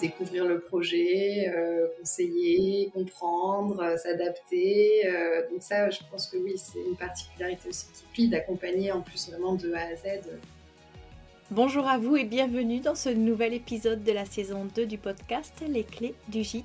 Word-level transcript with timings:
découvrir 0.00 0.46
le 0.46 0.60
projet, 0.60 1.52
conseiller, 1.98 2.90
comprendre, 2.92 3.96
s'adapter. 3.98 5.02
donc 5.50 5.62
ça, 5.62 5.90
je 5.90 6.00
pense 6.10 6.26
que 6.26 6.36
oui, 6.36 6.54
c'est 6.56 6.80
une 6.88 6.96
particularité 6.96 7.68
aussi 7.68 7.86
qui 7.94 8.04
plie 8.12 8.28
d'accompagner 8.28 8.92
en 8.92 9.00
plus 9.00 9.30
vraiment 9.30 9.54
de 9.54 9.72
A 9.72 9.80
à 9.80 9.96
Z. 9.96 10.20
Bonjour 11.50 11.88
à 11.88 11.98
vous 11.98 12.16
et 12.16 12.24
bienvenue 12.24 12.78
dans 12.78 12.94
ce 12.94 13.08
nouvel 13.08 13.54
épisode 13.54 14.04
de 14.04 14.12
la 14.12 14.24
saison 14.24 14.68
2 14.76 14.86
du 14.86 14.98
podcast 14.98 15.52
Les 15.66 15.82
clés 15.82 16.14
du 16.28 16.44
gîte. 16.44 16.64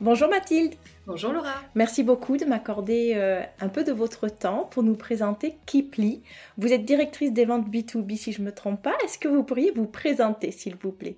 Bonjour 0.00 0.28
Mathilde. 0.28 0.74
Bonjour 1.06 1.32
Laura. 1.32 1.54
Merci 1.76 2.02
beaucoup 2.02 2.36
de 2.36 2.44
m'accorder 2.44 3.12
euh, 3.14 3.42
un 3.60 3.68
peu 3.68 3.84
de 3.84 3.92
votre 3.92 4.28
temps 4.28 4.64
pour 4.70 4.82
nous 4.82 4.96
présenter 4.96 5.56
Kipli. 5.66 6.22
Vous 6.58 6.72
êtes 6.72 6.84
directrice 6.84 7.32
des 7.32 7.44
ventes 7.44 7.68
B2B 7.68 8.16
si 8.16 8.32
je 8.32 8.40
ne 8.40 8.46
me 8.46 8.52
trompe 8.52 8.82
pas. 8.82 8.94
Est-ce 9.04 9.18
que 9.18 9.28
vous 9.28 9.44
pourriez 9.44 9.70
vous 9.70 9.86
présenter 9.86 10.50
s'il 10.50 10.74
vous 10.74 10.90
plaît? 10.90 11.16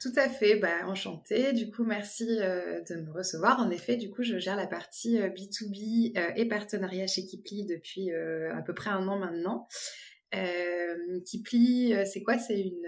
Tout 0.00 0.12
à 0.16 0.28
fait, 0.28 0.56
bah, 0.56 0.86
enchantée. 0.86 1.52
Du 1.54 1.70
coup, 1.70 1.84
merci 1.84 2.38
euh, 2.40 2.82
de 2.88 2.96
me 2.96 3.10
recevoir. 3.10 3.60
En 3.60 3.70
effet, 3.70 3.96
du 3.96 4.10
coup, 4.10 4.22
je 4.22 4.38
gère 4.38 4.56
la 4.56 4.66
partie 4.66 5.18
B2B 5.18 6.16
euh, 6.16 6.30
et 6.36 6.44
partenariat 6.46 7.06
chez 7.06 7.24
Kipli 7.24 7.64
depuis 7.64 8.12
à 8.12 8.60
peu 8.60 8.74
près 8.74 8.90
un 8.90 9.08
an 9.08 9.18
maintenant. 9.18 9.66
Kipli, 11.24 11.94
c'est 12.06 12.22
quoi? 12.22 12.38
C'est 12.38 12.60
une 12.60 12.86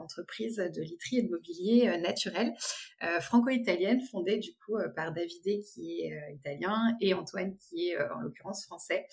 entreprise 0.00 0.56
de 0.56 0.82
literie 0.82 1.18
et 1.18 1.22
de 1.22 1.30
mobilier 1.30 1.96
naturel 1.98 2.52
franco-italienne 3.20 4.00
fondée 4.10 4.38
du 4.38 4.50
coup 4.54 4.76
par 4.96 5.12
Davide 5.12 5.62
qui 5.62 6.00
est 6.00 6.34
italien 6.34 6.96
et 7.00 7.14
Antoine 7.14 7.56
qui 7.58 7.90
est 7.90 7.98
en 7.98 8.20
l'occurrence 8.20 8.64
français. 8.64 9.06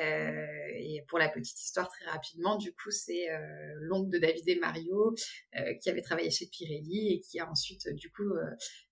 Euh, 0.00 0.46
et 0.74 1.04
pour 1.08 1.18
la 1.18 1.28
petite 1.28 1.60
histoire, 1.60 1.88
très 1.88 2.10
rapidement, 2.10 2.56
du 2.56 2.72
coup, 2.72 2.90
c'est 2.90 3.30
euh, 3.30 3.38
l'oncle 3.80 4.10
de 4.10 4.18
David 4.18 4.48
et 4.48 4.56
Mario 4.56 5.14
euh, 5.56 5.74
qui 5.74 5.90
avait 5.90 6.00
travaillé 6.00 6.30
chez 6.30 6.46
Pirelli 6.46 7.12
et 7.12 7.20
qui 7.20 7.38
a 7.40 7.50
ensuite, 7.50 7.88
du 7.94 8.10
coup, 8.10 8.30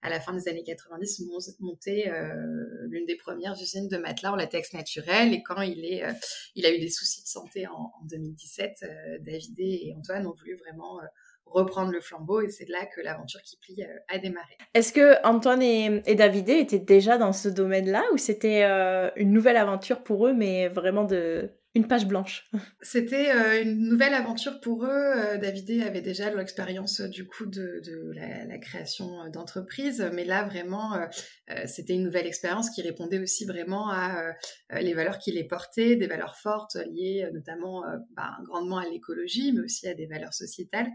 à 0.02 0.10
la 0.10 0.20
fin 0.20 0.32
des 0.34 0.48
années 0.48 0.62
90, 0.62 1.22
monté 1.60 2.10
l'une 2.88 3.06
des 3.06 3.16
premières 3.16 3.54
usines 3.60 3.88
de 3.88 3.96
matelas 3.96 4.32
en 4.32 4.36
latex 4.36 4.72
naturel. 4.72 5.32
Et 5.32 5.42
quand 5.42 5.62
il, 5.62 5.84
est, 5.84 6.02
il 6.54 6.66
a 6.66 6.74
eu 6.74 6.78
des 6.78 6.90
soucis 6.90 7.22
de 7.22 7.28
santé 7.28 7.66
en, 7.66 7.92
en 8.00 8.04
2017, 8.04 8.84
David 9.20 9.54
et 9.58 9.94
Antoine 9.96 10.26
ont 10.26 10.34
voulu 10.34 10.56
vraiment 10.56 11.00
reprendre 11.50 11.92
le 11.92 12.00
flambeau 12.00 12.40
et 12.40 12.48
c'est 12.48 12.68
là 12.68 12.86
que 12.86 13.00
l'aventure 13.00 13.42
qui 13.42 13.56
plie 13.56 13.82
euh, 13.82 13.98
a 14.08 14.18
démarré. 14.18 14.56
Est-ce 14.74 14.92
que 14.92 15.24
Antoine 15.26 15.62
et, 15.62 16.02
et 16.06 16.14
Davidé 16.14 16.54
étaient 16.54 16.78
déjà 16.78 17.18
dans 17.18 17.32
ce 17.32 17.48
domaine-là 17.48 18.02
ou 18.12 18.16
c'était 18.16 18.64
euh, 18.64 19.10
une 19.16 19.32
nouvelle 19.32 19.56
aventure 19.56 20.02
pour 20.02 20.26
eux 20.26 20.32
mais 20.32 20.68
vraiment 20.68 21.04
de 21.04 21.50
une 21.74 21.86
page 21.86 22.06
blanche. 22.06 22.50
C'était 22.82 23.30
euh, 23.30 23.62
une 23.62 23.88
nouvelle 23.88 24.14
aventure 24.14 24.60
pour 24.60 24.84
eux. 24.84 24.88
Euh, 24.90 25.38
Davidé 25.38 25.82
avait 25.82 26.00
déjà 26.00 26.34
l'expérience 26.34 27.00
euh, 27.00 27.08
du 27.08 27.28
coup 27.28 27.46
de, 27.46 27.80
la, 28.14 28.58
création 28.58 29.28
d'entreprise, 29.30 30.10
mais 30.12 30.24
là 30.24 30.44
vraiment 30.44 31.08
c'était 31.64 31.94
une 31.94 32.02
nouvelle 32.02 32.26
expérience 32.26 32.68
qui 32.70 32.82
répondait 32.82 33.18
aussi 33.18 33.46
vraiment 33.46 33.88
à 33.88 34.34
les 34.80 34.92
valeurs 34.92 35.18
qui 35.18 35.32
les 35.32 35.44
portaient, 35.44 35.96
des 35.96 36.06
valeurs 36.06 36.36
fortes 36.36 36.76
liées 36.90 37.26
notamment 37.32 37.82
bah, 38.14 38.36
grandement 38.44 38.76
à 38.76 38.86
l'écologie, 38.86 39.52
mais 39.52 39.60
aussi 39.60 39.88
à 39.88 39.94
des 39.94 40.06
valeurs 40.06 40.34
sociétales. 40.34 40.90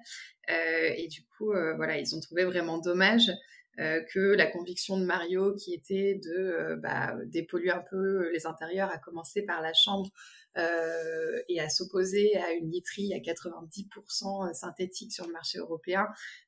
et 0.47 1.07
du 1.07 1.21
coup 1.25 1.53
voilà, 1.75 1.97
ils 1.97 2.15
ont 2.15 2.19
trouvé 2.19 2.45
vraiment 2.45 2.77
dommage 2.77 3.31
que 3.77 4.35
la 4.35 4.47
conviction 4.47 4.97
de 4.97 5.05
Mario 5.05 5.53
qui 5.55 5.73
était 5.73 6.15
de 6.23 6.75
bah, 6.81 7.13
dépolluer 7.25 7.71
un 7.71 7.83
peu 7.89 8.31
les 8.31 8.45
intérieurs, 8.45 8.89
à 8.89 8.97
commencer 8.97 9.41
par 9.41 9.61
la 9.61 9.73
chambre, 9.73 10.09
euh, 10.57 11.41
et 11.49 11.59
à 11.59 11.67
s'opposer 11.67 12.37
à 12.37 12.53
une 12.53 12.71
literie 12.71 13.13
à 13.13 13.17
90% 13.17 14.53
synthétique 14.53 15.11
sur 15.11 15.27
le 15.27 15.33
marché 15.33 15.57
européen, 15.57 16.07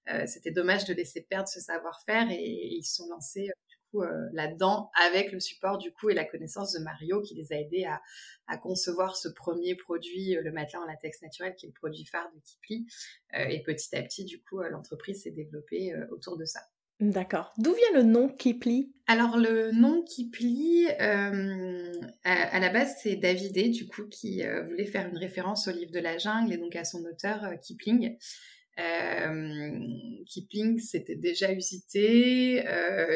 euh, 0.09 0.25
c'était 0.27 0.51
dommage 0.51 0.85
de 0.85 0.93
laisser 0.93 1.21
perdre 1.21 1.49
ce 1.49 1.59
savoir-faire 1.59 2.27
et, 2.31 2.75
ils 2.77 2.83
se 2.83 2.95
sont 2.95 3.09
lancés 3.09 3.49
euh, 3.95 4.29
là-dedans 4.31 4.91
avec 4.95 5.31
le 5.33 5.39
support 5.39 5.77
du 5.77 5.91
coup 5.91 6.09
et 6.09 6.13
la 6.13 6.23
connaissance 6.23 6.71
de 6.73 6.79
Mario 6.79 7.21
qui 7.21 7.35
les 7.35 7.51
a 7.51 7.59
aidés 7.59 7.83
à, 7.83 8.01
à 8.47 8.57
concevoir 8.57 9.17
ce 9.17 9.27
premier 9.27 9.75
produit, 9.75 10.35
le 10.41 10.51
matelas 10.51 10.81
en 10.81 10.85
latex 10.85 11.21
naturel 11.21 11.55
qui 11.55 11.65
est 11.65 11.69
le 11.69 11.73
produit 11.73 12.05
phare 12.05 12.31
de 12.33 12.39
Kipli. 12.39 12.87
et 13.33 13.61
petit 13.63 13.93
à 13.95 14.01
petit, 14.03 14.23
du 14.23 14.41
coup, 14.41 14.61
l'entreprise 14.61 15.23
s'est 15.23 15.31
développée 15.31 15.93
autour 16.11 16.37
de 16.37 16.45
ça. 16.45 16.61
D'accord. 16.99 17.53
D'où 17.59 17.73
vient 17.73 18.01
le 18.01 18.03
nom 18.03 18.27
Kipli 18.27 18.91
Alors 19.05 19.37
le 19.37 19.71
nom 19.71 20.01
Kipli, 20.01 20.87
euh, 20.99 21.93
à, 22.23 22.59
la 22.59 22.69
base 22.69 22.95
c'est 23.03 23.15
Davidé 23.15 23.69
du 23.69 23.87
coup 23.87 24.07
qui 24.07 24.43
euh, 24.43 24.63
voulait 24.63 24.87
faire 24.87 25.07
une 25.07 25.17
référence 25.17 25.67
au 25.67 25.71
livre 25.71 25.91
de 25.91 25.99
la 25.99 26.17
jungle 26.17 26.53
et 26.53 26.57
donc 26.57 26.75
à 26.75 26.83
son 26.83 27.05
auteur 27.05 27.43
euh, 27.43 27.55
Kipling. 27.57 28.17
Kipling 30.25 30.79
s'était 30.79 31.15
déjà 31.15 31.51
usité 31.51 32.63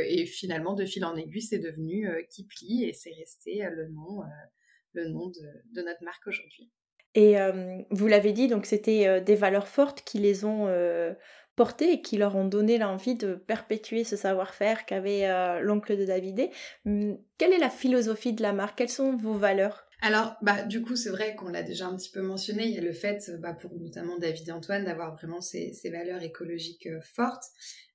et 0.08 0.26
finalement 0.26 0.74
de 0.74 0.86
fil 0.86 1.06
en 1.06 1.16
aiguille 1.16 1.44
c'est 1.44 1.60
devenu 1.60 2.10
Kipli 2.32 2.86
et 2.86 2.94
c'est 2.94 3.14
resté 3.14 3.62
le 3.72 3.88
nom, 3.90 4.24
le 4.94 5.08
nom 5.10 5.28
de, 5.28 5.82
notre 5.84 6.04
marque 6.04 6.26
aujourd'hui. 6.26 6.72
Et 7.14 7.36
vous 7.92 8.08
l'avez 8.08 8.32
dit 8.32 8.48
donc 8.48 8.66
c'était 8.66 9.22
des 9.22 9.36
valeurs 9.36 9.68
fortes 9.68 10.02
qui 10.02 10.18
les 10.18 10.46
ont 10.46 10.66
et 11.80 12.02
qui 12.02 12.18
leur 12.18 12.36
ont 12.36 12.48
donné 12.48 12.78
l'envie 12.78 13.16
de 13.16 13.36
perpétuer 13.36 14.04
ce 14.04 14.16
savoir-faire 14.16 14.86
qu'avait 14.86 15.28
euh, 15.28 15.60
l'oncle 15.60 15.98
de 15.98 16.06
Davidé. 16.06 16.50
Hum, 16.86 17.18
quelle 17.38 17.54
est 17.54 17.60
la 17.60 17.70
philosophie 17.70 18.34
de 18.34 18.42
la 18.42 18.54
marque? 18.54 18.78
Quelles 18.78 18.90
sont 18.90 19.16
vos 19.16 19.34
valeurs? 19.34 19.88
Alors, 20.02 20.36
bah, 20.42 20.64
du 20.64 20.82
coup, 20.82 20.96
c'est 20.96 21.12
vrai 21.12 21.36
qu'on 21.36 21.50
l'a 21.50 21.62
déjà 21.62 21.86
un 21.86 21.96
petit 21.96 22.12
peu 22.12 22.22
mentionné. 22.22 22.66
Il 22.66 22.72
y 22.72 22.78
a 22.80 22.82
le 22.82 22.94
fait, 22.94 23.32
bah, 23.40 23.54
pour 23.54 23.76
notamment 23.80 24.18
David 24.18 24.50
et 24.50 24.52
Antoine, 24.52 24.86
d'avoir 24.86 25.16
vraiment 25.16 25.42
ces, 25.42 25.72
valeurs 25.92 26.24
écologiques 26.24 26.88
euh, 26.88 27.00
fortes. 27.02 27.46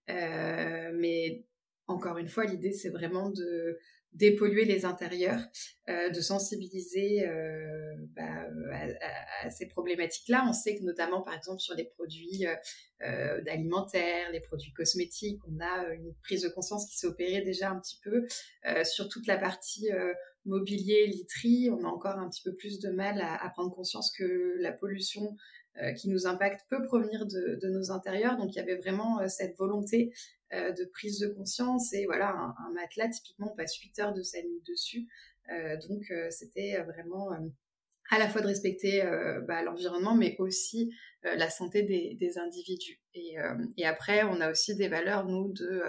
Euh, 0.08 0.92
mais 0.94 1.44
encore 1.88 2.18
une 2.18 2.28
fois, 2.28 2.44
l'idée, 2.44 2.72
c'est 2.72 2.90
vraiment 2.90 3.30
de 3.30 3.78
dépolluer 4.16 4.64
les 4.64 4.84
intérieurs, 4.84 5.40
euh, 5.88 6.08
de 6.08 6.20
sensibiliser 6.20 7.28
euh, 7.28 7.94
bah, 8.16 8.48
à, 9.42 9.50
ces 9.50 9.66
problématiques-là. 9.66 10.44
On 10.48 10.52
sait 10.52 10.76
que 10.76 10.82
notamment, 10.82 11.20
par 11.20 11.34
exemple, 11.34 11.60
sur 11.60 11.74
les 11.74 11.84
produits 11.84 12.46
euh, 13.02 13.42
alimentaires, 13.46 14.32
les 14.32 14.40
produits 14.40 14.72
cosmétiques, 14.72 15.40
on 15.46 15.60
a 15.60 15.92
une 15.92 16.14
prise 16.22 16.42
de 16.42 16.48
conscience 16.48 16.86
qui 16.88 16.96
s'est 16.96 17.06
opérée 17.06 17.42
déjà 17.42 17.70
un 17.70 17.78
petit 17.78 18.00
peu. 18.02 18.26
sur 18.84 19.08
toute 19.08 19.26
la 19.26 19.36
partie 19.36 19.88
mobilier, 20.44 21.06
literie, 21.06 21.68
on 21.70 21.84
a 21.84 21.88
encore 21.88 22.18
un 22.18 22.28
petit 22.30 22.42
peu 22.42 22.54
plus 22.54 22.80
de 22.80 22.88
mal 22.88 23.20
à, 23.20 23.48
prendre 23.50 23.74
conscience 23.74 24.10
que 24.16 24.56
la 24.60 24.72
pollution 24.72 25.36
qui 25.98 26.08
nous 26.08 26.26
impacte 26.26 26.62
peut 26.70 26.82
provenir 26.84 27.26
de, 27.26 27.68
nos 27.68 27.90
intérieurs. 27.90 28.38
Donc 28.38 28.54
il 28.54 28.56
y 28.56 28.60
avait 28.60 28.76
vraiment 28.76 29.28
cette 29.28 29.56
volonté 29.58 30.12
euh, 30.52 30.72
de 30.72 30.84
prise 30.84 31.18
de 31.18 31.28
conscience. 31.28 31.92
Et 31.92 32.06
voilà, 32.06 32.30
un, 32.30 32.72
matelas, 32.72 33.08
typiquement, 33.08 33.52
on 33.52 33.56
passe 33.56 33.76
8 33.76 33.98
heures 33.98 34.14
de 34.14 34.22
sa 34.22 34.38
nuit 34.38 34.62
dessus. 34.66 35.06
Euh, 35.52 35.76
donc, 35.88 36.10
euh, 36.10 36.28
c'était 36.30 36.80
vraiment 36.82 37.30
à 38.10 38.18
la 38.18 38.28
fois 38.28 38.40
de 38.40 38.46
respecter 38.46 39.02
bah, 39.48 39.62
l'environnement, 39.62 40.14
mais 40.14 40.36
aussi 40.38 40.92
la 41.24 41.50
santé 41.50 41.82
des, 41.82 42.38
individus. 42.38 43.00
Et, 43.14 43.34
et, 43.76 43.84
après, 43.84 44.22
on 44.22 44.40
a 44.40 44.52
aussi 44.52 44.76
des 44.76 44.86
valeurs, 44.86 45.26
nous, 45.26 45.52
de 45.52 45.82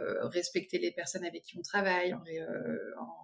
euh, 0.00 0.26
respecter 0.28 0.78
les 0.78 0.90
personnes 0.90 1.24
avec 1.24 1.42
qui 1.42 1.58
on 1.58 1.62
travaille 1.62 2.14
en, 2.14 2.22
euh, 2.26 2.78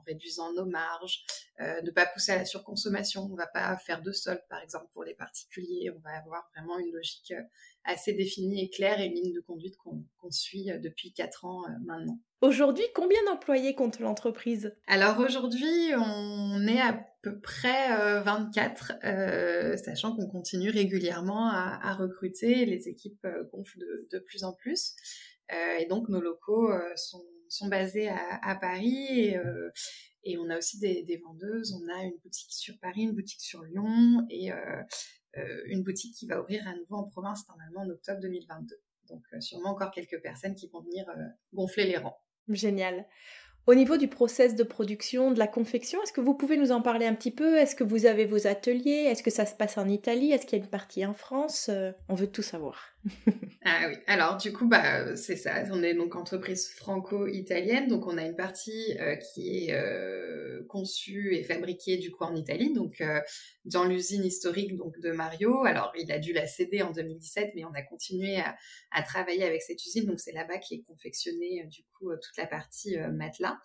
réduisant 0.07 0.53
nos 0.53 0.67
marges, 0.67 1.25
euh, 1.61 1.81
ne 1.83 1.91
pas 1.91 2.07
pousser 2.07 2.33
à 2.33 2.37
la 2.37 2.45
surconsommation. 2.45 3.23
On 3.23 3.29
ne 3.31 3.37
va 3.37 3.47
pas 3.47 3.77
faire 3.79 4.03
de 4.03 4.13
solde, 4.13 4.43
par 4.49 4.61
exemple, 4.63 4.87
pour 4.93 5.05
les 5.05 5.15
particuliers. 5.15 5.91
On 5.97 6.01
va 6.01 6.17
avoir 6.17 6.51
vraiment 6.55 6.79
une 6.79 6.93
logique 6.93 7.33
assez 7.85 8.13
définie 8.13 8.65
et 8.65 8.71
claire 8.71 9.01
et 9.01 9.07
une 9.07 9.15
ligne 9.15 9.35
de 9.35 9.41
conduite 9.41 9.77
qu'on 9.77 10.31
suit 10.31 10.67
depuis 10.81 11.13
quatre 11.13 11.45
ans 11.45 11.63
maintenant. 11.85 12.19
Aujourd'hui, 12.41 12.85
combien 12.95 13.19
d'employés 13.25 13.75
compte 13.75 13.99
l'entreprise? 13.99 14.75
Alors 14.87 15.19
aujourd'hui, 15.19 15.93
on 15.97 16.67
est 16.67 16.81
à 16.81 17.01
peu 17.23 17.41
près 17.41 18.21
24, 18.23 18.93
sachant 19.83 20.15
qu'on 20.15 20.29
continue 20.29 20.71
régulièrement 20.71 21.49
à, 21.51 21.95
recruter. 21.95 22.67
Les 22.67 22.89
équipes 22.89 23.27
gonflent 23.53 23.79
de, 24.11 24.19
plus 24.19 24.45
en 24.45 24.53
plus. 24.53 24.95
Euh, 25.53 25.79
et 25.79 25.87
donc 25.87 26.09
nos 26.09 26.21
locaux 26.21 26.71
euh, 26.71 26.95
sont, 26.97 27.69
basés 27.69 28.09
à, 28.09 28.55
Paris 28.61 29.07
et, 29.09 29.37
euh, 29.39 29.71
et, 30.23 30.37
on 30.37 30.51
a 30.51 30.59
aussi 30.59 30.79
des, 30.79 31.03
des, 31.03 31.17
vendeuses. 31.17 31.73
On 31.73 31.89
a 31.93 32.03
une 32.05 32.19
boutique 32.23 32.53
sur 32.53 32.79
Paris, 32.79 33.03
une 33.03 33.15
boutique 33.15 33.41
sur 33.41 33.63
Lyon 33.63 34.27
et 34.31 34.51
une 35.67 35.83
boutique 35.83 36.15
qui 36.15 36.27
va 36.27 36.41
ouvrir 36.41 36.67
à 36.67 36.75
nouveau 36.75 36.97
en 36.97 37.05
province 37.05 37.47
normalement 37.49 37.83
en 37.83 37.91
octobre 37.91 38.21
2022. 38.21 38.77
Donc 39.09 39.23
sûrement 39.41 39.71
encore 39.71 39.91
quelques 39.91 40.21
personnes 40.21 40.55
qui 40.55 40.69
vont 40.69 40.83
venir 40.83 41.07
gonfler 41.55 41.85
les 41.85 41.97
rangs. 41.97 42.19
Génial. 42.49 43.07
Au 43.67 43.75
niveau 43.75 43.99
du 43.99 44.09
process 44.09 44.55
de 44.55 44.63
production, 44.63 45.31
de 45.31 45.39
la 45.39 45.47
confection, 45.47 46.03
est-ce 46.03 46.13
que 46.15 46.23
vous 46.23 46.35
pouvez 46.35 46.57
nous 46.57 46.73
en 46.73 46.81
parler 46.81 47.05
un 47.05 47.15
petit 47.15 47.31
peu? 47.31 47.59
Est-ce 47.59 47.77
que 47.77 47.85
vous 47.85 48.07
avez 48.07 48.25
vos 48.25 48.47
ateliers? 48.47 49.05
Est-ce 49.11 49.23
que 49.23 49.31
ça 49.31 49.45
se 49.45 49.55
passe 49.55 49.77
en 49.77 49.87
Italie? 49.89 50.33
Est-ce 50.33 50.47
qu'il 50.47 50.59
y 50.59 50.61
a 50.63 50.65
une 50.65 50.71
partie 50.71 51.05
en 51.05 51.13
France? 51.13 51.71
On 52.09 52.15
veut 52.15 52.31
tout 52.31 52.43
savoir. 52.43 52.97
ah 53.65 53.87
oui, 53.89 53.97
alors 54.07 54.37
du 54.37 54.53
coup, 54.53 54.67
bah, 54.67 55.17
c'est 55.17 55.37
ça. 55.37 55.63
On 55.71 55.83
est 55.83 55.95
donc 55.95 56.17
entreprise 56.17 56.71
franco-italienne, 56.71 57.89
donc 57.89 58.07
on 58.07 58.19
a 58.19 58.25
une 58.25 58.37
partie 58.37 58.97
euh, 59.01 59.17
qui 59.17 59.67
est 59.67 59.73
euh, 59.73 60.65
conçue 60.69 61.35
et 61.35 61.45
fabriquée 61.45 61.97
du 61.97 62.11
coup 62.11 62.25
en 62.25 62.35
Italie, 62.35 62.73
donc 62.73 63.01
euh, 63.01 63.21
dans 63.65 63.85
l'usine 63.85 64.25
historique 64.25 64.77
donc 64.77 64.99
de 65.01 65.11
Mario. 65.13 65.65
Alors 65.65 65.93
il 65.99 66.11
a 66.13 66.19
dû 66.19 66.33
la 66.33 66.47
céder 66.47 66.83
en 66.83 66.93
2017, 66.93 67.53
mais 67.55 67.65
on 67.65 67.73
a 67.73 67.83
continué 67.83 68.41
à, 68.91 69.03
travailler 69.03 69.45
avec 69.45 69.63
cette 69.63 69.85
usine, 69.85 70.07
donc 70.07 70.21
c'est 70.21 70.33
là-bas 70.33 70.59
qui 70.59 70.75
est 70.75 70.83
confectionnée 70.83 71.65
du 71.71 71.83
coup 71.99 72.11
toute 72.11 72.37
la 72.37 72.47
partie 72.47 72.97
matelas. 73.13 73.59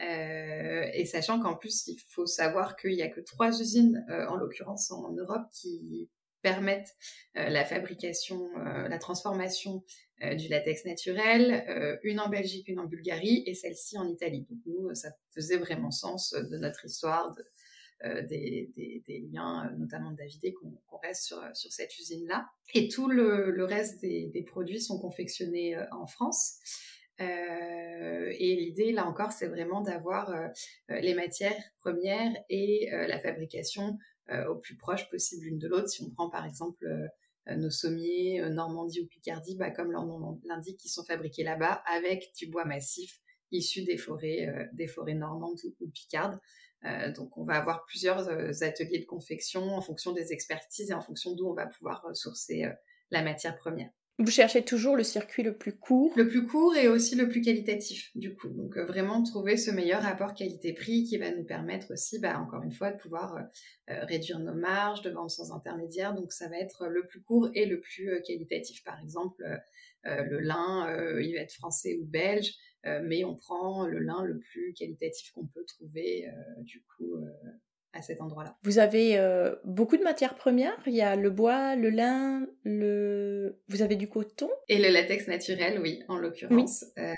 et 0.00 1.04
sachant 1.06 1.40
qu'en 1.40 1.56
plus, 1.56 1.86
il 1.86 1.98
faut 2.08 2.26
savoir 2.26 2.76
qu'il 2.76 2.94
n'y 2.94 3.02
a 3.02 3.08
que 3.08 3.20
trois 3.20 3.60
usines, 3.60 4.04
en 4.28 4.36
l'occurrence 4.36 4.90
en 4.90 5.12
Europe, 5.12 5.46
qui 5.52 6.10
permettent 6.42 6.94
euh, 7.36 7.48
la 7.48 7.64
fabrication, 7.64 8.50
euh, 8.58 8.88
la 8.88 8.98
transformation 8.98 9.84
euh, 10.22 10.34
du 10.34 10.48
latex 10.48 10.84
naturel, 10.84 11.98
une 12.02 12.20
en 12.20 12.28
Belgique, 12.28 12.68
une 12.68 12.80
en 12.80 12.86
Bulgarie 12.86 13.42
et 13.46 13.54
celle-ci 13.54 13.96
en 13.98 14.06
Italie. 14.08 14.46
Donc 14.50 14.58
nous, 14.66 14.94
ça 14.94 15.10
faisait 15.34 15.56
vraiment 15.56 15.90
sens 15.90 16.32
de 16.32 16.58
notre 16.58 16.84
histoire, 16.84 17.34
des, 18.28 18.68
liens, 19.32 19.72
notamment 19.78 20.10
de 20.10 20.16
David, 20.16 20.54
qu'on 20.54 20.96
reste 20.98 21.22
sur, 21.54 21.72
cette 21.72 21.96
usine-là. 21.98 22.48
Et 22.74 22.88
tout 22.88 23.08
le, 23.08 23.64
reste 23.64 24.00
des, 24.00 24.44
produits 24.46 24.80
sont 24.80 24.98
confectionnés 24.98 25.76
en 25.92 26.06
France. 26.06 26.58
et 27.18 28.56
l'idée, 28.56 28.92
là 28.92 29.06
encore, 29.06 29.32
c'est 29.32 29.46
vraiment 29.46 29.82
d'avoir 29.82 30.32
les 30.88 31.14
matières 31.14 31.62
premières 31.80 32.32
et 32.48 32.88
la 32.90 33.18
fabrication 33.20 33.98
au 34.48 34.54
plus 34.54 34.76
proche 34.76 35.10
possible 35.10 35.44
l'une 35.44 35.58
de 35.58 35.68
l'autre. 35.68 35.88
Si 35.88 36.02
on 36.02 36.10
prend 36.10 36.30
par 36.30 36.46
exemple 36.46 36.86
euh, 37.48 37.56
nos 37.56 37.70
sommiers 37.70 38.40
euh, 38.40 38.50
Normandie 38.50 39.00
ou 39.00 39.06
Picardie, 39.06 39.56
bah, 39.56 39.70
comme 39.70 39.90
leur 39.90 40.06
nom 40.06 40.40
l'indique, 40.44 40.78
qui 40.78 40.88
sont 40.88 41.04
fabriqués 41.04 41.42
là-bas 41.42 41.82
avec 41.86 42.32
du 42.36 42.46
bois 42.46 42.64
massif 42.64 43.20
issu 43.50 43.82
des 43.82 43.98
forêts, 43.98 44.48
des 44.72 44.86
forêts 44.86 45.12
normandes 45.12 45.58
ou, 45.78 45.88
picardes. 45.88 46.38
donc, 47.14 47.36
on 47.36 47.44
va 47.44 47.56
avoir 47.56 47.84
plusieurs 47.84 48.30
ateliers 48.62 48.98
de 48.98 49.04
confection 49.04 49.76
en 49.76 49.82
fonction 49.82 50.12
des 50.12 50.32
expertises 50.32 50.90
et 50.90 50.94
en 50.94 51.02
fonction 51.02 51.34
d'où 51.34 51.46
on 51.48 51.52
va 51.52 51.66
pouvoir 51.66 52.02
sourcer 52.14 52.64
la 53.10 53.20
matière 53.20 53.54
première. 53.58 53.90
Vous 54.18 54.30
cherchez 54.30 54.62
toujours 54.62 54.94
le 54.94 55.04
circuit 55.04 55.42
le 55.42 55.56
plus 55.56 55.74
court 55.74 56.12
Le 56.16 56.28
plus 56.28 56.46
court 56.46 56.76
et 56.76 56.86
aussi 56.86 57.16
le 57.16 57.30
plus 57.30 57.40
qualitatif, 57.40 58.10
du 58.14 58.34
coup. 58.34 58.50
Donc, 58.50 58.76
euh, 58.76 58.84
vraiment 58.84 59.22
trouver 59.22 59.56
ce 59.56 59.70
meilleur 59.70 60.02
rapport 60.02 60.34
qualité-prix 60.34 61.04
qui 61.04 61.16
va 61.16 61.34
nous 61.34 61.44
permettre 61.44 61.92
aussi, 61.92 62.20
bah, 62.20 62.38
encore 62.38 62.62
une 62.62 62.72
fois, 62.72 62.92
de 62.92 62.98
pouvoir 62.98 63.36
euh, 63.36 63.40
euh, 63.90 64.04
réduire 64.04 64.38
nos 64.38 64.54
marges, 64.54 65.00
de 65.00 65.10
vendre 65.10 65.30
sans 65.30 65.50
intermédiaire. 65.52 66.14
Donc, 66.14 66.32
ça 66.32 66.48
va 66.48 66.58
être 66.58 66.86
le 66.88 67.06
plus 67.06 67.22
court 67.22 67.48
et 67.54 67.64
le 67.64 67.80
plus 67.80 68.22
qualitatif. 68.22 68.84
Par 68.84 69.00
exemple, 69.00 69.42
le 70.04 70.40
lin, 70.40 71.18
il 71.20 71.34
va 71.34 71.40
être 71.40 71.52
français 71.52 71.96
ou 72.00 72.04
belge, 72.04 72.52
mais 72.84 73.24
on 73.24 73.34
prend 73.34 73.86
le 73.86 73.98
lin 73.98 74.22
le 74.24 74.38
plus 74.38 74.74
qualitatif 74.74 75.30
qu'on 75.32 75.46
peut 75.46 75.64
trouver, 75.64 76.26
du 76.58 76.82
coup, 76.82 77.16
à 77.92 78.02
cet 78.02 78.20
endroit-là. 78.20 78.56
Vous 78.62 78.78
avez 78.78 79.18
euh, 79.18 79.54
beaucoup 79.64 79.96
de 79.96 80.02
matières 80.02 80.34
premières. 80.34 80.80
Il 80.86 80.94
y 80.94 81.02
a 81.02 81.16
le 81.16 81.30
bois, 81.30 81.76
le 81.76 81.90
lin, 81.90 82.46
le. 82.64 83.60
Vous 83.68 83.82
avez 83.82 83.96
du 83.96 84.08
coton. 84.08 84.50
Et 84.68 84.78
le 84.78 84.88
latex 84.88 85.28
naturel, 85.28 85.80
oui, 85.80 86.02
en 86.08 86.16
l'occurrence. 86.16 86.84
Euh, 86.98 87.12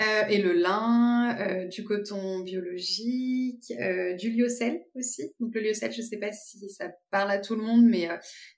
euh, 0.00 0.26
et 0.28 0.38
le 0.38 0.52
lin, 0.52 1.66
du 1.66 1.84
coton 1.84 2.40
biologique, 2.40 3.72
du 4.18 4.30
lyocell 4.30 4.82
aussi. 4.94 5.34
Donc 5.38 5.54
le 5.54 5.60
lyocell, 5.60 5.92
je 5.92 6.00
ne 6.00 6.06
sais 6.06 6.18
pas 6.18 6.32
si 6.32 6.68
ça 6.70 6.90
parle 7.10 7.30
à 7.30 7.38
tout 7.38 7.54
le 7.54 7.62
monde, 7.62 7.84
mais 7.84 8.08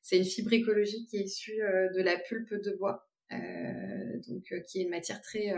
c'est 0.00 0.16
une 0.16 0.24
fibre 0.24 0.52
écologique 0.52 1.08
qui 1.08 1.16
est 1.16 1.24
issue 1.24 1.58
de 1.58 2.02
la 2.02 2.16
pulpe 2.18 2.54
de 2.54 2.76
bois. 2.78 3.04
donc 3.30 4.64
qui 4.68 4.78
est 4.78 4.82
une 4.82 4.90
matière 4.90 5.20
très 5.22 5.52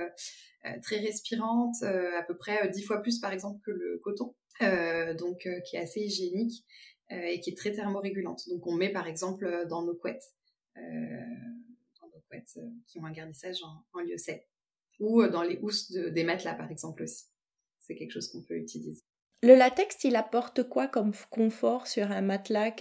très 0.82 0.96
respirante, 0.96 1.82
à 1.82 2.22
peu 2.26 2.36
près 2.38 2.68
dix 2.70 2.82
fois 2.82 3.02
plus 3.02 3.18
par 3.18 3.32
exemple 3.32 3.60
que 3.64 3.70
le 3.70 4.00
coton. 4.02 4.34
Euh, 4.62 5.12
donc 5.14 5.46
euh, 5.46 5.60
qui 5.60 5.76
est 5.76 5.80
assez 5.80 6.00
hygiénique 6.00 6.64
euh, 7.12 7.26
et 7.26 7.40
qui 7.40 7.50
est 7.50 7.56
très 7.56 7.72
thermorégulante. 7.72 8.48
Donc 8.48 8.66
on 8.66 8.72
met 8.72 8.90
par 8.90 9.06
exemple 9.06 9.66
dans 9.68 9.82
nos 9.82 9.94
couettes, 9.94 10.34
dans 10.76 12.08
nos 12.08 12.20
couettes 12.28 12.58
qui 12.86 12.98
ont 12.98 13.04
un 13.04 13.12
garnissage 13.12 13.62
en, 13.62 13.84
en 13.92 14.02
lyocell, 14.02 14.42
ou 15.00 15.26
dans 15.26 15.42
les 15.42 15.58
housses 15.58 15.92
des 15.92 16.24
matelas 16.24 16.54
par 16.54 16.70
exemple 16.70 17.02
aussi. 17.02 17.26
C'est 17.78 17.94
quelque 17.94 18.12
chose 18.12 18.28
qu'on 18.28 18.42
peut 18.42 18.56
utiliser. 18.56 19.02
Le 19.42 19.54
latex, 19.54 20.02
il 20.02 20.16
apporte 20.16 20.62
quoi 20.62 20.88
comme 20.88 21.12
confort 21.30 21.86
sur 21.86 22.10
un 22.10 22.22
matelas? 22.22 22.72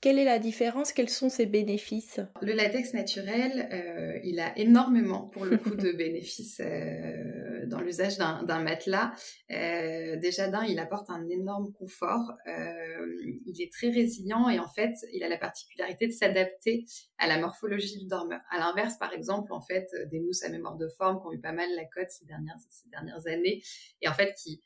Quelle 0.00 0.18
est 0.18 0.24
la 0.24 0.38
différence? 0.38 0.92
Quels 0.92 1.08
sont 1.08 1.30
ses 1.30 1.46
bénéfices? 1.46 2.20
Le 2.42 2.52
latex 2.52 2.92
naturel, 2.92 3.68
euh, 3.72 4.20
il 4.22 4.38
a 4.38 4.56
énormément, 4.58 5.22
pour 5.22 5.46
le 5.46 5.56
coup, 5.56 5.74
de 5.74 5.90
bénéfices 5.96 6.60
euh, 6.60 7.41
dans 7.66 7.80
l'usage 7.80 8.18
d'un 8.18 8.62
matelas. 8.62 9.12
Euh, 9.50 10.16
déjà 10.16 10.48
d'un, 10.48 10.64
il 10.64 10.78
apporte 10.78 11.10
un 11.10 11.28
énorme 11.28 11.72
confort. 11.72 12.32
il 12.46 13.60
est 13.60 13.72
très 13.72 13.90
résilient 13.90 14.48
et 14.48 14.58
en 14.58 14.68
fait, 14.68 14.94
il 15.12 15.22
a 15.22 15.28
la 15.28 15.38
particularité 15.38 16.06
de 16.06 16.12
s'adapter 16.12 16.84
à 17.18 17.26
la 17.26 17.38
morphologie 17.38 17.98
du 17.98 18.06
dormeur. 18.06 18.40
À 18.50 18.58
l'inverse, 18.58 18.96
par 18.98 19.12
exemple, 19.12 19.52
en 19.52 19.60
fait, 19.60 19.88
des 20.10 20.20
mousses 20.20 20.42
à 20.42 20.48
mémoire 20.48 20.76
de 20.76 20.88
forme 20.88 21.20
qui 21.20 21.26
ont 21.26 21.32
eu 21.32 21.40
pas 21.40 21.52
mal 21.52 21.68
la 21.76 21.84
cote 21.84 22.10
ces 22.10 22.24
dernières, 22.26 22.56
ces 22.70 22.88
dernières 22.88 23.26
années 23.26 23.62
et 24.00 24.08
en 24.08 24.14
fait 24.14 24.34
qui 24.34 24.62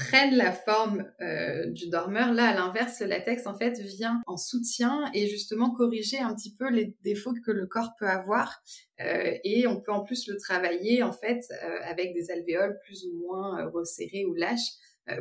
prennent 0.00 0.36
la 0.36 0.52
forme 0.52 1.04
euh, 1.20 1.66
du 1.66 1.88
dormeur. 1.88 2.32
Là, 2.32 2.48
à 2.48 2.54
l'inverse, 2.54 3.00
le 3.00 3.06
latex, 3.06 3.46
en 3.46 3.56
fait, 3.56 3.78
vient 3.78 4.22
en 4.26 4.36
soutien 4.36 5.10
et 5.14 5.26
justement 5.28 5.70
corriger 5.70 6.18
un 6.18 6.34
petit 6.34 6.54
peu 6.54 6.70
les 6.70 6.96
défauts 7.02 7.34
que 7.44 7.50
le 7.50 7.66
corps 7.66 7.94
peut 7.98 8.08
avoir. 8.08 8.62
Euh, 9.00 9.34
et 9.44 9.66
on 9.66 9.80
peut 9.80 9.92
en 9.92 10.02
plus 10.02 10.26
le 10.26 10.36
travailler, 10.38 11.02
en 11.02 11.12
fait, 11.12 11.44
euh, 11.50 11.78
avec 11.84 12.14
des 12.14 12.30
alvéoles 12.30 12.78
plus 12.84 13.04
ou 13.04 13.18
moins 13.18 13.68
resserrées 13.70 14.24
ou 14.24 14.34
lâches 14.34 14.72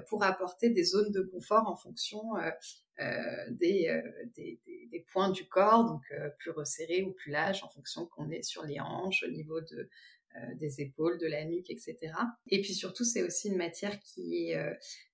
pour 0.07 0.23
apporter 0.23 0.69
des 0.69 0.83
zones 0.83 1.11
de 1.11 1.21
confort 1.21 1.67
en 1.67 1.75
fonction 1.75 2.21
des, 3.49 3.89
des, 4.35 5.05
points 5.11 5.31
du 5.31 5.47
corps, 5.47 5.83
donc 5.83 6.03
plus 6.37 6.51
resserrés 6.51 7.01
ou 7.01 7.11
plus 7.13 7.31
lâches 7.31 7.63
en 7.63 7.69
fonction 7.69 8.05
qu'on 8.05 8.29
est 8.29 8.43
sur 8.43 8.63
les 8.65 8.79
hanches, 8.79 9.23
au 9.27 9.31
niveau 9.31 9.61
de, 9.61 9.89
des 10.59 10.81
épaules, 10.81 11.17
de 11.19 11.27
la 11.27 11.45
nuque, 11.45 11.69
etc. 11.69 11.97
Et 12.47 12.61
puis 12.61 12.73
surtout, 12.73 13.03
c'est 13.03 13.23
aussi 13.23 13.49
une 13.49 13.57
matière 13.57 13.99
qui 13.99 14.47
est 14.47 14.55
euh, 14.55 14.73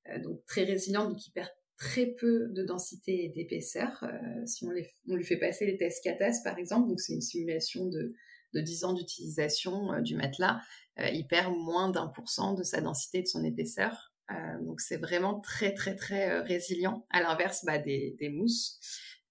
euh, 0.10 0.20
donc 0.20 0.46
très 0.46 0.63
résiliente, 0.63 1.10
donc 1.10 1.17
qui 1.17 1.32
perd 1.32 1.50
très 1.77 2.05
peu 2.05 2.48
de 2.50 2.63
densité 2.63 3.25
et 3.25 3.29
d'épaisseur. 3.29 4.05
si 4.46 4.65
on, 4.65 4.72
lui 4.72 5.25
fait 5.25 5.36
passer 5.36 5.65
les 5.65 5.75
tests 5.75 6.01
CATAS, 6.05 6.41
par 6.41 6.58
exemple, 6.58 6.88
donc 6.88 7.01
c'est 7.01 7.13
une 7.13 7.22
simulation 7.22 7.88
de, 7.88 8.13
de 8.53 8.62
10 8.62 8.86
ans 8.86 8.94
d'utilisation 8.94 10.01
du 10.01 10.15
matelas, 10.15 10.62
il 10.98 11.27
perd 11.27 11.53
moins 11.53 11.89
d'un 11.89 12.08
pour 12.08 12.29
cent 12.29 12.53
de 12.53 12.63
sa 12.63 12.79
densité 12.79 13.17
et 13.17 13.22
de 13.24 13.27
son 13.27 13.44
épaisseur. 13.44 14.13
donc 14.62 14.79
c'est 14.79 14.96
vraiment 14.96 15.41
très 15.41 15.74
très 15.74 15.98
très 15.98 16.39
résilient, 16.39 17.05
à 17.10 17.22
l'inverse 17.22 17.65
bah, 17.65 17.77
des, 17.77 18.15
des 18.22 18.29
mousses. 18.29 18.79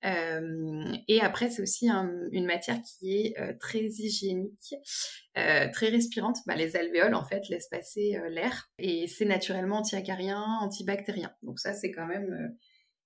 Euh, 0.04 0.92
et 1.08 1.20
après, 1.20 1.50
c'est 1.50 1.62
aussi 1.62 1.88
une 1.88 2.46
matière 2.46 2.78
qui 2.82 3.16
est 3.16 3.40
euh, 3.40 3.54
très 3.58 3.80
hygiénique, 3.80 4.74
euh, 5.38 5.68
très 5.72 5.88
respirante. 5.88 6.38
Bah, 6.46 6.54
les 6.54 6.76
alvéoles, 6.76 7.14
en 7.14 7.24
fait, 7.24 7.48
laissent 7.48 7.68
passer 7.68 8.18
l'air 8.28 8.70
et 8.78 9.06
c'est 9.06 9.24
naturellement 9.24 9.78
anti-acarien, 9.78 10.42
antibactérien. 10.60 11.32
Donc 11.42 11.58
ça, 11.58 11.72
c'est 11.72 11.90
quand 11.90 12.06
même 12.06 12.54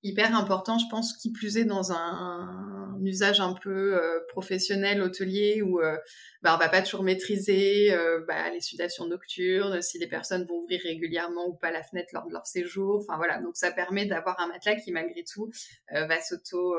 hyper 0.03 0.35
important, 0.35 0.79
je 0.79 0.87
pense, 0.91 1.17
qui 1.17 1.33
plus 1.33 1.57
est 1.57 1.65
dans 1.65 1.93
un, 1.93 2.99
usage 3.03 3.41
un 3.41 3.55
peu 3.55 3.97
euh, 3.97 4.21
professionnel, 4.29 5.03
hôtelier, 5.03 5.63
où 5.63 5.81
euh, 5.81 5.97
bah, 6.43 6.55
on 6.55 6.59
va 6.59 6.69
pas 6.69 6.83
toujours 6.83 7.03
maîtriser 7.03 7.93
euh, 7.93 8.25
bah, 8.27 8.51
les 8.51 8.61
sudations 8.61 9.07
nocturnes, 9.07 9.81
si 9.83 9.99
les 9.99 10.09
personnes 10.09 10.45
vont 10.45 10.57
ouvrir 10.57 10.81
régulièrement 10.83 11.47
ou 11.49 11.55
pas 11.55 11.71
la 11.71 11.83
fenêtre 11.83 12.11
lors 12.13 12.27
de 12.27 12.33
leur 12.33 12.47
séjour. 12.47 12.99
Enfin 12.99 13.17
voilà, 13.17 13.39
donc 13.39 13.57
ça 13.57 13.71
permet 13.71 14.07
d'avoir 14.07 14.39
un 14.41 14.49
matelas 14.49 14.77
qui 14.77 14.93
malgré 14.93 15.25
tout 15.25 15.51
va 15.91 16.21
s'auto 16.21 16.77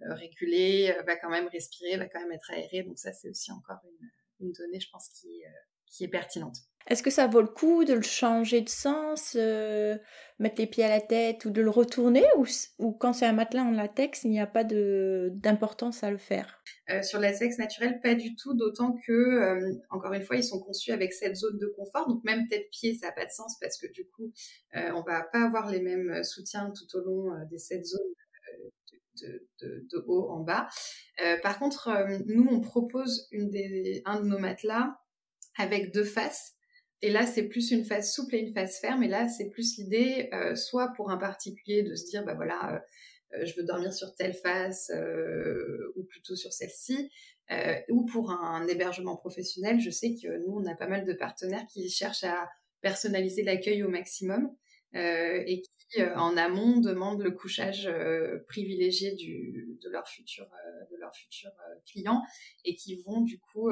réguler, 0.00 0.94
va 1.06 1.16
quand 1.16 1.30
même 1.30 1.48
respirer, 1.48 1.96
va 1.96 2.06
quand 2.06 2.20
même 2.20 2.32
être 2.32 2.50
aéré. 2.50 2.82
Donc 2.82 2.98
ça 2.98 3.12
c'est 3.12 3.28
aussi 3.28 3.50
encore 3.52 3.80
une, 3.84 4.46
une 4.46 4.52
donnée, 4.52 4.80
je 4.80 4.90
pense, 4.90 5.08
qui, 5.08 5.42
qui 5.86 6.04
est 6.04 6.08
pertinente. 6.08 6.56
Est-ce 6.88 7.02
que 7.02 7.10
ça 7.10 7.26
vaut 7.26 7.40
le 7.40 7.48
coup 7.48 7.84
de 7.84 7.94
le 7.94 8.02
changer 8.02 8.60
de 8.60 8.68
sens, 8.68 9.36
euh, 9.36 9.98
mettre 10.38 10.60
les 10.60 10.68
pieds 10.68 10.84
à 10.84 10.88
la 10.88 11.00
tête 11.00 11.44
ou 11.44 11.50
de 11.50 11.60
le 11.60 11.68
retourner 11.70 12.24
ou, 12.38 12.46
ou 12.78 12.92
quand 12.92 13.12
c'est 13.12 13.26
un 13.26 13.32
matelas 13.32 13.64
en 13.64 13.72
latex, 13.72 14.22
il 14.22 14.30
n'y 14.30 14.38
a 14.38 14.46
pas 14.46 14.62
d'importance 14.62 16.04
à 16.04 16.12
le 16.12 16.16
faire? 16.16 16.62
Euh, 16.90 17.02
Sur 17.02 17.18
la 17.18 17.32
latex 17.32 17.58
naturel, 17.58 18.00
pas 18.00 18.14
du 18.14 18.36
tout, 18.36 18.54
d'autant 18.54 18.96
que, 19.04 19.12
euh, 19.12 19.72
encore 19.90 20.12
une 20.12 20.22
fois, 20.22 20.36
ils 20.36 20.44
sont 20.44 20.60
conçus 20.60 20.92
avec 20.92 21.12
cette 21.12 21.34
zone 21.34 21.58
de 21.58 21.66
confort. 21.76 22.06
Donc 22.08 22.22
même 22.22 22.46
tête-pied, 22.46 22.94
ça 22.94 23.06
n'a 23.08 23.12
pas 23.12 23.24
de 23.24 23.32
sens 23.32 23.56
parce 23.60 23.78
que 23.78 23.90
du 23.90 24.06
coup, 24.08 24.32
on 24.74 25.02
va 25.02 25.22
pas 25.32 25.44
avoir 25.44 25.68
les 25.70 25.80
mêmes 25.80 26.22
soutiens 26.22 26.70
tout 26.70 26.98
au 26.98 27.00
long 27.00 27.32
des 27.50 27.58
sept 27.58 27.84
zones. 27.84 28.00
De, 29.22 29.48
de, 29.62 29.86
de, 29.90 30.04
haut 30.06 30.28
en 30.28 30.40
bas. 30.40 30.68
par 31.42 31.58
contre, 31.58 31.88
nous, 32.26 32.46
on 32.50 32.60
propose 32.60 33.28
une 33.30 33.48
des, 33.48 34.02
un 34.04 34.20
de 34.20 34.26
nos 34.26 34.38
matelas 34.38 34.94
avec 35.56 35.92
deux 35.92 36.04
faces. 36.04 36.56
Et 37.02 37.10
là, 37.10 37.26
c'est 37.26 37.44
plus 37.44 37.70
une 37.70 37.84
face 37.84 38.14
souple 38.14 38.34
et 38.34 38.38
une 38.38 38.54
face 38.54 38.80
ferme. 38.80 39.02
Et 39.02 39.08
là, 39.08 39.28
c'est 39.28 39.50
plus 39.50 39.76
l'idée, 39.76 40.28
euh, 40.32 40.54
soit 40.54 40.92
pour 40.96 41.10
un 41.10 41.18
particulier, 41.18 41.82
de 41.82 41.94
se 41.94 42.06
dire, 42.06 42.24
bah 42.24 42.34
voilà, 42.34 42.82
euh, 43.34 43.44
je 43.44 43.54
veux 43.56 43.64
dormir 43.64 43.92
sur 43.92 44.14
telle 44.14 44.34
face 44.34 44.90
euh, 44.94 45.92
ou 45.96 46.04
plutôt 46.04 46.36
sur 46.36 46.52
celle-ci, 46.52 47.10
ou 47.90 48.04
pour 48.06 48.30
un, 48.30 48.66
hébergement 48.66 49.16
professionnel. 49.16 49.78
Je 49.78 49.90
sais 49.90 50.14
que 50.14 50.38
nous, 50.46 50.56
on 50.56 50.66
a 50.66 50.74
pas 50.74 50.88
mal 50.88 51.04
de 51.04 51.12
partenaires 51.12 51.66
qui 51.72 51.88
cherchent 51.90 52.24
à 52.24 52.48
personnaliser 52.80 53.42
l'accueil 53.42 53.82
au 53.82 53.88
maximum 53.88 54.50
et 54.94 55.60
qui 55.60 55.70
euh, 55.98 56.14
en 56.16 56.36
amont 56.36 56.80
demandent 56.80 57.22
le 57.22 57.30
couchage 57.30 57.86
euh, 57.86 58.44
privilégié 58.48 59.14
du, 59.14 59.78
de 59.82 59.88
leur 59.88 60.08
futur 60.08 60.44
euh, 60.44 60.84
de 60.90 61.00
leur 61.00 61.14
futur 61.14 61.50
client 61.88 62.22
et 62.64 62.74
qui 62.74 63.00
vont 63.06 63.20
du 63.20 63.38
coup 63.38 63.70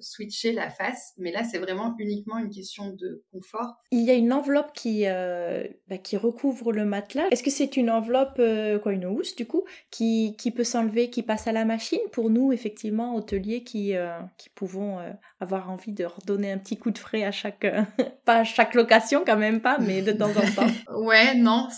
switcher 0.00 0.52
la 0.52 0.70
face. 0.70 1.14
Mais 1.18 1.32
là, 1.32 1.42
c'est 1.44 1.58
vraiment 1.58 1.94
uniquement 1.98 2.38
une 2.38 2.50
question 2.50 2.90
de 2.90 3.24
confort. 3.32 3.74
Il 3.90 4.02
y 4.02 4.10
a 4.10 4.14
une 4.14 4.32
enveloppe 4.32 4.72
qui 4.72 5.04
bah, 5.04 5.98
qui 6.02 6.16
recouvre 6.16 6.72
le 6.72 6.84
matelas. 6.84 7.28
Est-ce 7.30 7.42
que 7.42 7.50
c'est 7.50 7.76
une 7.76 7.90
enveloppe 7.90 8.40
quoi 8.82 8.92
une 8.92 9.06
housse 9.06 9.34
du 9.34 9.46
coup 9.46 9.64
qui, 9.90 10.36
qui 10.38 10.50
peut 10.50 10.64
s'enlever, 10.64 11.10
qui 11.10 11.22
passe 11.22 11.46
à 11.46 11.52
la 11.52 11.64
machine 11.64 12.00
pour 12.12 12.30
nous 12.30 12.52
effectivement 12.52 13.16
hôteliers 13.16 13.64
qui 13.64 13.94
qui 14.38 14.48
pouvons 14.50 14.98
avoir 15.40 15.70
envie 15.70 15.92
de 15.92 16.04
redonner 16.04 16.52
un 16.52 16.58
petit 16.58 16.78
coup 16.78 16.90
de 16.90 16.98
frais 16.98 17.24
à 17.24 17.32
chaque 17.32 17.66
pas 18.24 18.38
à 18.38 18.44
chaque 18.44 18.74
location 18.74 19.24
quand 19.26 19.36
même 19.36 19.60
pas, 19.60 19.78
mais 19.78 20.02
de 20.02 20.12
temps 20.12 20.30
en 20.30 20.54
temps? 20.54 20.72
ouais 21.00 21.32
non, 21.42 21.68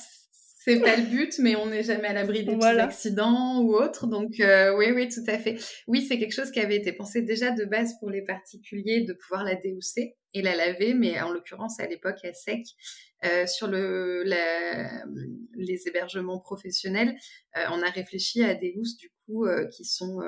c'est 0.64 0.80
pas 0.80 0.97
le 0.97 1.02
but, 1.02 1.38
mais 1.40 1.56
on 1.56 1.66
n'est 1.66 1.83
jamais 1.83 2.09
à 2.09 2.14
l'abri 2.14 2.42
des 2.42 2.64
accidents 2.64 3.61
ou 3.61 3.75
autres. 3.75 4.06
Donc 4.06 4.40
euh, 4.40 4.75
oui, 4.76 4.92
oui, 4.92 5.09
tout 5.09 5.25
à 5.26 5.37
fait. 5.37 5.59
Oui, 5.87 6.00
c'est 6.00 6.18
quelque 6.18 6.33
chose 6.33 6.50
qui 6.50 6.61
avait 6.61 6.76
été 6.76 6.92
pensé 6.92 7.21
déjà 7.21 7.50
de 7.50 7.66
base 7.66 7.99
pour 8.00 8.09
les 8.09 8.23
particuliers 8.23 9.02
de 9.02 9.12
pouvoir 9.12 9.44
la 9.44 9.56
déhousser 9.56 10.16
et 10.33 10.40
la 10.40 10.56
laver, 10.56 10.94
mais 10.94 11.21
en 11.21 11.30
l'occurrence 11.30 11.78
à 11.80 11.87
l'époque 11.87 12.25
à 12.25 12.33
sec. 12.33 12.64
Euh, 13.25 13.47
sur 13.47 13.69
le, 13.69 14.23
les 15.54 15.88
hébergements 15.88 16.40
professionnels, 16.40 17.16
euh, 17.57 17.64
on 17.71 17.83
a 17.83 17.90
réfléchi 17.90 18.45
à 18.45 18.54
des 18.54 18.75
housses 18.76 18.97
du 18.97 19.11
coup 19.25 19.47
qui 19.73 19.87
sont 19.87 20.21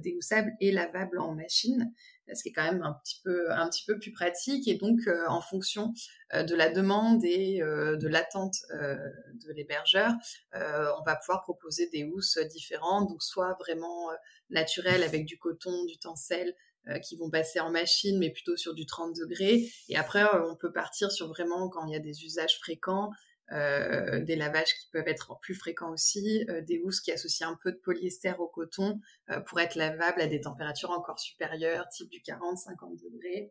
déhoussables 0.00 0.52
et 0.60 0.72
lavables 0.72 1.18
en 1.18 1.34
machine 1.34 1.90
ce 2.34 2.42
qui 2.42 2.50
est 2.50 2.52
quand 2.52 2.64
même 2.64 2.82
un 2.82 2.92
petit 3.04 3.84
peu 3.86 3.98
plus 3.98 4.12
pratique 4.12 4.68
et 4.68 4.74
donc 4.74 5.00
euh, 5.06 5.26
en 5.28 5.40
fonction 5.40 5.92
euh, 6.34 6.42
de 6.42 6.54
la 6.54 6.70
demande 6.70 7.24
et 7.24 7.60
euh, 7.62 7.96
de 7.96 8.08
l'attente 8.08 8.56
de 8.70 9.52
l'hébergeur 9.52 10.12
on 10.54 11.02
va 11.04 11.16
pouvoir 11.16 11.42
proposer 11.42 11.88
des 11.88 12.04
housses 12.04 12.38
différentes 12.50 13.08
donc 13.08 13.22
soit 13.22 13.56
vraiment 13.60 14.10
naturelles 14.50 15.02
avec 15.02 15.24
du 15.24 15.38
coton 15.38 15.84
du 15.84 15.98
tencel 15.98 16.54
qui 17.02 17.16
vont 17.16 17.30
passer 17.30 17.60
en 17.60 17.70
machine, 17.70 18.18
mais 18.18 18.30
plutôt 18.30 18.56
sur 18.56 18.74
du 18.74 18.86
30 18.86 19.14
degrés. 19.16 19.68
Et 19.88 19.96
après, 19.96 20.24
on 20.48 20.56
peut 20.56 20.72
partir 20.72 21.12
sur 21.12 21.28
vraiment 21.28 21.68
quand 21.68 21.86
il 21.86 21.92
y 21.92 21.96
a 21.96 22.00
des 22.00 22.24
usages 22.24 22.58
fréquents, 22.58 23.10
euh, 23.52 24.20
des 24.20 24.36
lavages 24.36 24.72
qui 24.80 24.88
peuvent 24.92 25.08
être 25.08 25.38
plus 25.40 25.54
fréquents 25.54 25.92
aussi, 25.92 26.46
euh, 26.48 26.62
des 26.62 26.80
housses 26.82 27.00
qui 27.00 27.12
associent 27.12 27.50
un 27.50 27.58
peu 27.62 27.72
de 27.72 27.76
polyester 27.76 28.32
au 28.38 28.46
coton 28.46 28.98
euh, 29.30 29.40
pour 29.40 29.60
être 29.60 29.74
lavables 29.74 30.22
à 30.22 30.26
des 30.26 30.40
températures 30.40 30.90
encore 30.90 31.18
supérieures, 31.18 31.86
type 31.88 32.08
du 32.08 32.20
40-50 32.20 33.02
degrés. 33.02 33.50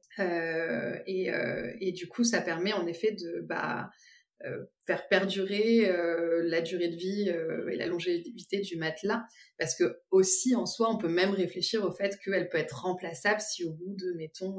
Et, 1.05 1.29
et, 1.79 1.91
du 1.91 2.07
coup, 2.07 2.23
ça 2.23 2.41
permet 2.41 2.73
en 2.73 2.87
effet 2.87 3.11
de 3.11 3.41
bah, 3.41 3.91
faire 4.85 5.07
perdurer 5.07 5.91
la 6.43 6.61
durée 6.61 6.89
de 6.89 6.95
vie 6.95 7.29
et 7.29 7.75
la 7.75 7.87
longévité 7.87 8.59
du 8.61 8.77
matelas, 8.77 9.23
parce 9.57 9.75
que 9.75 9.99
aussi 10.09 10.55
en 10.55 10.65
soi, 10.65 10.89
on 10.89 10.97
peut 10.97 11.09
même 11.09 11.31
réfléchir 11.31 11.83
au 11.83 11.91
fait 11.91 12.17
qu'elle 12.23 12.49
peut 12.49 12.57
être 12.57 12.83
remplaçable 12.83 13.41
si 13.41 13.63
au 13.63 13.71
bout 13.71 13.95
de, 13.95 14.13
mettons, 14.13 14.57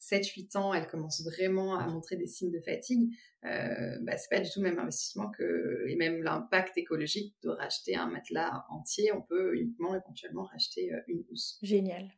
7-8 0.00 0.56
ans, 0.56 0.74
elle 0.74 0.86
commence 0.86 1.22
vraiment 1.24 1.78
à 1.78 1.86
montrer 1.86 2.16
des 2.16 2.26
signes 2.26 2.50
de 2.50 2.60
fatigue, 2.60 3.10
euh, 3.44 3.98
bah, 4.02 4.16
c'est 4.16 4.30
pas 4.30 4.40
du 4.40 4.50
tout 4.50 4.60
le 4.60 4.68
même 4.68 4.78
investissement 4.78 5.30
que, 5.30 5.84
et 5.88 5.96
même 5.96 6.22
l'impact 6.22 6.76
écologique 6.78 7.34
de 7.42 7.50
racheter 7.50 7.96
un 7.96 8.06
matelas 8.06 8.64
entier. 8.70 9.12
On 9.12 9.22
peut 9.22 9.56
uniquement 9.56 9.94
éventuellement 9.94 10.44
racheter 10.44 10.92
euh, 10.92 11.00
une 11.08 11.24
housse. 11.30 11.58
Génial. 11.62 12.10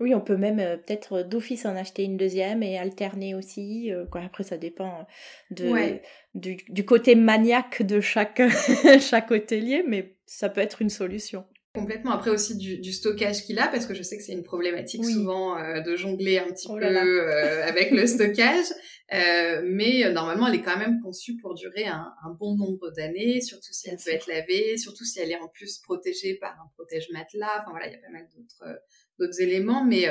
Oui, 0.00 0.14
on 0.14 0.20
peut 0.20 0.36
même 0.36 0.58
euh, 0.58 0.76
peut-être 0.76 1.22
d'office 1.22 1.66
en 1.66 1.76
acheter 1.76 2.04
une 2.04 2.16
deuxième 2.16 2.62
et 2.62 2.78
alterner 2.78 3.34
aussi. 3.34 3.92
Euh, 3.92 4.06
quoi. 4.06 4.22
Après, 4.22 4.44
ça 4.44 4.56
dépend 4.56 5.06
de, 5.50 5.98
du, 6.34 6.56
du, 6.68 6.84
côté 6.84 7.14
maniaque 7.14 7.82
de 7.82 8.00
chaque, 8.00 8.42
chaque 9.00 9.30
hôtelier, 9.30 9.84
mais 9.86 10.16
ça 10.26 10.48
peut 10.48 10.60
être 10.60 10.82
une 10.82 10.90
solution. 10.90 11.44
Complètement. 11.74 12.12
Après 12.12 12.30
aussi 12.30 12.56
du, 12.56 12.92
stockage 12.92 13.44
qu'il 13.44 13.58
a, 13.58 13.66
parce 13.66 13.86
que 13.86 13.94
je 13.94 14.02
sais 14.04 14.16
que 14.16 14.22
c'est 14.22 14.32
une 14.32 14.44
problématique 14.44 15.04
souvent 15.04 15.58
euh, 15.58 15.80
de 15.80 15.96
jongler 15.96 16.38
un 16.38 16.46
petit 16.46 16.68
oh 16.70 16.76
peu 16.76 16.84
euh, 16.84 17.66
avec 17.66 17.90
le 17.90 18.06
stockage. 18.06 18.66
Euh, 19.12 19.60
mais 19.64 20.08
normalement, 20.12 20.46
elle 20.46 20.54
est 20.54 20.62
quand 20.62 20.78
même 20.78 21.00
conçue 21.02 21.36
pour 21.36 21.54
durer 21.54 21.86
un, 21.86 22.14
bon 22.38 22.54
nombre 22.56 22.92
d'années, 22.92 23.40
surtout 23.40 23.72
si 23.72 23.90
elle 23.90 23.96
peut 23.96 24.12
être 24.12 24.28
lavée, 24.28 24.76
surtout 24.76 25.04
si 25.04 25.18
elle 25.18 25.32
est 25.32 25.40
en 25.40 25.48
plus 25.48 25.78
protégée 25.78 26.34
par 26.34 26.52
un 26.52 26.70
protège 26.74 27.08
matelas. 27.10 27.60
Enfin 27.60 27.70
voilà, 27.70 27.88
il 27.88 27.92
y 27.92 27.96
a 27.96 27.98
pas 27.98 28.12
mal 28.12 28.28
d'autres 28.36 28.80
d'autres 29.18 29.40
éléments, 29.40 29.84
mais 29.84 30.06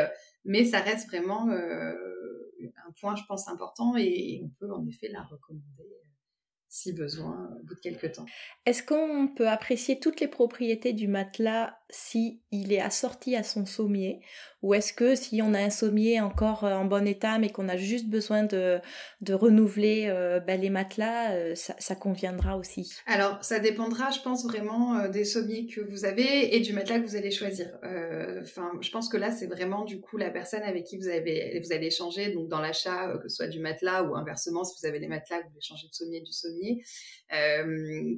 mais 0.46 0.66
ça 0.66 0.80
reste 0.80 1.08
vraiment 1.08 1.50
un 1.50 2.92
point, 3.00 3.16
je 3.16 3.24
pense, 3.28 3.48
important 3.48 3.96
et 3.98 4.42
on 4.44 4.50
peut 4.60 4.72
en 4.72 4.86
effet 4.88 5.10
la 5.10 5.24
recommander 5.24 5.90
si 6.70 6.92
besoin 6.92 7.52
au 7.60 7.64
bout 7.64 7.76
de 7.76 7.80
quelques 7.80 8.14
temps. 8.14 8.26
Est-ce 8.66 8.82
qu'on 8.82 9.28
peut 9.28 9.48
apprécier 9.48 10.00
toutes 10.00 10.20
les 10.20 10.28
propriétés 10.28 10.94
du 10.94 11.08
matelas 11.08 11.78
si 11.94 12.42
il 12.52 12.74
est 12.74 12.82
assorti 12.82 13.36
à 13.36 13.44
son 13.44 13.66
sommier 13.66 14.22
ou 14.64 14.74
est-ce 14.74 14.94
que 14.94 15.14
si 15.14 15.42
on 15.44 15.54
a 15.54 15.60
un 15.60 15.70
sommier 15.70 16.22
encore 16.22 16.64
euh, 16.64 16.74
en 16.74 16.86
bon 16.86 17.06
état 17.06 17.38
mais 17.38 17.50
qu'on 17.50 17.70
a 17.70 17.78
juste 17.78 18.08
besoin 18.08 18.44
de, 18.44 18.80
de 19.22 19.34
renouveler 19.34 20.06
euh, 20.08 20.40
ben, 20.40 20.60
les 20.60 20.70
matelas, 20.70 21.34
euh, 21.34 21.54
ça, 21.56 21.96
conviendra 21.96 22.58
aussi 22.58 22.92
Alors 23.06 23.44
ça 23.44 23.60
dépendra 23.60 24.10
je 24.10 24.22
pense 24.22 24.46
vraiment 24.46 25.08
des 25.10 25.26
sommiers 25.26 25.68
que 25.68 25.82
vous 25.82 26.06
avez 26.06 26.56
et 26.56 26.62
du 26.62 26.74
matelas 26.74 27.00
que 27.00 27.06
vous 27.06 27.16
allez 27.16 27.30
choisir. 27.30 27.68
Enfin 28.42 28.72
je 28.82 28.90
pense 28.90 29.10
que 29.10 29.18
là 29.18 29.32
c'est 29.32 29.48
vraiment 29.48 29.84
du 29.84 30.00
coup 30.00 30.18
la 30.18 30.32
personne 30.32 30.64
avec 30.64 30.86
qui 30.86 30.98
vous, 30.98 31.10
avez, 31.10 31.62
vous 31.64 31.72
allez 31.72 31.88
échanger 31.88 32.32
donc 32.32 32.48
dans 32.48 32.60
l'achat 32.60 33.16
que 33.22 33.30
ce 33.30 33.36
soit 33.36 33.48
du 33.48 33.60
matelas 33.60 34.04
ou 34.04 34.16
inversement 34.16 34.64
si 34.64 34.76
vous 34.82 34.88
avez 34.88 35.00
les 35.00 35.08
matelas 35.08 35.42
vous 35.42 35.50
voulez 35.50 35.62
changer 35.62 35.88
de 35.88 35.94
sommier 35.94 36.22
du 36.22 36.32
sommier 36.32 36.82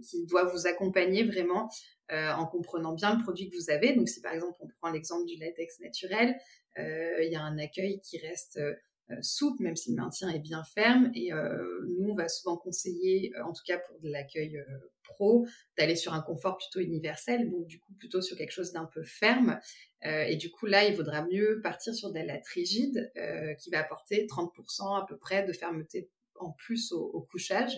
qui 0.09 0.25
doit 0.27 0.45
vous 0.45 0.67
accompagner 0.67 1.23
vraiment 1.23 1.69
euh, 2.11 2.31
en 2.33 2.45
comprenant 2.45 2.93
bien 2.93 3.15
le 3.17 3.23
produit 3.23 3.49
que 3.49 3.55
vous 3.55 3.71
avez. 3.71 3.95
Donc 3.95 4.07
si 4.07 4.21
par 4.21 4.31
exemple 4.31 4.55
on 4.59 4.67
prend 4.79 4.91
l'exemple 4.91 5.25
du 5.25 5.37
latex 5.37 5.79
naturel, 5.79 6.35
euh, 6.77 7.23
il 7.23 7.31
y 7.31 7.35
a 7.35 7.41
un 7.41 7.57
accueil 7.57 7.99
qui 8.01 8.19
reste 8.19 8.57
euh, 8.57 8.75
souple, 9.21 9.63
même 9.63 9.75
si 9.75 9.89
le 9.89 9.95
maintien 9.95 10.29
est 10.29 10.39
bien 10.39 10.63
ferme. 10.63 11.09
Et 11.15 11.31
nous, 11.31 12.09
on 12.11 12.13
va 12.13 12.27
souvent 12.27 12.57
conseiller, 12.57 13.31
en 13.43 13.53
tout 13.53 13.63
cas 13.65 13.79
pour 13.79 13.99
de 14.01 14.09
l'accueil 14.09 14.63
pro, 15.03 15.47
d'aller 15.77 15.95
sur 15.95 16.13
un 16.13 16.21
confort 16.21 16.57
plutôt 16.57 16.79
universel, 16.79 17.49
donc 17.49 17.65
du 17.65 17.79
coup 17.79 17.93
plutôt 17.93 18.21
sur 18.21 18.37
quelque 18.37 18.51
chose 18.51 18.71
d'un 18.71 18.85
peu 18.85 19.03
ferme. 19.03 19.59
et 20.01 20.35
du 20.37 20.49
coup, 20.49 20.65
là, 20.65 20.85
il 20.85 20.95
vaudra 20.95 21.23
mieux 21.25 21.59
partir 21.61 21.93
sur 21.93 22.09
de 22.09 22.15
la 22.15 22.25
latte 22.25 22.47
rigide 22.47 23.11
qui 23.59 23.69
va 23.69 23.79
apporter 23.79 24.25
30% 24.25 25.03
à 25.03 25.05
peu 25.07 25.17
près 25.17 25.45
de 25.45 25.53
fermeté 25.53 26.09
en 26.39 26.51
plus 26.51 26.91
au 26.91 27.21
couchage. 27.29 27.77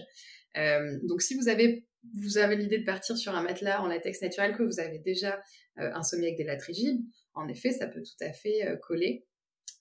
donc 1.04 1.22
si 1.22 1.36
vous 1.36 1.50
avez 1.50 1.86
vous 2.16 2.38
avez 2.38 2.56
l'idée 2.56 2.80
de 2.80 2.86
partir 2.86 3.18
sur 3.18 3.36
un 3.36 3.42
matelas 3.42 3.82
en 3.82 3.88
latex 3.88 4.22
naturel, 4.22 4.56
que 4.56 4.64
vous 4.64 4.80
avez 4.80 5.00
déjà 5.00 5.42
euh, 5.80 5.92
un 5.94 6.04
sommier 6.04 6.28
avec 6.28 6.38
des 6.38 6.44
lattes 6.44 6.64
rigides, 6.64 7.02
en 7.34 7.48
effet, 7.48 7.72
ça 7.72 7.88
peut 7.88 8.02
tout 8.02 8.24
à 8.24 8.34
fait 8.34 8.68
euh, 8.68 8.76
coller. 8.78 9.26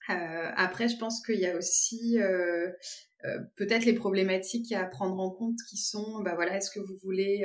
Après, 0.08 0.88
je 0.88 0.96
pense 0.98 1.24
qu'il 1.24 1.40
y 1.40 1.46
a 1.46 1.56
aussi 1.56 2.18
peut-être 3.56 3.84
les 3.84 3.94
problématiques 3.94 4.72
à 4.72 4.84
prendre 4.84 5.18
en 5.18 5.30
compte 5.30 5.58
qui 5.68 5.76
sont, 5.76 6.22
bah 6.22 6.34
voilà, 6.34 6.56
est-ce 6.56 6.70
que 6.70 6.80
vous 6.80 6.96
voulez 7.02 7.44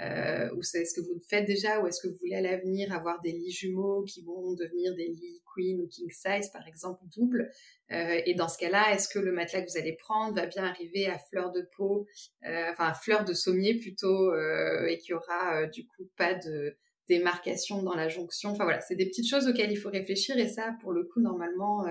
euh, 0.00 0.48
ou 0.54 0.62
c'est 0.62 0.84
ce 0.84 0.94
que 0.94 1.00
vous 1.00 1.20
faites 1.28 1.46
déjà, 1.46 1.80
ou 1.80 1.86
est-ce 1.86 2.00
que 2.00 2.08
vous 2.08 2.16
voulez 2.20 2.36
à 2.36 2.40
l'avenir 2.40 2.92
avoir 2.92 3.20
des 3.20 3.32
lits 3.32 3.50
jumeaux 3.50 4.02
qui 4.04 4.22
vont 4.22 4.54
devenir 4.54 4.94
des 4.94 5.08
lits 5.08 5.42
queen 5.54 5.80
ou 5.82 5.88
king 5.88 6.10
size, 6.10 6.48
par 6.50 6.66
exemple, 6.66 7.02
double. 7.14 7.50
Euh, 7.92 8.20
Et 8.24 8.34
dans 8.34 8.48
ce 8.48 8.56
cas-là, 8.58 8.94
est-ce 8.94 9.08
que 9.08 9.18
le 9.18 9.32
matelas 9.32 9.62
que 9.62 9.70
vous 9.70 9.78
allez 9.78 9.96
prendre 9.96 10.34
va 10.34 10.46
bien 10.46 10.64
arriver 10.64 11.06
à 11.06 11.18
fleur 11.18 11.52
de 11.52 11.68
peau, 11.76 12.06
euh, 12.46 12.70
enfin 12.70 12.88
à 12.88 12.94
fleur 12.94 13.24
de 13.24 13.34
sommier 13.34 13.78
plutôt, 13.78 14.32
euh, 14.32 14.86
et 14.86 14.96
qu'il 14.98 15.10
y 15.10 15.14
aura 15.14 15.66
du 15.66 15.86
coup 15.86 16.08
pas 16.16 16.34
de 16.34 16.76
démarcation 17.10 17.82
dans 17.82 17.94
la 17.94 18.08
jonction. 18.08 18.50
Enfin 18.50 18.64
voilà, 18.64 18.80
c'est 18.80 18.96
des 18.96 19.06
petites 19.06 19.28
choses 19.28 19.46
auxquelles 19.46 19.72
il 19.72 19.76
faut 19.76 19.90
réfléchir, 19.90 20.38
et 20.38 20.48
ça, 20.48 20.74
pour 20.80 20.92
le 20.92 21.04
coup, 21.04 21.20
normalement, 21.20 21.84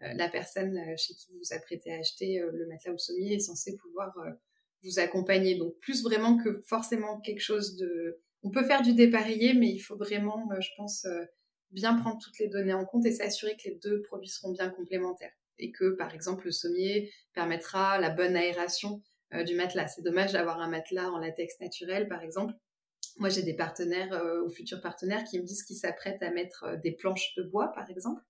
la 0.00 0.28
personne 0.28 0.76
chez 0.96 1.14
qui 1.14 1.28
vous 1.30 1.38
vous 1.38 1.54
apprêtez 1.56 1.92
à 1.92 1.98
acheter 1.98 2.40
le 2.40 2.66
matelas 2.66 2.92
ou 2.92 2.98
sommier 2.98 3.34
est 3.34 3.38
censée 3.38 3.76
pouvoir 3.76 4.12
vous 4.84 4.98
accompagner. 4.98 5.56
Donc 5.56 5.78
plus 5.80 6.02
vraiment 6.02 6.36
que 6.36 6.60
forcément 6.66 7.20
quelque 7.20 7.40
chose 7.40 7.76
de... 7.76 8.20
On 8.42 8.50
peut 8.50 8.64
faire 8.64 8.82
du 8.82 8.92
dépareillé, 8.92 9.54
mais 9.54 9.70
il 9.70 9.78
faut 9.80 9.96
vraiment, 9.96 10.50
euh, 10.52 10.60
je 10.60 10.68
pense, 10.76 11.06
euh, 11.06 11.24
bien 11.70 11.94
prendre 11.94 12.18
toutes 12.22 12.38
les 12.38 12.48
données 12.48 12.74
en 12.74 12.84
compte 12.84 13.06
et 13.06 13.12
s'assurer 13.12 13.56
que 13.56 13.68
les 13.70 13.78
deux 13.82 14.02
produits 14.02 14.28
seront 14.28 14.52
bien 14.52 14.68
complémentaires. 14.68 15.32
Et 15.58 15.72
que, 15.72 15.96
par 15.96 16.14
exemple, 16.14 16.44
le 16.44 16.52
sommier 16.52 17.10
permettra 17.32 17.98
la 17.98 18.10
bonne 18.10 18.36
aération 18.36 19.02
euh, 19.32 19.44
du 19.44 19.54
matelas. 19.54 19.88
C'est 19.88 20.02
dommage 20.02 20.32
d'avoir 20.34 20.60
un 20.60 20.68
matelas 20.68 21.10
en 21.10 21.18
latex 21.18 21.58
naturel, 21.60 22.06
par 22.06 22.22
exemple. 22.22 22.52
Moi, 23.18 23.28
j'ai 23.28 23.42
des 23.42 23.54
partenaires 23.54 24.20
ou 24.44 24.50
futurs 24.50 24.80
partenaires 24.80 25.22
qui 25.24 25.38
me 25.38 25.44
disent 25.44 25.62
qu'ils 25.62 25.76
s'apprêtent 25.76 26.22
à 26.22 26.30
mettre 26.30 26.80
des 26.82 26.92
planches 26.92 27.34
de 27.36 27.44
bois, 27.44 27.72
par 27.72 27.88
exemple. 27.88 28.20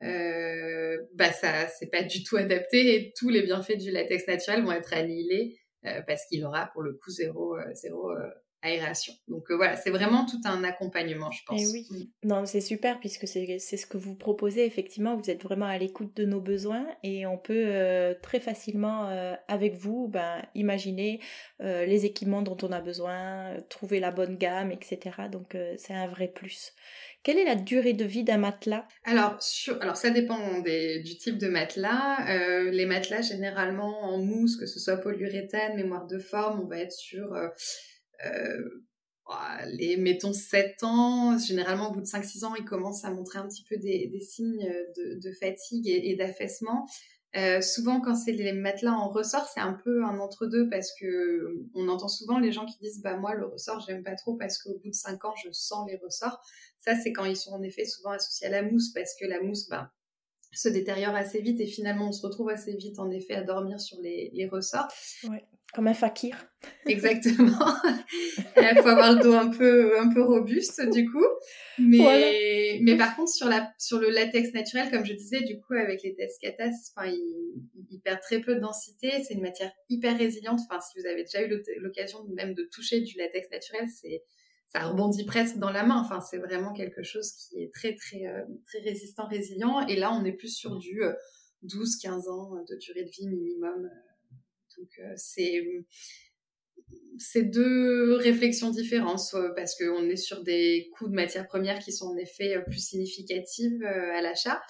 bah 0.00 1.32
ça, 1.32 1.68
c'est 1.68 1.90
pas 1.90 2.02
du 2.02 2.24
tout 2.24 2.36
adapté 2.36 2.94
et 2.94 3.12
tous 3.16 3.28
les 3.28 3.42
bienfaits 3.42 3.76
du 3.78 3.90
latex 3.90 4.26
naturel 4.26 4.64
vont 4.64 4.72
être 4.72 4.92
annihilés 4.92 5.60
euh, 5.86 6.02
parce 6.06 6.26
qu'il 6.26 6.44
aura 6.44 6.66
pour 6.72 6.82
le 6.82 6.94
coup 6.94 7.10
zéro, 7.10 7.56
euh, 7.56 7.74
zéro 7.74 8.10
euh, 8.10 8.28
aération. 8.66 9.12
Donc 9.28 9.50
voilà, 9.50 9.76
c'est 9.76 9.90
vraiment 9.90 10.26
tout 10.26 10.40
un 10.44 10.64
accompagnement, 10.64 11.30
je 11.30 11.42
pense. 11.46 11.60
Et 11.60 11.66
oui, 11.66 11.86
mm. 11.90 12.28
non, 12.28 12.46
c'est 12.46 12.60
super 12.60 13.00
puisque 13.00 13.26
c'est 13.26 13.58
ce 13.58 13.86
que 13.86 13.96
vous 13.96 14.14
proposez. 14.14 14.64
Effectivement, 14.64 15.16
vous 15.16 15.30
êtes 15.30 15.42
vraiment 15.42 15.66
à 15.66 15.78
l'écoute 15.78 16.16
de 16.16 16.24
nos 16.24 16.40
besoins 16.40 16.86
et 17.02 17.26
on 17.26 17.38
peut 17.38 18.14
très 18.22 18.40
facilement, 18.40 19.06
avec 19.48 19.74
vous, 19.74 20.08
ben, 20.08 20.42
imaginer 20.54 21.20
les 21.60 22.04
équipements 22.04 22.42
dont 22.42 22.56
on 22.62 22.72
a 22.72 22.80
besoin, 22.80 23.56
trouver 23.68 24.00
la 24.00 24.10
bonne 24.10 24.36
gamme, 24.36 24.70
etc. 24.72 24.98
Donc 25.30 25.56
c'est 25.76 25.94
un 25.94 26.06
vrai 26.06 26.28
plus. 26.28 26.72
Quelle 27.26 27.38
est 27.38 27.44
la 27.44 27.56
durée 27.56 27.92
de 27.92 28.04
vie 28.04 28.22
d'un 28.22 28.38
matelas? 28.38 28.86
Alors, 29.02 29.36
alors, 29.80 29.96
ça 29.96 30.10
dépend 30.10 30.60
du 30.60 31.18
type 31.18 31.38
de 31.38 31.48
matelas. 31.48 32.24
Euh, 32.30 32.70
les 32.70 32.86
matelas, 32.86 33.22
généralement 33.22 34.04
en 34.04 34.18
mousse, 34.18 34.56
que 34.56 34.66
ce 34.66 34.78
soit 34.78 34.98
polyuréthane, 34.98 35.74
mémoire 35.74 36.06
de 36.06 36.20
forme, 36.20 36.60
on 36.60 36.68
va 36.68 36.78
être 36.78 36.92
sur 36.92 37.34
euh, 37.34 37.48
euh, 37.48 37.48
les, 39.66 39.96
mettons, 39.96 40.32
7 40.32 40.82
ans. 40.82 41.38
Généralement, 41.38 41.90
au 41.90 41.92
bout 41.92 42.00
de 42.00 42.06
5-6 42.06 42.44
ans, 42.44 42.54
ils 42.54 42.64
commencent 42.64 43.04
à 43.04 43.10
montrer 43.10 43.38
un 43.38 43.48
petit 43.48 43.64
peu 43.64 43.76
des, 43.76 44.20
signes 44.20 44.66
de, 44.96 45.32
fatigue 45.32 45.88
et 45.88 46.14
d'affaissement. 46.16 46.86
Euh, 47.36 47.60
souvent, 47.60 48.00
quand 48.00 48.14
c'est 48.14 48.32
les 48.32 48.52
matelas 48.52 48.92
en 48.92 49.08
ressort, 49.08 49.46
c'est 49.52 49.60
un 49.60 49.74
peu 49.74 50.04
un 50.04 50.18
entre-deux 50.20 50.70
parce 50.70 50.90
que 50.98 51.66
on 51.74 51.88
entend 51.88 52.08
souvent 52.08 52.38
les 52.38 52.50
gens 52.50 52.64
qui 52.64 52.78
disent 52.78 53.02
bah 53.02 53.18
moi 53.18 53.34
le 53.34 53.44
ressort 53.44 53.84
j'aime 53.86 54.02
pas 54.02 54.14
trop 54.14 54.36
parce 54.36 54.56
qu'au 54.58 54.78
bout 54.78 54.88
de 54.88 54.94
cinq 54.94 55.22
ans 55.26 55.34
je 55.44 55.50
sens 55.52 55.86
les 55.86 55.96
ressorts. 55.96 56.40
Ça 56.78 56.94
c'est 56.96 57.12
quand 57.12 57.26
ils 57.26 57.36
sont 57.36 57.50
en 57.50 57.62
effet 57.62 57.84
souvent 57.84 58.12
associés 58.12 58.46
à 58.46 58.50
la 58.50 58.62
mousse 58.62 58.90
parce 58.94 59.14
que 59.20 59.26
la 59.26 59.42
mousse 59.42 59.68
bah 59.68 59.92
se 60.56 60.68
détériore 60.68 61.14
assez 61.14 61.40
vite 61.40 61.60
et 61.60 61.66
finalement 61.66 62.08
on 62.08 62.12
se 62.12 62.26
retrouve 62.26 62.48
assez 62.48 62.74
vite 62.74 62.98
en 62.98 63.10
effet 63.10 63.34
à 63.34 63.42
dormir 63.42 63.80
sur 63.80 64.00
les, 64.00 64.30
les 64.32 64.46
ressorts. 64.46 64.88
Ouais, 65.28 65.44
comme 65.74 65.88
un 65.88 65.94
fakir. 65.94 66.48
Exactement. 66.86 67.74
Il 68.56 68.78
faut 68.80 68.88
avoir 68.88 69.12
le 69.14 69.22
dos 69.22 69.34
un 69.34 69.50
peu, 69.50 69.98
un 69.98 70.12
peu 70.12 70.22
robuste 70.22 70.88
du 70.90 71.08
coup. 71.10 71.26
Mais, 71.78 72.78
mais 72.82 72.96
par 72.96 73.14
contre 73.14 73.30
sur, 73.30 73.48
la, 73.48 73.70
sur 73.78 73.98
le 73.98 74.08
latex 74.10 74.52
naturel, 74.54 74.90
comme 74.90 75.04
je 75.04 75.12
disais, 75.12 75.42
du 75.42 75.60
coup 75.60 75.74
avec 75.74 76.02
les 76.02 76.14
tests 76.14 76.40
catas, 76.40 76.92
il, 77.04 77.62
il, 77.90 78.00
perd 78.00 78.20
très 78.20 78.40
peu 78.40 78.54
de 78.54 78.60
densité. 78.60 79.10
C'est 79.22 79.34
une 79.34 79.42
matière 79.42 79.70
hyper 79.90 80.16
résiliente. 80.16 80.60
Enfin, 80.68 80.80
si 80.80 80.98
vous 80.98 81.06
avez 81.06 81.24
déjà 81.24 81.42
eu 81.42 81.62
l'occasion 81.78 82.24
même 82.34 82.54
de 82.54 82.68
toucher 82.72 83.00
du 83.00 83.18
latex 83.18 83.50
naturel, 83.50 83.86
c'est 83.88 84.22
ça 84.68 84.88
rebondit 84.88 85.24
presque 85.24 85.58
dans 85.58 85.70
la 85.70 85.84
main. 85.84 86.00
Enfin, 86.00 86.20
c'est 86.20 86.38
vraiment 86.38 86.72
quelque 86.72 87.02
chose 87.02 87.32
qui 87.32 87.62
est 87.62 87.72
très, 87.72 87.94
très, 87.94 88.26
euh, 88.26 88.42
très 88.66 88.80
résistant, 88.80 89.26
résilient. 89.26 89.86
Et 89.86 89.96
là, 89.96 90.12
on 90.12 90.24
est 90.24 90.32
plus 90.32 90.54
sur 90.54 90.76
du 90.76 91.00
12-15 91.64 92.26
euh, 92.26 92.30
ans 92.30 92.64
de 92.68 92.76
durée 92.76 93.04
de 93.04 93.10
vie 93.10 93.28
minimum. 93.28 93.90
Donc, 94.76 94.90
euh, 94.98 95.12
c'est 95.16 95.84
c'est 97.18 97.42
deux 97.42 98.14
réflexions 98.16 98.70
différentes, 98.70 99.34
parce 99.56 99.74
qu'on 99.76 100.08
est 100.08 100.16
sur 100.16 100.44
des 100.44 100.90
coûts 100.94 101.08
de 101.08 101.14
matières 101.14 101.46
premières 101.46 101.80
qui 101.80 101.90
sont 101.90 102.08
en 102.08 102.16
effet 102.16 102.62
plus 102.66 102.78
significatives 102.78 103.82
à 103.82 104.20
l'achat. 104.20 104.60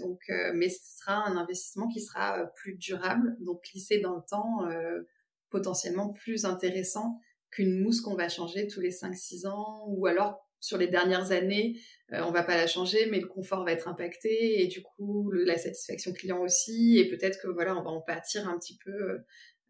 donc, 0.00 0.18
mais 0.54 0.68
ce 0.70 0.98
sera 0.98 1.28
un 1.28 1.36
investissement 1.36 1.86
qui 1.88 2.00
sera 2.00 2.50
plus 2.56 2.74
durable, 2.74 3.36
donc 3.40 3.60
lissé 3.74 4.00
dans 4.00 4.16
le 4.16 4.22
temps, 4.28 4.66
potentiellement 5.50 6.08
plus 6.08 6.46
intéressant 6.46 7.20
qu'une 7.50 7.80
mousse 7.80 8.00
qu'on 8.00 8.14
va 8.14 8.28
changer 8.28 8.66
tous 8.66 8.80
les 8.80 8.90
5-6 8.90 9.46
ans, 9.46 9.84
ou 9.86 10.06
alors 10.06 10.44
sur 10.60 10.76
les 10.76 10.88
dernières 10.88 11.30
années, 11.30 11.80
euh, 12.12 12.22
on 12.26 12.32
va 12.32 12.42
pas 12.42 12.56
la 12.56 12.66
changer, 12.66 13.06
mais 13.10 13.20
le 13.20 13.28
confort 13.28 13.64
va 13.64 13.72
être 13.72 13.88
impacté, 13.88 14.62
et 14.62 14.66
du 14.66 14.82
coup, 14.82 15.30
la 15.30 15.56
satisfaction 15.56 16.12
client 16.12 16.40
aussi, 16.40 16.98
et 16.98 17.08
peut-être 17.08 17.40
que 17.40 17.48
voilà, 17.48 17.76
on 17.76 17.82
va 17.82 17.90
en 17.90 18.00
pâtir 18.00 18.48
un 18.48 18.58
petit 18.58 18.76
peu 18.84 18.90
euh, 18.90 19.18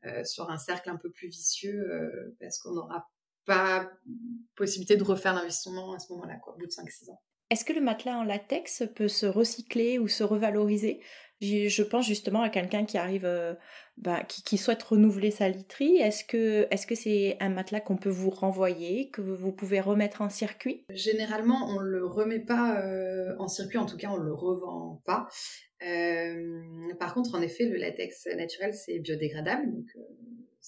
euh, 0.06 0.24
sur 0.24 0.50
un 0.50 0.58
cercle 0.58 0.88
un 0.90 0.96
peu 0.96 1.10
plus 1.10 1.28
vicieux, 1.28 2.34
parce 2.40 2.58
qu'on 2.58 2.72
n'aura 2.72 3.08
pas 3.44 3.90
possibilité 4.54 4.96
de 4.96 5.04
refaire 5.04 5.34
l'investissement 5.34 5.92
à 5.94 5.98
ce 5.98 6.12
moment-là, 6.12 6.38
au 6.46 6.58
bout 6.58 6.66
de 6.66 6.72
5-6 6.72 7.10
ans. 7.10 7.20
Est-ce 7.50 7.64
que 7.64 7.72
le 7.72 7.80
matelas 7.80 8.18
en 8.18 8.24
latex 8.24 8.82
peut 8.94 9.08
se 9.08 9.24
recycler 9.24 9.98
ou 9.98 10.06
se 10.06 10.22
revaloriser? 10.22 11.00
Je 11.40 11.82
pense 11.82 12.06
justement 12.06 12.42
à 12.42 12.50
quelqu'un 12.50 12.84
qui 12.84 12.98
arrive, 12.98 13.24
euh, 13.24 13.54
bah, 14.00 14.22
qui, 14.24 14.56
souhaite 14.58 14.82
renouveler 14.82 15.30
sa 15.30 15.48
literie. 15.48 15.96
Est-ce 15.96 16.24
que 16.24 16.66
est-ce 16.70 16.94
c'est 16.94 17.36
un 17.40 17.48
matelas 17.48 17.80
qu'on 17.80 17.96
peut 17.96 18.08
vous 18.08 18.30
renvoyer, 18.30 19.10
que 19.10 19.20
vous 19.20 19.52
pouvez 19.52 19.80
remettre 19.80 20.22
en 20.22 20.30
circuit? 20.30 20.84
Généralement, 20.90 21.68
on 21.68 21.78
le 21.78 22.06
remet 22.06 22.38
pas 22.38 22.80
euh, 22.80 23.34
en 23.38 23.48
circuit. 23.48 23.78
En 23.78 23.86
tout 23.86 23.96
cas, 23.96 24.10
on 24.10 24.16
le 24.16 24.32
revend 24.32 25.02
pas. 25.04 25.28
Euh, 25.86 26.94
par 26.98 27.14
contre, 27.14 27.34
en 27.34 27.42
effet, 27.42 27.64
le 27.64 27.76
latex 27.76 28.26
naturel 28.36 28.72
c'est 28.72 28.98
biodégradable, 29.00 29.70
donc 29.72 29.86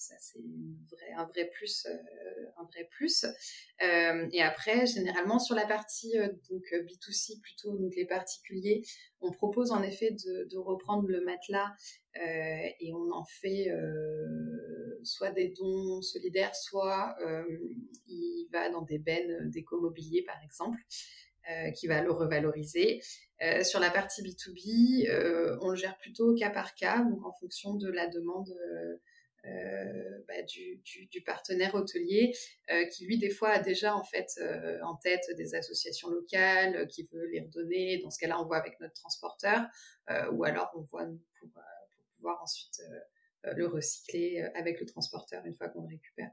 ça 0.01 0.15
c'est 0.19 0.39
un 1.15 1.25
vrai 1.25 1.49
plus, 1.53 1.85
euh, 1.85 2.45
un 2.57 2.63
vrai 2.63 2.87
plus. 2.89 3.25
Euh, 3.83 4.27
et 4.31 4.41
après, 4.41 4.87
généralement 4.87 5.37
sur 5.37 5.55
la 5.55 5.67
partie 5.67 6.17
euh, 6.17 6.27
donc 6.49 6.63
B2C 6.73 7.39
plutôt, 7.41 7.77
donc 7.77 7.95
les 7.95 8.05
particuliers, 8.05 8.81
on 9.19 9.31
propose 9.31 9.71
en 9.71 9.83
effet 9.83 10.11
de, 10.11 10.57
reprendre 10.57 11.07
le 11.07 11.21
matelas 11.21 11.73
et 12.15 12.91
on 12.93 13.11
en 13.11 13.25
fait 13.25 13.67
soit 15.03 15.31
des 15.31 15.49
dons 15.49 16.01
solidaires, 16.01 16.55
soit 16.55 17.15
il 18.07 18.47
va 18.51 18.69
dans 18.69 18.81
des 18.81 18.99
bennes 18.99 19.49
d'éco-mobilier 19.49 20.23
par 20.23 20.37
exemple. 20.43 20.79
qui 21.75 21.87
va 21.87 22.01
le 22.01 22.11
revaloriser. 22.11 23.01
sur 23.63 23.79
la 23.79 23.89
partie 23.89 24.21
B2B, 24.21 25.57
on 25.61 25.69
le 25.69 25.75
gère 25.75 25.97
plutôt 25.97 26.33
cas 26.35 26.49
par 26.49 26.75
cas, 26.75 27.03
donc 27.03 27.25
en 27.25 27.33
fonction 27.33 27.75
de 27.75 27.89
la 27.89 28.07
demande 28.07 28.53
euh, 29.45 30.19
bah, 30.27 30.43
du, 30.43 30.79
du, 31.07 31.21
partenaire 31.21 31.73
hôtelier 31.73 32.31
euh, 32.69 32.85
qui 32.85 33.05
lui 33.05 33.17
des 33.17 33.31
fois 33.31 33.49
a 33.49 33.59
déjà 33.59 33.95
en 33.95 34.03
fait 34.03 34.27
euh, 34.39 34.79
en 34.83 34.95
tête 34.97 35.25
des 35.35 35.55
associations 35.55 36.09
locales 36.09 36.87
qui 36.87 37.09
veut 37.11 37.25
les 37.25 37.41
redonner. 37.41 37.99
Dans 38.03 38.11
ce 38.11 38.19
cas-là, 38.19 38.39
on 38.39 38.45
voit 38.45 38.57
avec 38.57 38.79
notre 38.79 38.93
transporteur 38.93 39.61
ou 40.31 40.43
alors 40.43 40.69
on 40.75 40.81
voit 40.81 41.05
pour, 41.39 41.49
pour 41.49 42.03
pouvoir 42.17 42.41
ensuite 42.43 42.81
le 43.43 43.65
recycler 43.65 44.41
avec 44.53 44.79
le 44.79 44.85
transporteur 44.85 45.45
une 45.45 45.55
fois 45.55 45.69
qu'on 45.69 45.81
le 45.81 45.87
récupère. 45.87 46.31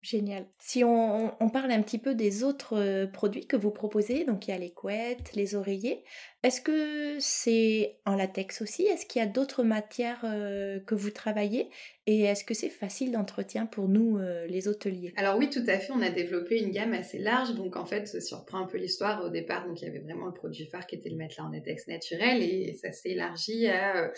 Génial. 0.00 0.46
Si 0.60 0.84
on, 0.84 1.50
parle 1.52 1.72
un 1.72 1.82
petit 1.82 1.98
peu 1.98 2.14
des 2.14 2.44
autres 2.44 2.78
euh, 2.78 3.06
produits 3.08 3.48
que 3.48 3.56
vous 3.56 3.72
proposez, 3.72 4.24
donc 4.24 4.46
il 4.46 4.52
y 4.52 4.54
a 4.54 4.58
les 4.58 4.70
couettes, 4.70 5.34
les 5.34 5.56
oreillers, 5.56 6.04
est-ce 6.44 6.60
que 6.60 7.16
c'est 7.18 7.98
en 8.06 8.14
latex 8.14 8.62
aussi? 8.62 8.84
Est-ce 8.84 9.06
qu'il 9.06 9.20
y 9.20 9.24
a 9.24 9.28
d'autres 9.28 9.64
matières 9.64 10.20
euh, 10.22 10.78
que 10.78 10.94
vous 10.94 11.10
travaillez? 11.10 11.68
Et 12.06 12.22
est-ce 12.22 12.44
que 12.44 12.54
c'est 12.54 12.68
facile 12.68 13.10
d'entretien 13.10 13.66
pour 13.66 13.88
nous, 13.88 14.18
euh, 14.18 14.46
les 14.46 14.68
hôteliers? 14.68 15.12
Alors 15.16 15.36
oui, 15.36 15.50
tout 15.50 15.64
à 15.66 15.80
fait. 15.80 15.92
On 15.92 16.00
a 16.00 16.10
développé 16.10 16.62
une 16.62 16.70
gamme 16.70 16.92
assez 16.92 17.18
large. 17.18 17.56
Donc 17.56 17.74
en 17.74 17.84
fait, 17.84 18.06
si 18.06 18.34
on 18.34 18.56
un 18.56 18.66
peu 18.66 18.78
l'histoire, 18.78 19.24
au 19.24 19.30
départ, 19.30 19.66
donc 19.66 19.82
il 19.82 19.86
y 19.86 19.88
avait 19.88 19.98
vraiment 19.98 20.26
le 20.26 20.32
produit 20.32 20.66
phare 20.66 20.86
qui 20.86 20.94
était 20.94 21.10
le 21.10 21.16
matelas 21.16 21.44
en 21.44 21.50
latex 21.50 21.88
naturel 21.88 22.40
et 22.40 22.72
ça 22.74 22.92
s'est 22.92 23.10
élargi 23.10 23.66
à 23.66 24.12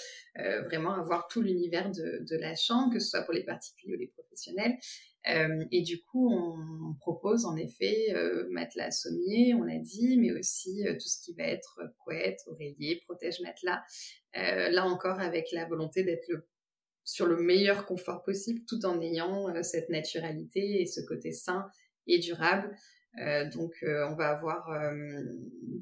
vraiment 0.66 0.92
avoir 0.92 1.26
tout 1.26 1.40
l'univers 1.40 1.90
de, 1.90 2.22
de 2.22 2.36
la 2.36 2.54
chambre, 2.54 2.92
que 2.92 3.00
ce 3.00 3.08
soit 3.08 3.22
pour 3.22 3.32
les 3.32 3.44
particuliers 3.44 3.94
ou 3.94 3.98
les 3.98 4.08
professionnels. 4.08 4.76
Et 5.26 5.83
du 5.83 6.02
coup, 6.02 6.33
on, 6.33 6.94
propose 6.98 7.44
en 7.44 7.56
effet 7.56 8.14
matelas 8.50 8.90
sommier, 8.90 9.54
on 9.54 9.62
l'a 9.62 9.78
dit, 9.78 10.18
mais 10.18 10.33
aussi 10.33 10.83
tout 10.85 11.09
ce 11.09 11.22
qui 11.22 11.35
va 11.35 11.44
être 11.44 11.80
couette, 12.04 12.40
oreiller, 12.46 13.00
protège-matelas. 13.06 13.83
là 14.35 14.85
encore, 14.87 15.20
avec 15.20 15.52
la 15.52 15.66
volonté 15.66 16.02
d'être 16.02 16.30
sur 17.04 17.26
le 17.26 17.37
meilleur 17.37 17.87
confort 17.87 18.22
possible, 18.22 18.61
tout 18.68 18.85
en 18.85 19.00
ayant 19.00 19.62
cette 19.62 19.88
naturalité 19.88 20.83
et 20.83 20.87
ce 20.87 21.00
côté 21.00 21.33
sain 21.33 21.66
et 22.06 22.18
durable. 22.18 22.74
donc, 23.52 23.74
on 23.83 24.14
va 24.14 24.30
avoir 24.30 24.68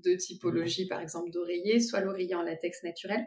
deux 0.03 0.17
typologies, 0.17 0.87
par 0.87 1.01
exemple, 1.01 1.31
d'oreiller, 1.31 1.81
soit 1.81 2.01
l'oreiller 2.01 2.35
en 2.35 2.43
latex 2.43 2.83
naturel, 2.83 3.25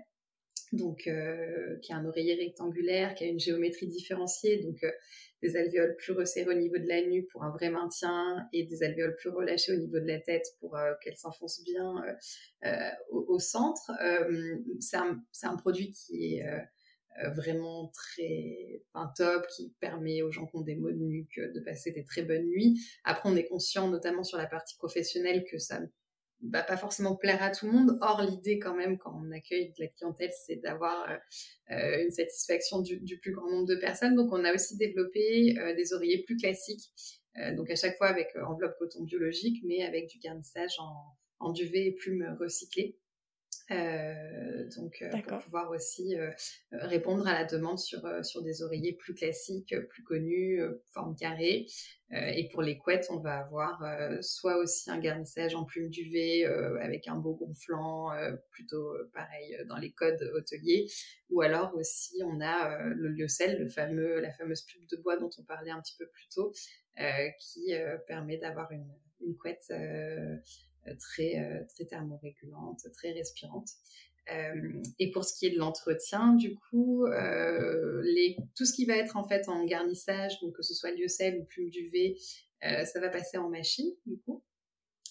donc 0.72 1.08
euh, 1.08 1.78
qui 1.82 1.92
a 1.92 1.98
un 1.98 2.06
oreiller 2.06 2.36
rectangulaire, 2.36 3.14
qui 3.14 3.26
a 3.26 3.28
une 3.28 3.40
géométrie 3.40 3.88
différenciée, 3.88 4.64
donc 4.64 4.84
euh, 4.84 4.92
des 5.42 5.58
alvéoles 5.58 5.96
plus 5.98 6.14
resserrées 6.14 6.56
au 6.56 6.58
niveau 6.58 6.78
de 6.78 6.88
la 6.88 7.02
nuque 7.02 7.28
pour 7.30 7.44
un 7.44 7.50
vrai 7.50 7.70
maintien 7.70 8.48
et 8.54 8.64
des 8.64 8.84
alvéoles 8.84 9.16
plus 9.16 9.30
relâchées 9.30 9.74
au 9.74 9.78
niveau 9.78 10.00
de 10.00 10.08
la 10.08 10.20
tête 10.20 10.46
pour 10.60 10.78
euh, 10.78 10.94
qu'elle 11.04 11.18
s'enfonce 11.18 11.64
bien 11.64 11.96
au, 13.10 13.40
centre. 13.40 13.92
c'est 14.80 14.98
un, 14.98 15.20
un, 15.44 15.56
produit 15.58 15.92
qui 15.92 16.36
est 16.36 16.46
vraiment 17.34 17.88
très 17.88 18.84
enfin, 18.94 19.12
top, 19.18 19.48
qui 19.48 19.74
permet 19.80 20.22
aux 20.22 20.32
gens 20.32 20.46
qui 20.46 20.56
ont 20.58 20.62
des 20.62 20.76
maux 20.76 20.92
de 20.92 20.98
nuque 20.98 21.40
de 21.40 21.60
passer 21.60 21.92
des 21.92 22.04
très 22.04 22.22
bonnes 22.22 22.46
nuits. 22.46 22.80
Après, 23.04 23.28
on 23.28 23.36
est 23.36 23.48
conscient, 23.48 23.90
notamment 23.90 24.24
sur 24.24 24.38
la 24.38 24.46
partie 24.46 24.78
professionnelle, 24.78 25.44
que 25.44 25.58
ça 25.58 25.82
va 26.44 26.64
pas 26.64 26.78
forcément 26.78 27.16
plaire 27.16 27.42
à 27.44 27.52
tout 27.52 27.66
le 27.66 27.72
monde. 27.72 27.98
Or, 28.02 28.22
l'idée 28.22 28.60
quand 28.60 28.76
même, 28.76 28.98
quand 28.98 29.14
on 29.16 29.32
accueille 29.32 29.70
de 29.70 29.84
la 29.84 29.88
clientèle, 29.88 30.32
c'est 30.46 30.58
d'avoir 30.58 31.10
euh, 31.10 31.18
euh, 31.72 32.04
une 32.04 32.12
satisfaction 32.12 32.82
du, 32.82 33.20
plus 33.20 33.32
grand 33.32 33.50
nombre 33.50 33.68
de 33.68 33.76
personnes. 33.76 34.16
Donc, 34.16 34.32
on 34.32 34.44
a 34.44 34.54
aussi 34.54 34.78
développé 34.78 35.58
euh, 35.60 35.76
des 35.76 35.94
oreillers 35.94 36.24
plus 36.24 36.38
classiques. 36.38 36.92
donc, 37.56 37.70
à 37.70 37.76
chaque 37.76 37.98
fois 37.98 38.08
avec 38.08 38.36
enveloppe 38.36 38.78
coton 38.78 39.04
biologique, 39.04 39.62
mais 39.64 39.84
avec 39.84 40.10
du 40.10 40.20
garnissage 40.20 40.78
en, 40.80 40.94
en 41.40 41.52
duvet 41.52 41.88
et 41.88 41.92
plumes 41.94 42.36
recyclées. 42.40 42.98
Euh, 43.72 44.68
donc, 44.76 45.02
euh, 45.02 45.10
pour 45.28 45.40
pouvoir 45.40 45.70
aussi 45.72 46.18
euh, 46.18 46.32
répondre 46.72 47.28
à 47.28 47.34
la 47.34 47.46
demande 47.46 47.80
sur, 47.80 48.02
sur 48.24 48.42
des 48.42 48.64
oreillers 48.64 48.94
plus 48.94 49.14
classiques, 49.14 49.74
plus 49.90 50.04
connus, 50.04 50.62
forme 50.94 51.16
carrée. 51.16 51.68
et 52.12 52.50
pour 52.50 52.62
les 52.62 52.78
couettes, 52.78 53.08
on 53.10 53.20
va 53.20 53.40
avoir 53.40 53.82
soit 54.22 54.58
aussi 54.58 54.92
un 54.92 55.00
garnissage 55.00 55.56
en 55.56 55.64
plume 55.64 55.90
duvet 55.90 56.44
avec 56.82 57.08
un 57.08 57.16
beau 57.16 57.34
gonflant, 57.36 58.12
plutôt 58.52 58.94
pareil 59.14 59.58
dans 59.68 59.78
les 59.78 59.92
codes 59.92 60.22
hôteliers, 60.36 60.88
ou 61.30 61.42
alors 61.42 61.74
aussi 61.76 62.22
on 62.26 62.42
a 62.42 62.84
le 62.84 63.10
lyocell, 63.10 63.60
le 63.60 63.70
fameux, 63.70 64.20
la 64.20 64.32
fameuse 64.32 64.64
plume 64.64 64.86
de 64.92 64.98
bois 64.98 65.18
dont 65.18 65.30
on 65.38 65.44
parlait 65.44 65.72
un 65.72 65.82
petit 65.82 65.96
peu 65.98 66.08
plus 66.08 66.28
tôt, 66.34 66.52
qui 67.40 67.74
permet 68.08 68.38
d'avoir 68.38 68.72
une, 68.72 68.92
une 69.22 69.36
couette 69.38 69.72
très, 71.00 71.40
euh, 71.40 71.64
très 71.74 71.86
thermorégulante, 71.86 72.88
très 72.94 73.12
respirante. 73.12 73.70
Euh, 74.32 74.82
et 75.00 75.12
pour 75.12 75.26
ce 75.26 75.38
qui 75.38 75.48
est 75.48 75.52
de 75.52 75.58
l'entretien, 75.58 76.34
du 76.36 76.56
coup, 76.56 77.06
tout 78.56 78.66
ce 78.66 78.74
qui 78.74 78.86
va 78.86 78.96
être 78.96 79.18
en 79.18 79.28
fait 79.28 79.50
en 79.50 79.66
garnissage, 79.66 80.40
donc 80.42 80.56
que 80.56 80.64
ce 80.64 80.74
soit 80.74 80.92
lyocell 80.92 81.40
ou 81.40 81.46
plume 81.46 81.70
duvet, 81.70 82.16
ça 82.62 83.00
va 83.00 83.10
passer 83.10 83.38
en 83.38 83.50
machine, 83.50 83.92
du 84.06 84.20
coup. 84.20 84.44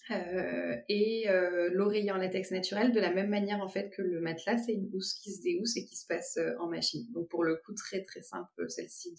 et 0.09 1.27
l'oreiller 1.73 2.13
en 2.13 2.17
latex 2.17 2.53
naturel, 2.53 2.93
de 2.93 3.01
la 3.01 3.13
même 3.13 3.29
manière 3.29 3.61
en 3.61 3.69
fait 3.69 3.91
que 3.91 4.01
le 4.01 4.21
matelas, 4.21 4.59
c'est 4.59 4.73
une 4.73 4.89
housse 4.95 5.15
qui 5.15 5.33
se 5.33 5.43
déhousse 5.43 5.77
et 5.77 5.85
qui 5.85 5.97
se 5.97 6.07
passe 6.07 6.39
en 6.61 6.69
machine. 6.69 7.11
Donc 7.13 7.29
pour 7.29 7.43
le 7.43 7.57
coup, 7.57 7.75
très 7.75 8.03
très 8.03 8.23
simple 8.23 8.71
celle-ci 8.71 9.17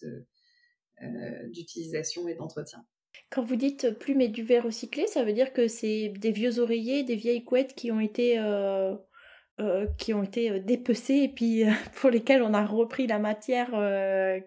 d'utilisation 1.50 2.28
et 2.30 2.36
d'entretien. 2.36 2.86
Quand 3.32 3.43
vous 3.43 3.56
dites 3.56 3.97
plumes 3.97 4.21
et 4.21 4.28
duvet 4.28 4.60
recyclé, 4.60 5.08
ça 5.08 5.24
veut 5.24 5.32
dire 5.32 5.54
que 5.54 5.67
c'est 5.67 6.10
des 6.17 6.32
vieux 6.32 6.60
oreillers, 6.60 7.04
des 7.04 7.15
vieilles 7.15 7.45
couettes 7.45 7.74
qui 7.76 7.89
ont 7.89 8.02
été, 8.02 8.38
euh, 8.38 8.93
euh, 9.62 9.88
qui 9.97 10.13
ont 10.13 10.21
été 10.21 10.52
euh, 10.52 10.60
dépecées 10.60 11.21
et 11.24 11.30
puis 11.30 11.63
pour 11.95 12.10
lesquelles 12.10 12.43
on 12.43 12.54
a 12.54 12.65
repris 12.65 13.08
la 13.08 13.19
matière 13.19 13.69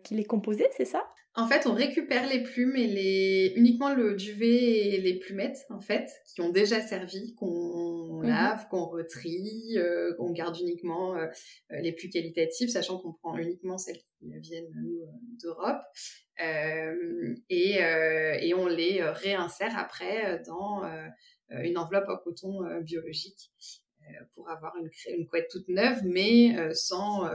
qui 0.02 0.14
les 0.14 0.24
composait, 0.24 0.70
c'est 0.76 0.84
ça? 0.84 1.02
En 1.36 1.48
fait, 1.48 1.66
on 1.66 1.72
récupère 1.72 2.28
les 2.28 2.44
plumes 2.44 2.76
et 2.76 2.86
les 2.86 3.54
uniquement 3.56 3.92
le 3.92 4.14
duvet 4.14 4.94
et 4.94 5.00
les 5.00 5.18
plumettes, 5.18 5.66
en 5.68 5.80
fait, 5.80 6.08
qui 6.32 6.42
ont 6.42 6.50
déjà 6.50 6.80
servi, 6.80 7.34
qu'on 7.34 8.20
mhm. 8.20 8.28
lave, 8.28 8.68
qu'on 8.68 8.84
retrie, 8.84 9.76
qu'on 10.16 10.30
garde 10.30 10.56
uniquement 10.60 11.16
les 11.70 11.92
plus 11.92 12.08
qualitatives, 12.08 12.68
sachant 12.68 12.98
qu'on 12.98 13.14
prend 13.14 13.36
uniquement 13.36 13.78
celles 13.78 13.98
qui 14.20 14.30
viennent 14.38 14.70
d'Europe. 15.42 15.82
Euh, 16.40 17.34
et, 17.48 17.82
euh, 17.82 18.36
et, 18.40 18.54
on 18.54 18.66
les 18.66 19.00
euh, 19.00 19.12
réinsère 19.12 19.78
après 19.78 20.42
dans 20.46 20.82
une 21.50 21.78
enveloppe 21.78 22.08
en 22.08 22.16
coton 22.16 22.60
biologique 22.80 23.52
pour 24.34 24.50
avoir 24.50 24.74
une, 24.76 25.26
couette 25.28 25.48
toute 25.50 25.68
neuve, 25.68 26.00
mais 26.04 26.56
sans 26.74 27.28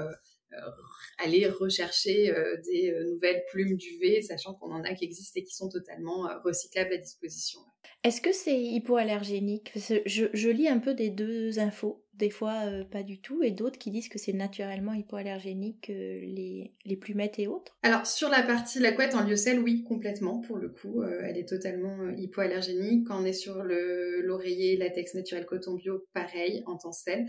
aller 1.19 1.47
rechercher 1.47 2.33
des 2.65 2.93
nouvelles 3.11 3.43
plumes 3.51 3.77
duvet, 3.77 4.21
sachant 4.21 4.55
qu'on 4.55 4.71
en 4.71 4.83
a 4.83 4.93
qui 4.93 5.05
existent 5.05 5.39
et 5.39 5.43
qui 5.43 5.55
sont 5.55 5.69
totalement 5.69 6.27
recyclables 6.43 6.93
à 6.93 6.97
disposition. 6.97 7.59
Est-ce 8.03 8.21
que 8.21 8.31
c'est 8.31 8.59
hypoallergénique? 8.59 9.71
Je, 9.75 10.49
lis 10.49 10.67
un 10.67 10.79
peu 10.79 10.93
des 10.93 11.09
deux 11.09 11.59
infos 11.59 12.03
des 12.19 12.29
fois 12.29 12.65
euh, 12.65 12.83
pas 12.83 13.01
du 13.01 13.19
tout, 13.19 13.41
et 13.41 13.51
d'autres 13.51 13.79
qui 13.79 13.91
disent 13.91 14.09
que 14.09 14.19
c'est 14.19 14.33
naturellement 14.33 14.93
hypoallergénique, 14.93 15.89
euh, 15.89 16.19
les, 16.21 16.97
plumettes 16.99 17.39
et 17.39 17.47
autres 17.47 17.77
Alors 17.81 18.05
sur 18.05 18.29
la 18.29 18.43
partie 18.43 18.79
la 18.79 18.91
couette 18.91 19.15
en 19.15 19.23
lyocell, 19.23 19.59
oui, 19.59 19.83
complètement, 19.83 20.41
pour 20.41 20.57
le 20.57 20.67
coup, 20.67 21.01
euh, 21.01 21.21
elle 21.23 21.37
est 21.37 21.47
totalement 21.47 22.09
hypoallergénique. 22.09 23.07
Quand 23.07 23.21
on 23.21 23.25
est 23.25 23.33
sur 23.33 23.63
l'oreiller 23.63 24.75
latex 24.75 25.15
naturel 25.15 25.45
coton 25.45 25.75
bio, 25.75 26.05
pareil, 26.13 26.61
en 26.65 26.77
tencel. 26.77 27.25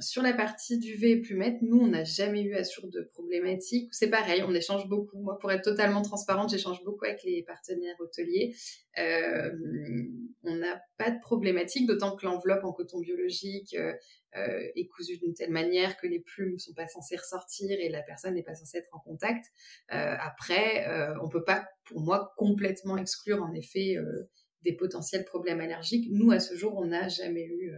sur 0.00 0.22
la 0.22 0.32
partie 0.32 0.78
duvet 0.78 1.10
et 1.10 1.20
plumettes, 1.20 1.60
nous, 1.62 1.80
on 1.80 1.88
n'a 1.88 2.04
jamais 2.04 2.42
eu 2.42 2.54
à 2.54 2.62
sur 2.62 2.86
de 2.88 3.02
problématiques. 3.12 3.88
C'est 3.92 4.10
pareil, 4.10 4.44
on 4.46 4.54
échange 4.54 4.88
beaucoup. 4.88 5.18
Moi, 5.18 5.36
pour 5.38 5.50
être 5.50 5.64
totalement 5.64 6.02
transparente, 6.02 6.50
j'échange 6.50 6.84
beaucoup 6.84 7.04
avec 7.04 7.24
les 7.24 7.42
partenaires 7.42 7.96
hôteliers. 7.98 8.54
On 10.44 10.56
n'a 10.56 10.80
pas 10.96 11.10
de 11.10 11.20
problématique, 11.20 11.86
d'autant 11.86 12.16
que 12.16 12.24
l'enveloppe 12.24 12.64
en 12.64 12.72
coton 12.72 13.00
biologique 13.00 13.76
euh, 14.36 14.68
est 14.76 14.86
cousue 14.88 15.18
d'une 15.18 15.34
telle 15.34 15.50
manière 15.50 15.96
que 15.96 16.06
les 16.06 16.20
plumes 16.20 16.52
ne 16.52 16.58
sont 16.58 16.74
pas 16.74 16.86
censées 16.86 17.16
ressortir 17.16 17.78
et 17.80 17.88
la 17.88 18.02
personne 18.02 18.34
n'est 18.34 18.42
pas 18.42 18.54
censée 18.54 18.78
être 18.78 18.94
en 18.94 19.00
contact. 19.00 19.44
Euh, 19.92 20.14
après, 20.20 20.86
euh, 20.88 21.14
on 21.22 21.28
peut 21.28 21.44
pas, 21.44 21.66
pour 21.84 22.00
moi, 22.00 22.32
complètement 22.36 22.96
exclure 22.96 23.42
en 23.42 23.52
effet 23.54 23.96
des 24.62 24.74
potentiels 24.74 25.24
problèmes 25.24 25.60
allergiques. 25.60 26.08
Nous, 26.10 26.30
à 26.30 26.40
ce 26.40 26.56
jour, 26.56 26.76
on 26.76 26.86
n'a 26.86 27.08
jamais 27.08 27.44
eu 27.44 27.72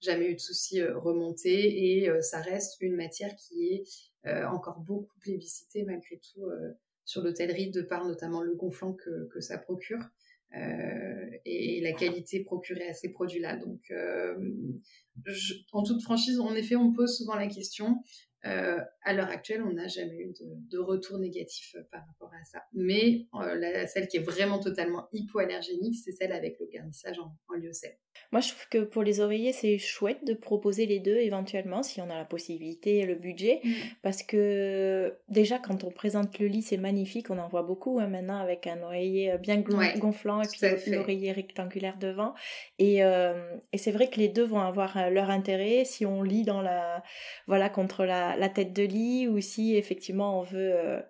jamais 0.00 0.30
eu 0.30 0.34
de 0.34 0.40
soucis 0.40 0.80
remontés 0.80 2.04
et 2.04 2.22
ça 2.22 2.40
reste 2.40 2.80
une 2.80 2.94
matière 2.94 3.34
qui 3.34 3.64
est 3.74 4.44
encore 4.44 4.78
beaucoup 4.78 5.18
plébiscitée 5.18 5.82
malgré 5.82 6.18
tout 6.18 6.48
sur 7.04 7.22
l'hôtellerie 7.22 7.72
de 7.72 7.82
par 7.82 8.06
notamment 8.06 8.40
le 8.40 8.54
gonflant 8.54 8.92
que 8.92 9.40
ça 9.40 9.58
procure. 9.58 9.98
Euh, 10.56 11.30
et 11.44 11.80
la 11.82 11.92
qualité 11.92 12.42
procurée 12.42 12.88
à 12.88 12.94
ces 12.94 13.10
produits-là. 13.10 13.56
Donc, 13.56 13.80
euh, 13.90 14.34
en 15.72 15.82
toute 15.82 16.02
franchise, 16.02 16.40
en 16.40 16.54
effet, 16.54 16.76
on 16.76 16.92
pose 16.92 17.16
souvent 17.16 17.34
la 17.34 17.48
question. 17.48 18.02
Euh, 18.46 18.78
à 19.02 19.12
l'heure 19.12 19.28
actuelle, 19.28 19.62
on 19.62 19.72
n'a 19.72 19.88
jamais 19.88 20.18
eu 20.18 20.32
de, 20.70 20.78
retour 20.78 21.18
négatif 21.18 21.74
par 21.90 22.06
rapport 22.06 22.32
à 22.32 22.44
ça. 22.44 22.62
Mais 22.72 23.26
celle 23.86 24.08
qui 24.08 24.18
est 24.18 24.22
vraiment 24.22 24.60
totalement 24.60 25.08
hypoallergénique, 25.12 25.96
c'est 26.04 26.12
celle 26.12 26.32
avec 26.32 26.58
le 26.60 26.66
garnissage 26.66 27.18
en, 27.18 27.34
en 27.48 27.54
lyocell. 27.54 27.96
Moi, 28.30 28.42
je 28.42 28.48
trouve 28.48 28.68
que 28.68 28.78
pour 28.84 29.02
les 29.02 29.20
oreillers, 29.20 29.52
c'est 29.52 29.78
chouette 29.78 30.24
de 30.24 30.34
proposer 30.34 30.84
les 30.84 31.00
deux 31.00 31.16
éventuellement, 31.16 31.82
si 31.82 32.00
on 32.00 32.10
a 32.10 32.16
la 32.16 32.26
possibilité 32.26 32.98
et 32.98 33.06
le 33.06 33.14
budget. 33.14 33.60
Mm. 33.64 33.70
Parce 34.02 34.22
que 34.22 35.14
déjà, 35.28 35.58
quand 35.58 35.82
on 35.84 35.90
présente 35.90 36.38
le 36.38 36.46
lit, 36.46 36.62
c'est 36.62 36.76
magnifique. 36.76 37.30
On 37.30 37.38
en 37.38 37.48
voit 37.48 37.62
beaucoup 37.62 37.98
hein, 38.00 38.06
maintenant 38.06 38.38
avec 38.38 38.66
un 38.66 38.82
oreiller 38.82 39.32
euh, 39.32 39.38
bien 39.38 39.62
gonflant 39.98 40.42
et 40.42 40.46
puis 40.48 40.90
l'oreiller 40.92 41.32
rectangulaire 41.32 41.96
devant. 41.96 42.34
Et, 42.78 43.02
euh, 43.02 43.56
et 43.72 43.78
c'est 43.78 43.92
vrai 43.92 44.08
que 44.08 44.16
les 44.16 44.28
deux 44.28 44.44
vont 44.44 44.60
avoir 44.60 44.96
euh, 44.98 45.08
leur 45.08 45.30
intérêt 45.30 45.84
si 45.86 46.04
on 46.04 46.22
lit 46.22 46.44
dans 46.44 46.60
la, 46.60 47.02
voilà, 47.46 47.70
contre 47.70 48.04
la, 48.04 48.27
la 48.36 48.48
tête 48.48 48.72
de 48.72 48.82
lit 48.82 49.28
ou 49.28 49.40
si 49.40 49.76
effectivement 49.76 50.40
on 50.40 50.42
veut 50.42 51.02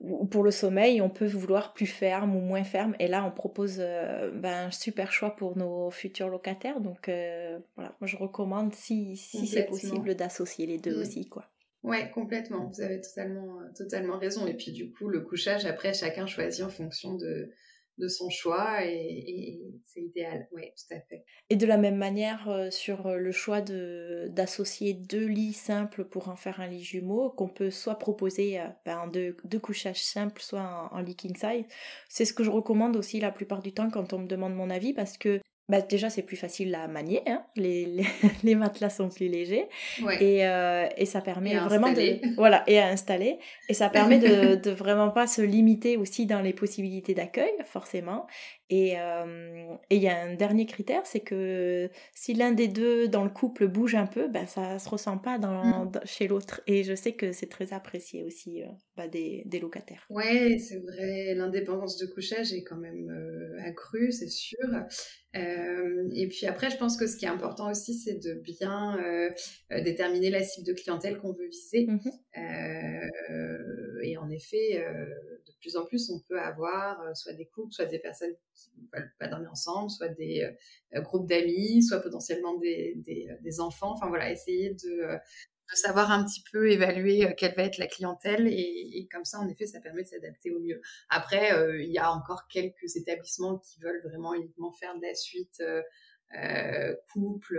ou 0.00 0.26
pour 0.26 0.44
le 0.44 0.52
sommeil, 0.52 1.00
on 1.00 1.10
peut 1.10 1.26
vouloir 1.26 1.74
plus 1.74 1.86
ferme 1.86 2.36
ou 2.36 2.40
moins 2.40 2.62
ferme. 2.62 2.94
Et 3.00 3.08
là, 3.08 3.24
on 3.24 3.32
propose 3.32 3.78
euh, 3.80 4.30
ben, 4.32 4.66
un 4.66 4.70
super 4.70 5.10
choix 5.10 5.34
pour 5.34 5.56
nos 5.56 5.90
futurs 5.90 6.28
locataires. 6.28 6.80
Donc 6.80 7.08
euh, 7.08 7.58
voilà, 7.74 7.96
moi 8.00 8.06
je 8.06 8.16
recommande 8.16 8.74
si, 8.74 9.16
si 9.16 9.46
c'est 9.46 9.64
possible 9.64 10.14
d'associer 10.14 10.66
les 10.66 10.78
deux 10.78 10.96
mm. 10.96 11.00
aussi. 11.00 11.28
quoi. 11.28 11.46
Ouais, 11.82 12.10
complètement. 12.10 12.70
Vous 12.72 12.80
avez 12.80 13.00
totalement, 13.00 13.58
totalement 13.76 14.18
raison. 14.18 14.46
Et 14.46 14.54
puis 14.54 14.72
du 14.72 14.90
coup, 14.92 15.08
le 15.08 15.20
couchage, 15.20 15.64
après, 15.64 15.94
chacun 15.94 16.26
choisit 16.26 16.64
en 16.64 16.68
fonction 16.68 17.14
de, 17.14 17.50
de 17.98 18.08
son 18.08 18.30
choix 18.30 18.84
et, 18.84 19.60
c'est 19.84 20.00
idéal. 20.00 20.48
Oui, 20.52 20.62
tout 20.76 20.94
à 20.94 21.00
fait. 21.00 21.24
Et 21.50 21.56
de 21.56 21.66
la 21.66 21.76
même 21.76 21.96
manière, 21.96 22.48
euh, 22.48 22.70
sur 22.70 23.08
le 23.16 23.32
choix 23.32 23.60
de, 23.60 24.28
d'associer 24.30 24.94
deux 24.94 25.26
lits 25.26 25.52
simples 25.52 26.04
pour 26.04 26.28
en 26.28 26.36
faire 26.36 26.60
un 26.60 26.66
lit 26.66 26.82
jumeau, 26.82 27.30
qu'on 27.30 27.48
peut 27.48 27.70
soit 27.70 27.98
proposer 27.98 28.60
ben, 28.84 29.06
deux, 29.08 29.36
deux, 29.44 29.58
couchages 29.58 30.02
simples, 30.02 30.42
soit 30.42 30.90
en, 30.92 30.96
en 30.96 31.00
lit 31.00 31.16
king 31.16 31.36
size. 31.36 31.64
C'est 32.08 32.24
ce 32.24 32.32
que 32.32 32.44
je 32.44 32.50
recommande 32.50 32.96
aussi 32.96 33.20
la 33.20 33.32
plupart 33.32 33.62
du 33.62 33.72
temps 33.72 33.90
quand 33.90 34.12
on 34.12 34.18
me 34.18 34.26
demande 34.26 34.54
mon 34.54 34.70
avis, 34.70 34.92
parce 34.92 35.18
que 35.18 35.40
bah, 35.68 35.82
déjà 35.82 36.08
c'est 36.08 36.22
plus 36.22 36.36
facile 36.36 36.74
à 36.74 36.88
manier, 36.88 37.22
hein. 37.26 37.42
les, 37.54 38.02
les, 38.42 38.54
matelas 38.54 38.88
sont 38.88 39.10
plus 39.10 39.28
légers. 39.28 39.66
Et, 40.20 40.46
euh, 40.46 40.86
et, 40.96 41.04
ça 41.04 41.20
permet 41.20 41.56
vraiment 41.58 41.92
de 41.92 42.20
voilà 42.36 42.64
et 42.66 42.78
à 42.78 42.88
installer. 42.88 43.38
Et 43.68 43.74
ça 43.74 43.90
permet 43.90 44.18
de, 44.18 44.54
de 44.62 44.70
vraiment 44.70 45.10
pas 45.10 45.26
se 45.26 45.42
limiter 45.42 45.96
aussi 45.98 46.24
dans 46.24 46.40
les 46.40 46.54
possibilités 46.54 47.12
d'accueil 47.12 47.52
forcément 47.66 48.26
euh, 48.72 49.76
et 49.90 49.96
il 49.96 50.02
y 50.02 50.08
a 50.08 50.20
un 50.20 50.34
dernier 50.34 50.66
critère, 50.66 51.06
c'est 51.06 51.20
que 51.20 51.88
si 52.14 52.34
l'un 52.34 52.52
des 52.52 52.68
deux 52.68 53.08
dans 53.08 53.24
le 53.24 53.30
couple 53.30 53.66
bouge 53.66 53.94
un 53.94 54.06
peu, 54.06 54.28
ben 54.28 54.46
ça 54.46 54.78
se 54.78 54.88
ressent 54.88 55.18
pas 55.18 55.38
dans, 55.38 55.86
mmh. 55.86 56.00
chez 56.04 56.28
l'autre. 56.28 56.60
Et 56.66 56.82
je 56.82 56.94
sais 56.94 57.12
que 57.12 57.32
c'est 57.32 57.48
très 57.48 57.72
apprécié 57.72 58.24
aussi 58.24 58.62
euh, 58.62 59.08
des, 59.08 59.42
des, 59.46 59.58
locataires. 59.58 60.04
Ouais, 60.10 60.58
c'est 60.58 60.80
vrai. 60.80 61.34
L'indépendance 61.34 61.96
de 61.96 62.06
couchage 62.06 62.52
est 62.52 62.62
quand 62.62 62.76
même 62.76 63.08
euh, 63.08 63.68
accrue, 63.68 64.12
c'est 64.12 64.28
sûr. 64.28 64.58
et 65.34 66.28
puis 66.28 66.46
après, 66.46 66.70
je 66.70 66.76
pense 66.76 66.96
que 66.96 67.06
ce 67.06 67.16
qui 67.16 67.24
est 67.24 67.28
important 67.28 67.70
aussi, 67.70 67.94
c'est 67.94 68.22
de 68.22 68.34
bien 68.34 68.98
déterminer 69.70 70.30
la 70.30 70.42
cible 70.42 70.66
de 70.66 70.72
clientèle 70.72 71.18
qu'on 71.18 71.32
veut 71.32 71.48
viser. 71.48 71.86
Mmh 71.86 71.98
et 74.02 74.16
en 74.16 74.28
effet, 74.30 74.84
de 75.46 75.52
plus 75.60 75.76
en 75.76 75.84
plus, 75.84 76.10
on 76.10 76.20
peut 76.28 76.40
avoir 76.40 77.16
soit 77.16 77.32
des 77.32 77.46
couples, 77.46 77.72
soit 77.72 77.86
des 77.86 77.98
personnes 77.98 78.34
qui 78.54 78.70
ne 78.76 78.98
veulent 78.98 79.12
pas 79.18 79.28
dormir 79.28 79.50
ensemble, 79.50 79.90
soit 79.90 80.08
des 80.08 80.48
euh, 80.94 81.00
groupes 81.02 81.28
d'amis, 81.28 81.82
soit 81.82 82.00
potentiellement 82.00 82.56
des, 82.58 83.28
euh, 83.30 83.62
enfants. 83.62 83.92
Enfin 83.92 84.08
voilà, 84.08 84.30
essayer 84.30 84.70
de, 84.70 85.02
euh, 85.02 85.18
savoir 85.74 86.10
un 86.10 86.24
petit 86.24 86.42
peu 86.50 86.70
évaluer 86.70 87.34
quelle 87.36 87.54
va 87.54 87.64
être 87.64 87.76
la 87.76 87.86
clientèle 87.86 88.48
et, 88.48 89.06
comme 89.12 89.26
ça, 89.26 89.38
en 89.38 89.46
effet, 89.48 89.66
ça 89.66 89.80
permet 89.80 90.02
de 90.02 90.08
s'adapter 90.08 90.50
au 90.50 90.60
mieux. 90.60 90.80
Après, 91.10 91.50
il 91.84 91.92
y 91.92 91.98
a 91.98 92.10
encore 92.10 92.48
quelques 92.48 92.96
établissements 92.96 93.58
qui 93.58 93.78
veulent 93.80 94.00
vraiment 94.02 94.32
uniquement 94.32 94.72
faire 94.72 94.96
de 94.96 95.02
la 95.02 95.14
suite. 95.14 95.60
Euh, 95.60 95.82
couple 97.08 97.56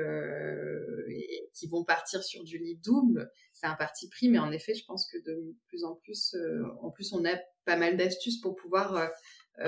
et 1.09 1.49
qui 1.53 1.67
vont 1.67 1.83
partir 1.83 2.23
sur 2.23 2.43
du 2.43 2.57
lit 2.57 2.77
double, 2.77 3.31
c'est 3.53 3.65
un 3.65 3.75
parti 3.75 4.07
pris, 4.09 4.29
mais 4.29 4.39
en 4.39 4.51
effet, 4.51 4.73
je 4.73 4.85
pense 4.85 5.09
que 5.11 5.17
de 5.17 5.55
plus 5.67 5.83
en 5.83 5.95
plus, 5.95 6.35
en 6.81 6.91
plus, 6.91 7.11
on 7.13 7.25
a 7.25 7.37
pas 7.65 7.77
mal 7.77 7.97
d'astuces 7.97 8.39
pour 8.39 8.55
pouvoir 8.55 9.11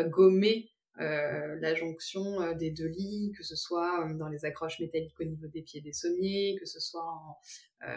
gommer 0.07 0.69
euh, 0.99 1.57
la 1.61 1.73
jonction 1.73 2.41
euh, 2.41 2.53
des 2.53 2.69
deux 2.69 2.87
lits, 2.87 3.33
que 3.37 3.43
ce 3.43 3.55
soit 3.55 4.05
euh, 4.05 4.13
dans 4.13 4.27
les 4.27 4.43
accroches 4.43 4.79
métalliques 4.79 5.19
au 5.19 5.23
niveau 5.23 5.47
des 5.47 5.61
pieds 5.61 5.79
des 5.79 5.93
sommiers, 5.93 6.57
que 6.59 6.65
ce 6.65 6.79
soit 6.79 7.05
en 7.05 7.37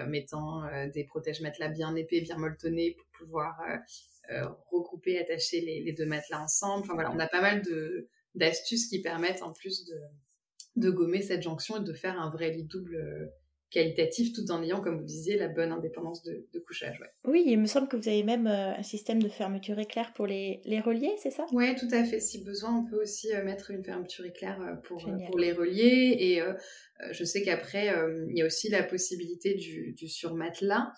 mettant 0.06 0.62
des 0.94 1.04
protège-matelas 1.04 1.68
bien 1.68 1.94
épais, 1.94 2.22
bien 2.22 2.38
molletonnés 2.38 2.92
pour 2.92 3.06
pouvoir 3.18 3.60
regrouper, 4.72 5.18
attacher 5.18 5.60
les, 5.60 5.82
les, 5.82 5.92
deux 5.92 6.06
matelas 6.06 6.40
ensemble. 6.40 6.84
Enfin 6.84 6.94
voilà, 6.94 7.12
on 7.12 7.18
a 7.18 7.26
pas 7.26 7.42
mal 7.42 7.60
de 7.60 8.08
d'astuces 8.34 8.88
qui 8.88 9.02
permettent 9.02 9.42
en 9.42 9.52
plus 9.52 9.84
de, 9.84 9.94
de 10.76 10.90
gommer 10.90 11.22
cette 11.22 11.42
jonction 11.42 11.76
et 11.76 11.84
de 11.84 11.92
faire 11.92 12.20
un 12.20 12.30
vrai 12.30 12.50
lit 12.50 12.64
double 12.64 13.32
qualitatif 13.74 14.32
tout 14.32 14.48
en 14.52 14.62
ayant, 14.62 14.80
comme 14.80 14.98
vous 14.98 15.04
disiez, 15.04 15.36
la 15.36 15.48
bonne 15.48 15.72
indépendance 15.72 16.22
de, 16.22 16.46
couchage. 16.66 16.98
Oui, 17.24 17.42
il 17.44 17.58
me 17.58 17.66
semble 17.66 17.88
que 17.88 17.96
vous 17.96 18.08
avez 18.08 18.22
même 18.22 18.46
euh, 18.46 18.72
un 18.74 18.82
système 18.82 19.20
de 19.20 19.28
fermeture 19.28 19.78
éclair 19.78 20.12
pour 20.14 20.26
les, 20.26 20.62
les 20.64 20.80
relier, 20.80 21.12
c'est 21.18 21.32
ça? 21.32 21.44
Oui, 21.52 21.74
tout 21.74 21.88
à 21.90 22.04
fait. 22.04 22.20
Si 22.20 22.42
besoin, 22.42 22.78
on 22.78 22.84
peut 22.88 23.02
aussi 23.02 23.34
euh, 23.34 23.44
mettre 23.44 23.72
une 23.72 23.84
fermeture 23.84 24.24
éclair 24.24 24.60
euh, 24.62 24.76
pour, 24.76 25.04
pour 25.26 25.38
les 25.38 25.52
relier. 25.52 26.16
Et 26.20 26.40
je 27.10 27.24
sais 27.24 27.42
qu'après, 27.42 27.92
il 28.28 28.38
y 28.38 28.42
a 28.42 28.46
aussi 28.46 28.70
la 28.70 28.84
possibilité 28.84 29.54
du, 29.54 29.92
du 29.92 30.08
surmatelas. 30.08 30.92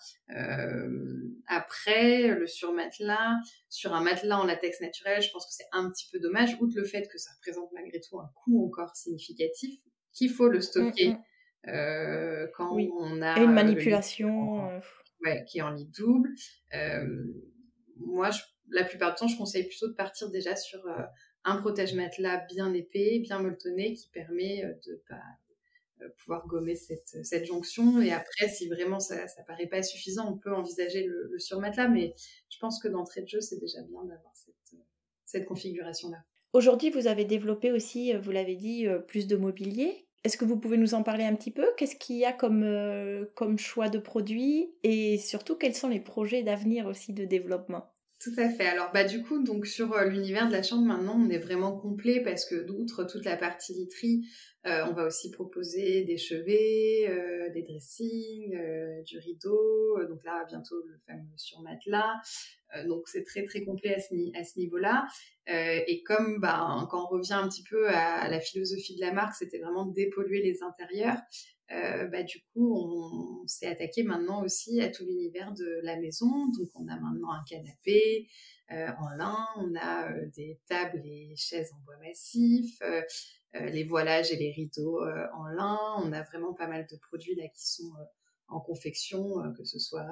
après, 1.47 2.27
le 2.35 2.45
surmatelas, 2.45 3.33
sur 3.69 3.93
un 3.93 4.03
matelas 4.03 4.37
en 4.37 4.45
latex 4.45 4.79
naturel, 4.79 5.21
je 5.21 5.31
pense 5.31 5.45
que 5.45 5.53
c'est 5.53 5.67
un 5.71 5.89
petit 5.89 6.07
peu 6.11 6.19
dommage, 6.19 6.55
outre 6.61 6.77
le 6.77 6.85
fait 6.85 7.09
que 7.11 7.17
ça 7.17 7.31
représente 7.37 7.71
malgré 7.73 7.99
tout 7.99 8.19
un 8.19 8.29
coût 8.43 8.65
encore 8.67 8.95
significatif, 8.95 9.79
qu'il 10.13 10.29
faut 10.29 10.47
le 10.47 10.61
stocker. 10.61 11.09
Mm, 11.09 11.13
mm. 11.13 11.23
Euh, 11.67 12.47
quand 12.55 12.75
on 12.75 13.21
a 13.21 13.37
et 13.37 13.43
une 13.43 13.53
manipulation 13.53 14.69
euh, 14.69 14.79
ouais, 15.23 15.43
qui 15.47 15.59
est 15.59 15.61
en 15.61 15.71
lit 15.71 15.89
double. 15.97 16.33
Euh, 16.73 17.25
moi, 17.97 18.31
je, 18.31 18.41
la 18.69 18.83
plupart 18.83 19.13
du 19.13 19.19
temps, 19.19 19.27
je 19.27 19.37
conseille 19.37 19.67
plutôt 19.67 19.87
de 19.87 19.93
partir 19.93 20.29
déjà 20.29 20.55
sur 20.55 20.83
un 21.43 21.57
protège-matelas 21.57 22.45
bien 22.47 22.73
épais, 22.73 23.19
bien 23.19 23.39
molletonné, 23.39 23.93
qui 23.93 24.09
permet 24.09 24.63
de 24.85 25.01
bah, 25.09 26.05
pouvoir 26.19 26.47
gommer 26.47 26.75
cette, 26.75 27.17
cette, 27.23 27.45
jonction. 27.45 28.01
Et 28.01 28.11
après, 28.11 28.47
si 28.47 28.69
vraiment 28.69 28.99
ça, 28.99 29.27
ça 29.27 29.43
paraît 29.43 29.67
pas 29.67 29.83
suffisant, 29.83 30.31
on 30.31 30.37
peut 30.37 30.53
envisager 30.53 31.03
le, 31.05 31.29
le 31.31 31.39
surmatelas, 31.39 31.87
mais 31.87 32.13
je 32.49 32.57
pense 32.59 32.81
que 32.81 32.87
d'entrée 32.87 33.21
de 33.21 33.27
jeu, 33.27 33.41
c'est 33.41 33.59
déjà 33.59 33.81
bien 33.81 34.03
d'avoir 34.03 34.35
cette, 34.35 34.79
cette 35.25 35.45
configuration-là. 35.45 36.17
Aujourd'hui, 36.53 36.91
vous 36.91 37.07
avez 37.07 37.25
développé 37.25 37.71
aussi, 37.71 38.13
vous 38.13 38.31
l'avez 38.31 38.55
dit, 38.55 38.85
plus 39.07 39.27
de 39.27 39.35
mobilier. 39.35 40.06
Est-ce 40.23 40.37
que 40.37 40.45
vous 40.45 40.57
pouvez 40.59 40.77
nous 40.77 40.93
en 40.93 41.01
parler 41.03 41.23
un 41.23 41.35
petit 41.35 41.49
peu? 41.51 41.67
Qu'est-ce 41.77 41.95
qu'il 41.95 42.17
y 42.17 42.25
a 42.25 42.33
comme, 42.33 42.63
euh, 42.63 43.25
comme 43.35 43.57
choix 43.57 43.89
de 43.89 43.97
produits? 43.99 44.71
Et 44.83 45.17
surtout 45.17 45.55
quels 45.55 45.73
sont 45.75 45.87
les 45.89 45.99
projets 45.99 46.43
d'avenir 46.43 46.85
aussi 46.87 47.13
de 47.13 47.25
développement? 47.25 47.91
Tout 48.19 48.33
à 48.37 48.49
fait. 48.49 48.65
Alors 48.65 48.91
bah 48.93 49.03
du 49.03 49.21
coup 49.21 49.43
donc 49.43 49.67
sur 49.67 49.93
euh, 49.93 50.05
l'univers 50.05 50.47
de 50.47 50.53
la 50.53 50.63
chambre 50.63 50.85
maintenant 50.85 51.15
on 51.17 51.29
est 51.29 51.37
vraiment 51.37 51.77
complet 51.77 52.21
parce 52.23 52.45
que 52.45 52.55
d'outre 52.55 53.03
toute 53.03 53.25
la 53.25 53.37
partie 53.37 53.73
literie, 53.73 54.25
euh, 54.65 54.85
on 54.89 54.93
va 54.93 55.05
aussi 55.05 55.29
proposer 55.29 56.03
des 56.03 56.17
chevets, 56.17 57.51
des 57.53 57.61
dressings, 57.61 58.57
du 59.05 59.19
rideau. 59.19 59.99
donc 60.09 60.23
là 60.23 60.45
bientôt 60.47 60.75
le 60.87 60.97
fameux 61.05 61.37
sur 61.37 61.61
matelas. 61.61 62.15
donc 62.87 63.07
c'est 63.07 63.23
très 63.23 63.43
très 63.43 63.63
complet 63.63 63.95
à 63.95 63.99
ce, 63.99 64.59
niveau-là. 64.59 65.05
et 65.47 66.01
comme 66.03 66.39
bah, 66.39 66.87
quand 66.89 67.05
on 67.05 67.07
revient 67.07 67.33
un 67.33 67.47
petit 67.47 67.63
peu 67.63 67.87
à 67.87 68.27
la 68.29 68.39
philosophie 68.39 68.95
de 68.95 69.01
la 69.01 69.13
marque, 69.13 69.35
c'était 69.35 69.59
vraiment 69.59 69.85
dépolluer 69.85 70.41
les 70.41 70.63
intérieurs. 70.63 71.17
Euh, 71.71 72.05
bah, 72.07 72.23
du 72.23 72.41
coup, 72.53 72.75
on, 72.75 73.47
s'est 73.47 73.67
attaqué 73.67 74.03
maintenant 74.03 74.43
aussi 74.43 74.81
à 74.81 74.89
tout 74.89 75.05
l'univers 75.05 75.53
de 75.53 75.79
la 75.83 75.97
maison. 75.97 76.47
Donc, 76.57 76.69
on 76.75 76.87
a 76.87 76.97
maintenant 76.99 77.31
un 77.31 77.43
canapé 77.43 78.27
euh, 78.71 78.89
en 78.99 79.09
lin, 79.15 79.47
on 79.57 79.75
a 79.75 80.11
euh, 80.11 80.25
des 80.35 80.59
tables 80.67 81.01
et 81.05 81.33
chaises 81.35 81.71
en 81.73 81.79
bois 81.85 81.97
massif, 81.97 82.81
les 83.53 83.83
voilages 83.83 84.31
et 84.31 84.35
les 84.35 84.51
rideaux 84.51 85.01
en 85.33 85.47
lin. 85.47 85.79
On 86.03 86.11
a 86.11 86.21
vraiment 86.23 86.53
pas 86.53 86.67
mal 86.67 86.85
de 86.85 86.97
produits 86.97 87.35
là 87.35 87.47
qui 87.47 87.67
sont 87.67 87.91
en 88.49 88.59
confection, 88.59 89.41
que 89.57 89.63
ce 89.63 89.79
soit 89.79 90.07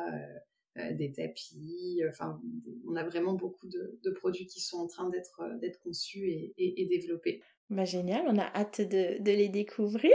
des 0.75 1.11
tapis. 1.11 2.01
Enfin, 2.09 2.41
on 2.87 2.95
a 2.95 3.03
vraiment 3.03 3.33
beaucoup 3.33 3.67
de, 3.67 4.11
produits 4.15 4.47
qui 4.47 4.61
sont 4.61 4.77
en 4.77 4.87
train 4.87 5.09
d'être 5.09 5.59
d'être 5.61 5.79
conçus 5.81 6.27
et, 6.27 6.53
et 6.57 6.85
développés. 6.87 7.43
Bah 7.71 7.83
génial, 7.83 8.21
on 8.27 8.37
a 8.37 8.45
hâte 8.53 8.81
de, 8.81 9.21
de 9.23 9.31
les 9.31 9.49
découvrir. 9.49 10.11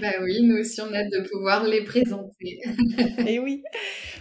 bah 0.00 0.12
oui, 0.22 0.42
nous 0.42 0.58
aussi 0.58 0.82
on 0.82 0.92
a 0.92 0.98
hâte 0.98 1.10
de 1.10 1.26
pouvoir 1.26 1.64
les 1.64 1.82
présenter. 1.82 2.60
Et 3.26 3.38
oui. 3.38 3.62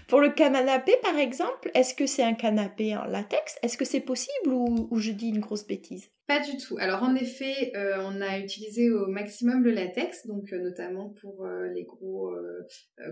Pour 0.08 0.22
le 0.22 0.30
canapé 0.30 0.94
par 1.02 1.18
exemple, 1.18 1.72
est-ce 1.74 1.94
que 1.94 2.06
c'est 2.06 2.24
un 2.24 2.34
canapé 2.34 2.96
en 2.96 3.06
latex? 3.06 3.58
Est-ce 3.64 3.78
que 3.78 3.86
c'est 3.86 4.02
possible 4.02 4.52
ou, 4.54 4.88
ou 4.90 5.00
je 5.00 5.12
dis 5.12 5.30
une 5.30 5.40
grosse 5.40 5.66
bêtise? 5.66 6.10
Pas 6.32 6.40
du 6.40 6.56
tout. 6.56 6.78
Alors 6.80 7.04
en 7.04 7.14
effet, 7.16 7.76
euh, 7.76 7.98
on 8.06 8.22
a 8.22 8.40
utilisé 8.40 8.90
au 8.90 9.08
maximum 9.08 9.66
le 9.66 9.72
latex, 9.72 10.26
donc 10.28 10.54
euh, 10.54 10.60
notamment 10.60 11.10
pour 11.10 11.44
euh, 11.44 11.68
les 11.74 11.84
gros 11.84 12.34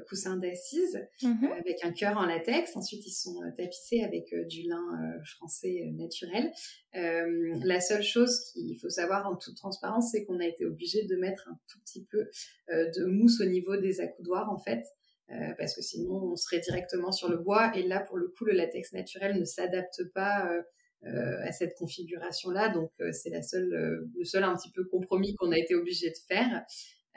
coussins 0.08 0.38
d'assises 0.38 1.06
mhm. 1.22 1.52
avec 1.60 1.84
un 1.84 1.92
cœur 1.92 2.18
en 2.18 2.26
latex. 2.26 2.78
Ensuite, 2.78 3.06
ils 3.06 3.12
sont 3.12 3.36
tapissés 3.58 4.04
avec 4.04 4.34
du 4.48 4.70
lin 4.70 5.20
français 5.36 5.92
naturel. 5.98 6.50
la 6.94 7.82
seule 7.82 8.04
chose 8.04 8.40
qu'il 8.54 8.78
faut 8.80 8.90
savoir 8.90 9.28
en 9.28 9.36
toute 9.36 9.58
transparence, 9.58 10.12
c'est 10.12 10.24
qu'on 10.24 10.40
a 10.40 10.46
été 10.46 10.66
obligé 10.66 11.04
de 11.06 11.16
mettre 11.18 11.50
un 11.50 11.60
tout 11.68 11.80
petit 11.82 12.06
peu 12.06 12.30
de 12.70 13.06
mousse 13.06 13.42
au 13.42 13.46
niveau 13.46 13.76
des 13.76 14.00
accoudoirs 14.00 14.50
en 14.50 14.60
fait. 14.60 14.86
Parce 15.58 15.76
que 15.76 15.82
sinon 15.82 16.32
on 16.32 16.36
serait 16.36 16.60
directement 16.60 17.12
sur 17.12 17.30
le 17.30 17.38
bois 17.38 17.72
et 17.76 17.84
là 17.84 18.00
pour 18.00 18.18
le 18.18 18.28
coup 18.30 18.46
le 18.46 18.54
latex 18.54 18.94
naturel 18.94 19.40
ne 19.40 19.46
s'adapte 19.46 20.04
pas 20.14 20.50
euh, 21.06 21.42
à 21.46 21.54
cette 21.54 21.78
configuration-là. 21.78 22.68
Donc 22.68 22.92
euh, 23.00 23.14
c'est 23.14 23.30
la 23.30 23.42
seule, 23.42 23.74
euh, 23.74 24.12
le 24.18 24.26
seul 24.26 24.44
un 24.44 24.54
petit 24.54 24.70
peu 24.70 24.84
compromis 24.84 25.34
qu'on 25.36 25.54
a 25.54 25.58
été 25.58 25.74
obligé 25.74 26.10
de 26.10 26.18
faire. 26.28 26.66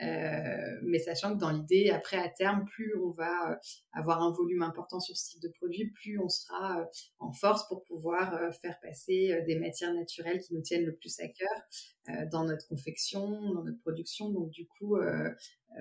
Euh, 0.01 0.79
mais 0.83 0.99
sachant 0.99 1.33
que 1.33 1.39
dans 1.39 1.51
l'idée, 1.51 1.89
après 1.91 2.17
à 2.17 2.27
terme, 2.29 2.65
plus 2.65 2.93
on 3.01 3.11
va 3.11 3.59
avoir 3.93 4.21
un 4.21 4.31
volume 4.31 4.63
important 4.63 4.99
sur 4.99 5.15
ce 5.15 5.31
type 5.31 5.41
de 5.41 5.49
produit, 5.49 5.91
plus 5.91 6.19
on 6.19 6.29
sera 6.29 6.87
en 7.19 7.31
force 7.31 7.67
pour 7.67 7.83
pouvoir 7.83 8.53
faire 8.55 8.79
passer 8.81 9.41
des 9.45 9.55
matières 9.55 9.93
naturelles 9.93 10.39
qui 10.39 10.55
nous 10.55 10.61
tiennent 10.61 10.85
le 10.85 10.95
plus 10.95 11.19
à 11.19 11.27
cœur 11.27 12.27
dans 12.31 12.43
notre 12.43 12.67
confection, 12.67 13.53
dans 13.53 13.63
notre 13.63 13.79
production. 13.79 14.29
Donc 14.29 14.49
du 14.49 14.67
coup, 14.67 14.97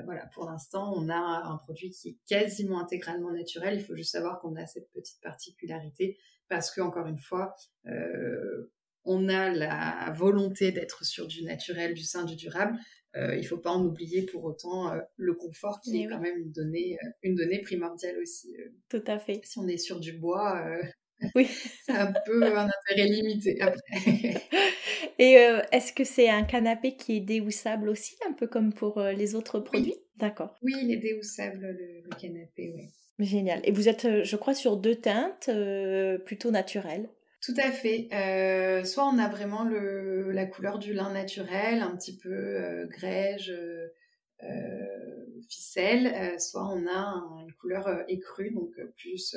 voilà, 0.05 0.27
pour 0.35 0.45
l'instant, 0.45 0.93
on 0.95 1.09
a 1.09 1.17
un 1.17 1.57
produit 1.57 1.91
qui 1.91 2.11
est 2.11 2.19
quasiment 2.29 2.81
intégralement 2.81 3.33
naturel. 3.33 3.75
Il 3.75 3.85
faut 3.85 3.97
juste 3.97 4.13
savoir 4.13 4.41
qu'on 4.41 4.57
a 4.57 4.67
cette 4.67 4.91
petite 4.93 5.21
particularité 5.21 6.19
parce 6.53 6.71
que 6.71 6.83
encore 6.83 7.07
une 7.07 7.19
fois, 7.19 7.55
euh, 7.87 8.71
on 9.05 9.29
a 9.29 9.51
la 9.51 10.13
volonté 10.17 10.73
d'être 10.73 11.05
sur 11.05 11.27
du 11.27 11.45
naturel, 11.45 11.95
du 11.95 12.05
sain, 12.05 12.25
du 12.25 12.37
durable, 12.37 12.79
il 13.15 13.39
ne 13.39 13.43
faut 13.43 13.59
pas 13.59 13.71
en 13.71 13.85
oublier 13.85 14.23
pour 14.23 14.45
autant 14.45 14.91
le 15.17 15.35
confort 15.35 15.81
qui 15.83 16.03
est 16.03 16.07
quand 16.07 16.21
même 16.21 16.39
une 16.39 16.53
donnée, 16.53 16.97
une 17.23 17.35
donnée 17.35 17.61
primordiale 17.61 18.17
aussi. 18.19 18.55
Tout 18.89 19.05
à 19.07 19.19
fait. 19.19 19.41
Si 19.45 19.59
on 19.59 19.69
est 19.69 19.77
sur 19.77 20.01
du 20.01 20.15
bois, 20.15 20.65
oui. 21.35 21.47
c'est 21.85 21.93
un 21.93 22.13
peu 22.25 22.43
un 22.43 22.69
intérêt 22.69 23.09
limité 23.09 23.61
après. 23.61 23.81
Et 25.19 25.33
est-ce 25.73 25.93
que 25.93 26.05
c'est 26.05 26.31
un 26.31 26.43
canapé 26.45 26.97
qui 26.97 27.17
est 27.17 27.21
déhoussable 27.21 27.91
aussi, 27.91 28.17
un 28.27 28.33
peu 28.33 28.47
comme 28.47 28.73
pour 28.73 28.99
les 29.01 29.35
autres 29.35 29.61
produits? 29.61 29.95
D'accord. 30.17 30.57
Oui, 30.63 30.75
il 30.83 30.91
est 30.93 30.97
déhoussable, 30.97 31.61
le, 31.61 32.03
le 32.03 32.17
canapé, 32.17 32.73
oui. 32.75 32.89
Génial. 33.19 33.61
Et 33.65 33.73
vous 33.73 33.89
êtes, 33.89 34.25
je 34.25 34.37
crois, 34.37 34.55
sur 34.55 34.79
deux 34.79 34.97
teintes 34.97 35.51
plutôt 36.25 36.51
naturelles? 36.51 37.09
Tout 37.43 37.55
à 37.57 37.73
fait. 37.73 38.09
Euh, 38.13 38.85
soit 38.85 39.05
on 39.05 39.19
a 39.19 39.29
vraiment 39.29 39.65
la 39.65 40.47
couleur 40.47 40.79
du 40.79 40.95
lin 40.95 41.13
naturel, 41.13 41.83
un 41.83 41.97
petit 41.97 42.17
peu 42.17 42.31
euh, 42.33 42.87
grège, 42.87 43.51
euh, 43.51 43.89
ficelle, 45.49 46.41
soit 46.41 46.69
on 46.69 46.87
a 46.87 47.43
une 47.43 47.53
couleur 47.55 48.05
écrue, 48.09 48.53
donc 48.53 48.71
plus 48.97 49.37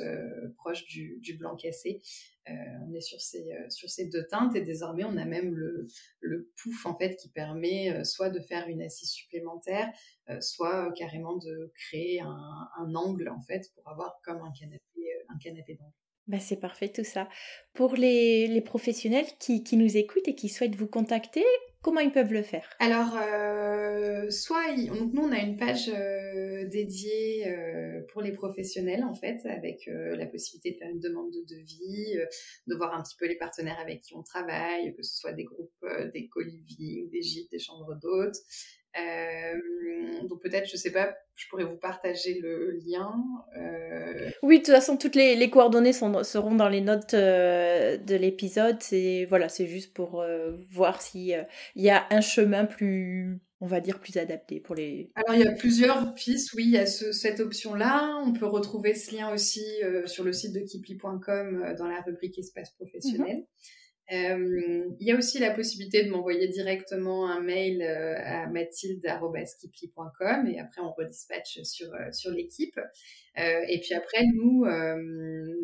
proche 0.56 0.86
du, 0.86 1.36
blanc 1.36 1.56
cassé. 1.56 2.00
on 2.46 2.94
est 2.94 3.00
sur 3.00 3.20
ces, 3.20 4.06
deux 4.06 4.26
teintes 4.28 4.54
et 4.54 4.60
désormais 4.60 5.04
on 5.04 5.16
a 5.16 5.24
même 5.24 5.54
le, 5.54 5.88
le 6.20 6.48
pouf 6.62 6.86
en 6.86 6.96
fait 6.96 7.16
qui 7.16 7.28
permet 7.28 8.04
soit 8.04 8.30
de 8.30 8.40
faire 8.40 8.68
une 8.68 8.82
assise 8.82 9.10
supplémentaire, 9.10 9.92
soit 10.40 10.92
carrément 10.92 11.36
de 11.36 11.72
créer 11.74 12.20
un, 12.20 12.68
un, 12.78 12.94
angle 12.94 13.28
en 13.28 13.40
fait 13.40 13.70
pour 13.74 13.88
avoir 13.88 14.20
comme 14.24 14.40
un 14.42 14.52
canapé, 14.52 14.80
un 15.28 15.38
canapé 15.38 15.74
d'angle. 15.74 16.05
Bah, 16.28 16.40
c'est 16.40 16.58
parfait 16.58 16.88
tout 16.88 17.04
ça. 17.04 17.28
Pour 17.72 17.94
les, 17.94 18.48
les 18.48 18.60
professionnels 18.60 19.26
qui, 19.38 19.62
qui, 19.62 19.76
nous 19.76 19.96
écoutent 19.96 20.26
et 20.26 20.34
qui 20.34 20.48
souhaitent 20.48 20.74
vous 20.74 20.88
contacter, 20.88 21.44
comment 21.82 22.00
ils 22.00 22.10
peuvent 22.10 22.32
le 22.32 22.42
faire? 22.42 22.68
Alors, 22.80 23.16
euh, 23.16 24.28
soit 24.28 24.74
nous 24.76 25.22
on 25.22 25.30
a 25.30 25.38
une 25.38 25.56
page 25.56 25.88
euh, 25.88 26.66
dédiée 26.66 27.46
euh, 27.46 28.00
pour 28.12 28.22
les 28.22 28.32
professionnels 28.32 29.04
en 29.04 29.14
fait, 29.14 29.46
avec 29.46 29.86
la 29.86 30.26
possibilité 30.26 30.72
de 30.72 30.78
faire 30.78 30.90
une 30.90 30.98
demande 30.98 31.30
de 31.30 31.44
devis, 31.48 32.18
de 32.66 32.74
voir 32.74 32.92
un 32.92 33.02
petit 33.02 33.14
peu 33.16 33.28
les 33.28 33.36
partenaires 33.36 33.78
avec 33.78 34.00
qui 34.00 34.16
on 34.16 34.24
travaille, 34.24 34.96
que 34.96 35.02
ce 35.04 35.16
soit 35.16 35.32
des 35.32 35.44
groupes, 35.44 35.86
des 36.12 36.26
co-living, 36.26 37.08
des 37.08 37.22
gîtes, 37.22 37.52
des 37.52 37.60
chambres 37.60 37.94
d'hôtes. 38.02 38.36
Donc 40.28 40.42
peut-être, 40.42 40.68
je 40.68 40.76
sais 40.76 40.90
pas, 40.90 41.14
je 41.34 41.46
pourrais 41.48 41.64
vous 41.64 41.76
partager 41.76 42.38
le 42.40 42.78
lien. 42.84 43.14
Euh... 43.56 44.30
Oui, 44.42 44.58
de 44.58 44.64
toute 44.64 44.74
façon, 44.74 44.96
toutes 44.96 45.14
les, 45.14 45.36
les 45.36 45.50
coordonnées 45.50 45.92
sont, 45.92 46.22
seront 46.22 46.54
dans 46.54 46.68
les 46.68 46.80
notes 46.80 47.14
euh, 47.14 47.96
de 47.96 48.14
l'épisode. 48.14 48.76
C'est 48.80 49.26
voilà, 49.28 49.48
c'est 49.48 49.66
juste 49.66 49.94
pour 49.94 50.20
euh, 50.20 50.52
voir 50.70 51.00
s'il 51.02 51.34
euh, 51.34 51.42
y 51.74 51.90
a 51.90 52.06
un 52.10 52.20
chemin 52.20 52.64
plus, 52.64 53.38
on 53.60 53.66
va 53.66 53.80
dire, 53.80 54.00
plus 54.00 54.16
adapté 54.16 54.60
pour 54.60 54.74
les. 54.74 55.10
Alors 55.14 55.34
il 55.34 55.44
y 55.44 55.48
a 55.48 55.52
plusieurs 55.52 56.14
pistes. 56.14 56.52
Oui, 56.54 56.64
il 56.64 56.72
y 56.72 56.78
a 56.78 56.86
ce, 56.86 57.12
cette 57.12 57.40
option-là. 57.40 58.22
On 58.24 58.32
peut 58.32 58.46
retrouver 58.46 58.94
ce 58.94 59.14
lien 59.14 59.32
aussi 59.32 59.64
sur 60.06 60.24
le 60.24 60.32
site 60.32 60.52
de 60.54 60.60
kipli.com 60.60 61.74
dans 61.78 61.86
la 61.86 62.00
rubrique 62.00 62.38
espace 62.38 62.70
professionnel. 62.70 63.36
Mm 63.36 63.40
-hmm. 63.40 63.85
Euh, 64.12 64.88
il 65.00 65.06
y 65.06 65.10
a 65.10 65.16
aussi 65.16 65.40
la 65.40 65.50
possibilité 65.50 66.04
de 66.04 66.10
m'envoyer 66.10 66.46
directement 66.46 67.28
un 67.28 67.40
mail 67.40 67.82
euh, 67.82 68.14
à 68.18 68.46
mathilde.skiply.com 68.46 70.46
et 70.46 70.60
après 70.60 70.80
on 70.80 70.92
redispatche 70.92 71.60
sur, 71.64 71.92
euh, 71.92 72.12
sur 72.12 72.30
l'équipe. 72.30 72.78
Et 73.38 73.80
puis 73.80 73.92
après, 73.92 74.24
nous, 74.34 74.64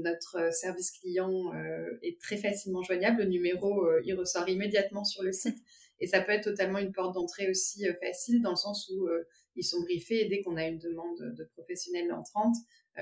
notre 0.02 0.52
service 0.52 0.90
client 0.90 1.55
est 2.02 2.20
très 2.20 2.37
facilement 2.37 2.83
joignable. 2.83 3.22
Le 3.22 3.28
numéro, 3.28 3.88
il 4.05 4.12
ressort 4.12 4.46
immédiatement 4.46 5.05
sur 5.05 5.22
le 5.22 5.33
site. 5.33 5.57
Et 5.98 6.07
ça 6.07 6.20
peut 6.20 6.33
être 6.33 6.44
totalement 6.44 6.81
une 6.81 6.92
porte 6.92 7.14
d'entrée 7.14 7.48
aussi 7.48 7.87
facile 8.02 8.42
dans 8.42 8.50
le 8.50 8.57
sens 8.57 8.90
où 8.90 9.09
ils 9.57 9.64
sont 9.64 9.81
briefés 9.81 10.20
et 10.20 10.28
dès 10.28 10.42
qu'on 10.42 10.59
a 10.59 10.66
une 10.66 10.81
demande 10.81 11.35
de 11.35 11.44
professionnels 11.44 12.12
entrante, 12.12 12.57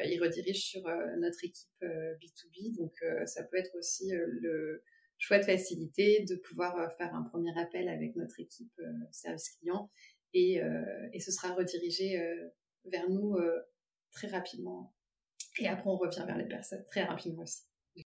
ils 0.04 0.22
redirigent 0.22 0.64
sur 0.64 0.82
notre 1.18 1.44
équipe 1.44 1.82
B2B. 1.82 2.76
Donc 2.76 2.92
ça 3.26 3.42
peut 3.42 3.56
être 3.56 3.76
aussi 3.76 4.12
le 4.12 4.84
chouette 5.20 5.44
facilité 5.44 6.24
de 6.28 6.34
pouvoir 6.34 6.76
euh, 6.76 6.88
faire 6.98 7.14
un 7.14 7.22
premier 7.22 7.56
appel 7.56 7.88
avec 7.88 8.16
notre 8.16 8.40
équipe 8.40 8.72
euh, 8.80 8.90
service 9.12 9.50
client 9.50 9.88
et, 10.32 10.60
euh, 10.62 11.08
et, 11.12 11.20
ce 11.20 11.30
sera 11.30 11.54
redirigé 11.54 12.18
vers 12.84 13.08
nous 13.10 13.36
très 14.12 14.28
rapidement. 14.28 14.94
Et 15.58 15.66
après, 15.66 15.90
on 15.90 15.96
revient 15.96 16.22
vers 16.24 16.38
les 16.38 16.46
personnes 16.46 16.84
très 16.86 17.02
rapidement 17.02 17.42
aussi. 17.42 17.62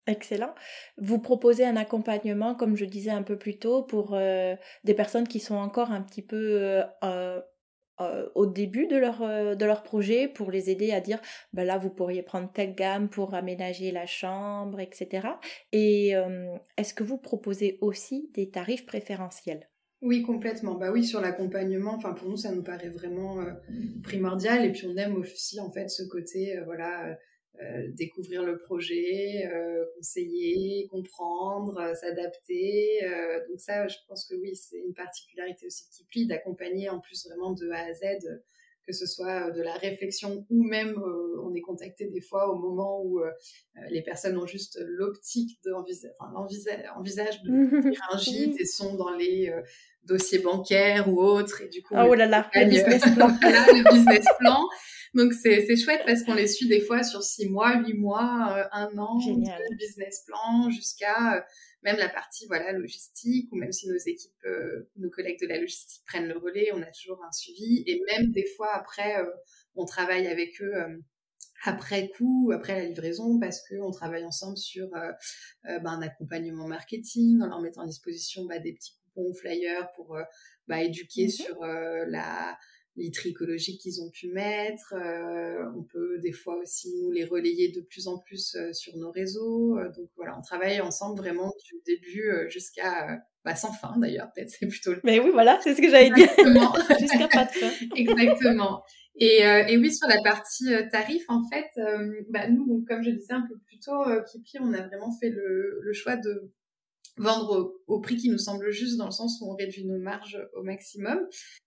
Excellent. 0.06 0.54
Vous 0.98 1.18
proposez 1.18 1.64
un 1.64 1.76
accompagnement, 1.76 2.54
comme 2.54 2.76
je 2.76 2.84
disais 2.84 3.10
un 3.10 3.22
peu 3.22 3.38
plus 3.38 3.58
tôt, 3.58 3.82
pour 3.84 4.10
des 4.10 4.94
personnes 4.94 5.26
qui 5.26 5.40
sont 5.40 5.54
encore 5.54 5.92
un 5.92 6.02
petit 6.02 6.20
peu 6.20 6.82
au 8.34 8.46
début 8.46 8.86
de 8.86 8.96
leur, 8.96 9.22
euh, 9.22 9.54
de 9.54 9.64
leur 9.64 9.82
projet 9.82 10.28
pour 10.28 10.50
les 10.50 10.70
aider 10.70 10.92
à 10.92 11.00
dire 11.00 11.20
ben 11.52 11.64
là 11.64 11.78
vous 11.78 11.90
pourriez 11.90 12.22
prendre 12.22 12.50
telle 12.52 12.74
gamme 12.74 13.08
pour 13.08 13.34
aménager 13.34 13.90
la 13.92 14.06
chambre 14.06 14.80
etc 14.80 15.28
et 15.72 16.16
euh, 16.16 16.54
est-ce 16.76 16.94
que 16.94 17.04
vous 17.04 17.18
proposez 17.18 17.78
aussi 17.80 18.30
des 18.34 18.50
tarifs 18.50 18.86
préférentiels? 18.86 19.68
Oui, 20.02 20.22
complètement. 20.22 20.76
Bah 20.76 20.90
oui, 20.90 21.04
sur 21.04 21.20
l'accompagnement, 21.20 21.94
enfin 21.94 22.14
pour 22.14 22.28
nous 22.28 22.36
ça 22.36 22.52
nous 22.52 22.62
paraît 22.62 22.88
vraiment 22.88 23.40
euh, 23.40 23.52
primordial. 24.02 24.64
Et 24.64 24.72
puis 24.72 24.86
on 24.86 24.96
aime 24.96 25.16
aussi 25.16 25.60
en 25.60 25.70
fait 25.70 25.88
ce 25.88 26.02
côté 26.04 26.56
euh, 26.56 26.64
voilà 26.64 27.06
euh, 27.06 27.14
découvrir 27.88 28.42
le 28.42 28.56
projet, 28.56 29.46
euh, 29.52 29.84
conseiller, 29.96 30.86
comprendre, 30.88 31.78
euh, 31.78 31.94
s'adapter. 31.94 33.00
donc 33.48 33.60
ça, 33.60 33.86
je 33.86 33.96
pense 34.08 34.24
que 34.24 34.34
oui, 34.34 34.56
c'est 34.56 34.78
une 34.78 34.94
particularité 34.94 35.66
aussi 35.66 35.88
qui 35.90 36.04
plie 36.04 36.26
d'accompagner 36.26 36.88
en 36.88 37.00
plus 37.00 37.26
vraiment 37.26 37.52
de 37.52 37.68
A 37.70 37.84
à 37.84 37.92
Z, 37.92 38.40
que 38.90 38.96
ce 38.96 39.06
soit 39.06 39.50
de 39.50 39.62
la 39.62 39.74
réflexion 39.74 40.46
ou 40.50 40.64
même 40.64 41.00
on 41.42 41.54
est 41.54 41.60
contacté 41.60 42.06
des 42.06 42.20
fois 42.20 42.50
au 42.50 42.58
moment 42.58 43.02
où 43.04 43.20
les 43.90 44.02
personnes 44.02 44.36
ont 44.36 44.46
juste 44.46 44.78
l'optique 44.84 45.58
d'envisager, 45.64 46.12
enfin, 46.18 46.32
envisage 46.96 47.42
de 47.42 47.70
faire 47.82 48.08
un 48.12 48.18
gîte 48.18 48.60
et 48.60 48.66
sont 48.66 48.94
dans 48.94 49.14
les 49.14 49.52
dossiers 50.04 50.38
bancaires 50.38 51.08
ou 51.08 51.20
autres 51.20 51.62
et 51.62 51.68
du 51.68 51.82
coup 51.82 51.94
oh, 51.96 52.08
oh 52.10 52.14
là 52.14 52.26
là 52.26 52.50
le 52.54 52.68
business 52.68 53.02
plan. 53.14 53.28
Le 53.28 53.92
business 53.92 54.24
plan. 54.38 54.66
Donc 55.14 55.32
c'est 55.32 55.76
chouette 55.76 56.02
parce 56.06 56.22
qu'on 56.22 56.34
les 56.34 56.46
suit 56.46 56.68
des 56.68 56.80
fois 56.80 57.02
sur 57.02 57.22
six 57.22 57.48
mois, 57.48 57.76
huit 57.80 57.94
mois, 57.94 58.54
euh, 58.56 58.64
un 58.72 58.96
an, 58.98 59.18
Génial. 59.18 59.60
business 59.76 60.24
plan, 60.26 60.70
jusqu'à 60.70 61.36
euh, 61.36 61.40
même 61.82 61.96
la 61.96 62.08
partie 62.08 62.46
voilà 62.46 62.72
logistique 62.72 63.50
ou 63.52 63.56
même 63.56 63.72
si 63.72 63.88
nos 63.88 63.96
équipes, 63.96 64.44
euh, 64.44 64.88
nos 64.96 65.10
collègues 65.10 65.40
de 65.40 65.46
la 65.46 65.58
logistique 65.58 66.02
prennent 66.06 66.28
le 66.28 66.38
relais, 66.38 66.70
on 66.72 66.82
a 66.82 66.90
toujours 66.90 67.22
un 67.24 67.32
suivi. 67.32 67.82
Et 67.86 68.02
même 68.10 68.30
des 68.32 68.46
fois 68.46 68.74
après 68.74 69.16
on 69.74 69.84
travaille 69.84 70.26
avec 70.26 70.60
eux 70.60 70.74
après 71.62 72.10
coup, 72.10 72.52
après 72.54 72.74
la 72.74 72.86
livraison, 72.86 73.38
parce 73.38 73.66
qu'on 73.68 73.90
travaille 73.90 74.24
ensemble 74.24 74.56
sur 74.56 74.94
euh, 74.96 75.12
euh, 75.68 75.78
bah, 75.80 75.90
un 75.90 76.02
accompagnement 76.02 76.66
marketing, 76.66 77.42
en 77.42 77.46
leur 77.46 77.60
mettant 77.60 77.82
à 77.82 77.86
disposition 77.86 78.44
bah, 78.46 78.58
des 78.58 78.72
petits 78.72 78.94
coupons 79.04 79.34
flyers 79.34 79.92
pour 79.92 80.16
euh, 80.16 80.22
bah, 80.68 80.82
éduquer 80.82 81.26
mmh 81.26 81.30
sur 81.30 81.60
la 81.62 82.58
literie 82.96 83.30
écologique 83.30 83.80
qu'ils 83.80 84.02
ont 84.02 84.10
pu 84.10 84.28
mettre. 84.28 84.94
on 85.76 85.82
peut 85.84 86.18
des 86.18 86.32
fois 86.32 86.56
aussi 86.56 86.92
nous 87.02 87.10
les 87.10 87.24
relayer 87.24 87.70
de 87.70 87.80
plus 87.80 88.08
en 88.08 88.18
plus 88.18 88.56
sur 88.72 88.96
nos 88.96 89.10
réseaux. 89.10 89.78
donc 89.96 90.10
voilà, 90.16 90.36
on 90.38 90.42
travaille 90.42 90.80
ensemble 90.80 91.18
vraiment 91.18 91.52
du 91.64 91.80
début 91.86 92.30
jusqu'à 92.48 93.22
bah, 93.44 93.54
sans 93.54 93.72
fin 93.72 93.96
d'ailleurs, 93.96 94.30
peut-être 94.34 94.50
c'est 94.50 94.66
plutôt. 94.66 94.92
Mais 95.04 95.18
oui, 95.18 95.30
voilà, 95.32 95.58
c'est 95.62 95.74
ce 95.74 95.80
que 95.80 95.88
j'allais 95.88 96.10
dire. 96.10 96.28
Jusqu'à 97.00 97.28
pas 97.28 97.46
de 97.46 97.50
fin. 97.50 97.70
Exactement. 97.96 98.82
Et, 99.16 99.46
euh, 99.46 99.64
et, 99.66 99.76
oui, 99.76 99.92
sur 99.92 100.08
la 100.08 100.20
partie 100.22 100.72
euh, 100.72 100.88
tarif, 100.90 101.24
en 101.28 101.42
fait, 101.48 101.70
euh, 101.78 102.22
bah, 102.30 102.48
nous, 102.48 102.66
donc, 102.66 102.86
comme 102.86 103.02
je 103.02 103.10
disais 103.10 103.32
un 103.32 103.46
peu 103.46 103.56
plus 103.66 103.78
tôt, 103.78 104.04
Kipi, 104.30 104.58
on 104.60 104.72
a 104.72 104.82
vraiment 104.86 105.10
fait 105.18 105.30
le, 105.30 105.78
le 105.80 105.92
choix 105.92 106.16
de 106.16 106.50
vendre 107.16 107.76
au, 107.86 108.00
prix 108.00 108.16
qui 108.16 108.28
nous 108.28 108.38
semble 108.38 108.70
juste 108.70 108.96
dans 108.96 109.06
le 109.06 109.10
sens 109.10 109.40
où 109.40 109.50
on 109.50 109.54
réduit 109.54 109.84
nos 109.84 109.98
marges 109.98 110.38
au 110.54 110.62
maximum. 110.62 111.26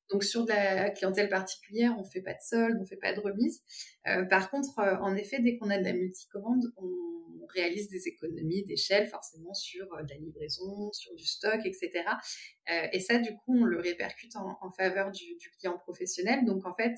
Donc 0.10 0.24
sur 0.24 0.46
de 0.46 0.50
la 0.50 0.90
clientèle 0.90 1.30
particulière, 1.30 1.96
on 2.00 2.04
fait 2.04 2.22
pas 2.22 2.34
de 2.34 2.42
solde, 2.42 2.78
on 2.82 2.86
fait 2.86 2.98
pas 2.98 3.14
de 3.14 3.20
remise. 3.20 3.62
Euh, 4.08 4.24
par 4.26 4.50
contre, 4.50 4.80
euh, 4.80 4.96
en 4.98 5.16
effet, 5.16 5.40
dès 5.40 5.58
qu'on 5.58 5.70
a 5.70 5.78
de 5.78 5.84
la 5.84 5.94
multicommande, 5.94 6.64
on 6.78 7.46
réalise 7.48 7.90
des 7.90 8.08
économies 8.08 8.64
d'échelle 8.66 9.08
forcément 9.08 9.54
sur 9.54 9.92
euh, 9.94 10.04
de 10.04 10.10
la 10.10 10.18
livraison, 10.18 10.92
sur 10.92 11.14
du 11.16 11.26
stock, 11.26 11.60
etc. 11.66 12.04
Et 12.94 13.00
ça, 13.00 13.18
du 13.18 13.32
coup, 13.32 13.58
on 13.60 13.66
le 13.66 13.80
répercute 13.80 14.36
en, 14.38 14.72
faveur 14.72 15.12
du, 15.12 15.36
du, 15.36 15.50
client 15.52 15.78
professionnel. 15.78 16.46
Donc 16.46 16.66
en 16.66 16.74
fait, 16.74 16.96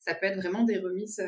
ça 0.00 0.14
peut 0.14 0.26
être 0.26 0.36
vraiment 0.36 0.64
des 0.64 0.78
remises 0.78 1.20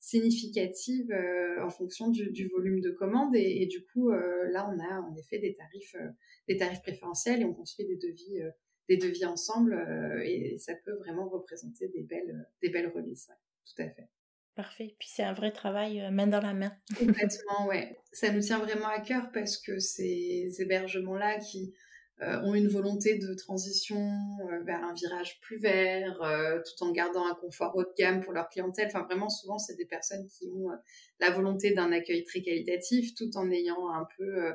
significative 0.00 1.10
euh, 1.10 1.62
en 1.62 1.70
fonction 1.70 2.08
du, 2.08 2.30
du, 2.30 2.46
volume 2.48 2.80
de 2.80 2.90
commandes 2.90 3.34
et, 3.34 3.62
et 3.62 3.66
du 3.66 3.84
coup 3.84 4.10
euh, 4.10 4.48
là 4.50 4.70
on 4.72 4.78
a 4.78 5.00
en 5.00 5.14
effet 5.16 5.38
des 5.38 5.54
tarifs 5.54 5.96
euh, 5.96 6.08
des 6.46 6.56
tarifs 6.56 6.82
préférentiels 6.82 7.42
et 7.42 7.44
on 7.44 7.52
construit 7.52 7.86
des 7.86 7.96
devis 7.96 8.40
des 8.88 8.96
devis 8.96 9.26
ensemble 9.26 9.76
et 10.24 10.56
ça 10.58 10.72
peut 10.84 10.94
vraiment 10.98 11.28
représenter 11.28 11.88
des 11.88 12.02
belles 12.02 12.48
des 12.62 12.70
belles 12.70 12.90
ouais, 12.94 13.02
tout 13.02 13.82
à 13.82 13.88
fait 13.90 14.08
Parfait. 14.54 14.96
Puis 14.98 15.08
c'est 15.08 15.22
un 15.22 15.34
vrai 15.34 15.52
travail 15.52 16.10
main 16.10 16.26
dans 16.26 16.40
la 16.40 16.52
main. 16.52 16.72
Complètement, 16.98 17.68
ouais. 17.68 17.96
Ça 18.10 18.32
nous 18.32 18.40
tient 18.40 18.58
vraiment 18.58 18.88
à 18.88 18.98
cœur 18.98 19.30
parce 19.32 19.56
que 19.56 19.78
ces 19.78 20.50
hébergements-là 20.58 21.38
qui 21.38 21.72
ont 22.20 22.54
une 22.54 22.68
volonté 22.68 23.16
de 23.16 23.32
transition 23.34 24.12
vers 24.64 24.82
un 24.82 24.92
virage 24.92 25.40
plus 25.40 25.58
vert, 25.58 26.18
tout 26.64 26.84
en 26.84 26.90
gardant 26.90 27.26
un 27.26 27.34
confort 27.34 27.76
haut 27.76 27.84
de 27.84 27.92
gamme 27.96 28.20
pour 28.20 28.32
leur 28.32 28.48
clientèle. 28.48 28.88
Enfin, 28.88 29.04
vraiment, 29.04 29.28
souvent, 29.28 29.58
c'est 29.58 29.76
des 29.76 29.86
personnes 29.86 30.26
qui 30.26 30.48
ont 30.48 30.70
la 31.20 31.30
volonté 31.30 31.72
d'un 31.72 31.92
accueil 31.92 32.24
très 32.24 32.42
qualitatif, 32.42 33.14
tout 33.14 33.30
en 33.36 33.50
ayant 33.50 33.92
un 33.92 34.06
peu 34.16 34.52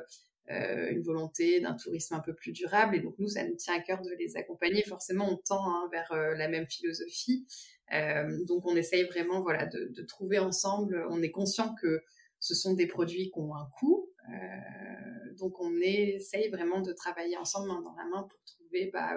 euh, 0.50 0.90
une 0.90 1.00
volonté 1.00 1.60
d'un 1.60 1.72
tourisme 1.72 2.14
un 2.14 2.20
peu 2.20 2.34
plus 2.34 2.52
durable. 2.52 2.96
Et 2.96 3.00
donc 3.00 3.14
nous, 3.18 3.28
ça 3.28 3.44
nous 3.44 3.54
tient 3.54 3.74
à 3.74 3.80
cœur 3.80 4.02
de 4.02 4.10
les 4.10 4.36
accompagner. 4.36 4.82
Forcément, 4.82 5.26
on 5.32 5.36
tend 5.36 5.66
hein, 5.66 5.88
vers 5.90 6.12
euh, 6.12 6.34
la 6.34 6.48
même 6.48 6.66
philosophie. 6.66 7.46
Euh, 7.94 8.44
donc 8.44 8.66
on 8.66 8.76
essaye 8.76 9.04
vraiment 9.04 9.40
voilà, 9.40 9.64
de, 9.64 9.90
de, 9.90 10.02
trouver 10.02 10.38
ensemble. 10.38 11.06
On 11.08 11.22
est 11.22 11.30
conscient 11.30 11.74
que 11.80 12.02
ce 12.40 12.54
sont 12.54 12.74
des 12.74 12.86
produits 12.86 13.30
qui 13.30 13.38
ont 13.38 13.54
un 13.54 13.70
coût. 13.78 14.10
Donc 15.34 15.60
on 15.60 15.72
essaye 15.80 16.48
vraiment 16.48 16.80
de 16.80 16.92
travailler 16.92 17.36
ensemble 17.36 17.68
main 17.68 17.82
dans 17.82 17.94
la 17.94 18.04
main 18.04 18.22
pour 18.22 18.38
trouver 18.44 18.90
bah, 18.92 19.14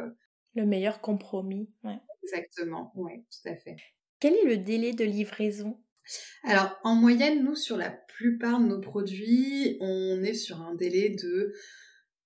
le 0.56 0.66
meilleur 0.66 1.02
compromis. 1.02 1.70
Ouais. 1.84 2.00
Exactement, 2.24 2.92
oui, 2.96 3.26
tout 3.32 3.50
à 3.50 3.56
fait. 3.56 3.78
Quel 4.20 4.34
est 4.34 4.46
le 4.46 4.58
délai 4.58 4.94
de 4.94 5.06
livraison? 5.06 5.80
Alors, 6.44 6.80
en 6.84 6.96
moyenne, 6.96 7.44
nous, 7.44 7.56
sur 7.56 7.78
la 7.78 7.92
plupart 7.92 8.60
de 8.60 8.66
nos 8.66 8.80
produits, 8.80 9.78
on 9.82 10.24
est 10.24 10.34
sur 10.34 10.62
un 10.62 10.74
délai 10.74 11.10
de 11.10 11.54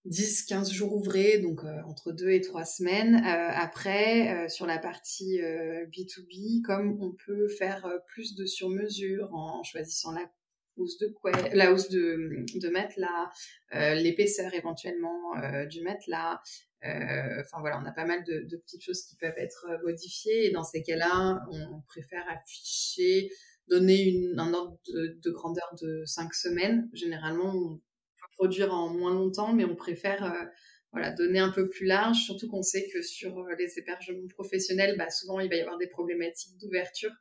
10-15 0.07 0.71
jours 0.71 0.95
ouvrés, 0.95 1.39
donc 1.39 1.63
euh, 1.63 1.81
entre 1.87 2.11
2 2.11 2.29
et 2.29 2.41
3 2.41 2.63
semaines. 2.65 3.15
Euh, 3.15 3.51
après, 3.53 4.45
euh, 4.45 4.49
sur 4.49 4.65
la 4.65 4.77
partie 4.77 5.39
B2B, 5.39 6.61
comme 6.61 6.97
on 7.01 7.11
peut 7.25 7.47
faire 7.47 7.87
plus 8.07 8.35
de 8.35 8.45
sur-mesure 8.45 9.29
en 9.33 9.63
choisissant 9.63 10.11
la 10.11 10.31
housse 10.77 10.97
de 10.97 11.07
couette, 11.07 11.53
la 11.53 11.71
housse 11.71 11.89
de, 11.89 12.45
de 12.55 12.69
matelas, 12.69 13.29
l'épaisseur 13.71 14.53
éventuellement 14.53 15.33
du 15.69 15.81
matelas, 15.81 16.41
enfin 16.83 17.59
voilà, 17.59 17.79
on 17.81 17.85
a 17.85 17.91
pas 17.91 18.05
mal 18.05 18.23
de, 18.23 18.57
petites 18.57 18.83
choses 18.83 19.03
qui 19.03 19.15
peuvent 19.15 19.37
être 19.37 19.67
modifiées 19.83 20.47
et 20.47 20.51
dans 20.51 20.63
ces 20.63 20.81
cas-là, 20.81 21.45
on 21.51 21.81
préfère 21.87 22.23
afficher 22.29 23.29
donner 23.71 24.03
une, 24.03 24.39
un 24.39 24.53
ordre 24.53 24.77
de, 24.87 25.31
grandeur 25.31 25.73
de 25.81 26.03
5 26.05 26.33
semaines. 26.33 26.89
Généralement, 26.93 27.53
on 27.55 27.77
peut 27.77 28.27
produire 28.37 28.73
en 28.73 28.89
moins 28.89 29.13
longtemps, 29.13 29.53
mais 29.53 29.63
on 29.65 29.75
préfère 29.75 30.23
euh, 30.23 30.45
voilà, 30.91 31.11
donner 31.11 31.39
un 31.39 31.51
peu 31.51 31.69
plus 31.69 31.85
large, 31.85 32.17
surtout 32.17 32.49
qu'on 32.49 32.61
sait 32.61 32.87
que 32.93 33.01
sur 33.01 33.39
euh, 33.39 33.55
les 33.57 33.79
hébergements 33.79 34.27
professionnels, 34.27 34.97
bah, 34.97 35.09
souvent, 35.09 35.39
il 35.39 35.49
va 35.49 35.55
y 35.55 35.61
avoir 35.61 35.77
des 35.77 35.87
problématiques 35.87 36.57
d'ouverture 36.59 37.11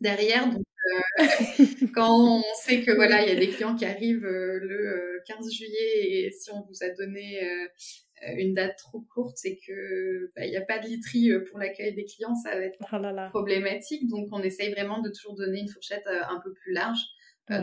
derrière. 0.00 0.48
Euh, 0.48 0.58
quand 1.94 2.38
on 2.38 2.42
sait 2.62 2.82
que 2.82 2.92
voilà, 2.92 3.22
il 3.22 3.28
y 3.28 3.32
a 3.32 3.38
des 3.38 3.48
clients 3.48 3.74
qui 3.74 3.84
arrivent 3.84 4.26
le 4.26 5.22
15 5.26 5.50
juillet 5.50 6.26
et 6.26 6.30
si 6.32 6.50
on 6.50 6.62
vous 6.62 6.82
a 6.82 6.90
donné 6.90 7.40
euh, 8.28 8.34
une 8.36 8.54
date 8.54 8.76
trop 8.78 9.00
courte, 9.12 9.36
c'est 9.36 9.58
que 9.66 10.32
bah, 10.36 10.44
il 10.44 10.50
n'y 10.50 10.56
a 10.56 10.62
pas 10.62 10.78
de 10.78 10.86
literie 10.86 11.30
euh, 11.30 11.44
pour 11.44 11.58
l'accueil 11.58 11.94
des 11.94 12.04
clients, 12.04 12.34
ça 12.34 12.54
va 12.54 12.62
être 12.62 12.78
oh 12.80 13.28
problématique. 13.30 14.08
Donc 14.08 14.28
on 14.32 14.40
essaye 14.40 14.72
vraiment 14.72 15.00
de 15.00 15.10
toujours 15.10 15.34
donner 15.34 15.60
une 15.60 15.68
fourchette 15.68 16.06
euh, 16.06 16.20
un 16.28 16.40
peu 16.40 16.52
plus 16.52 16.72
large. 16.72 17.00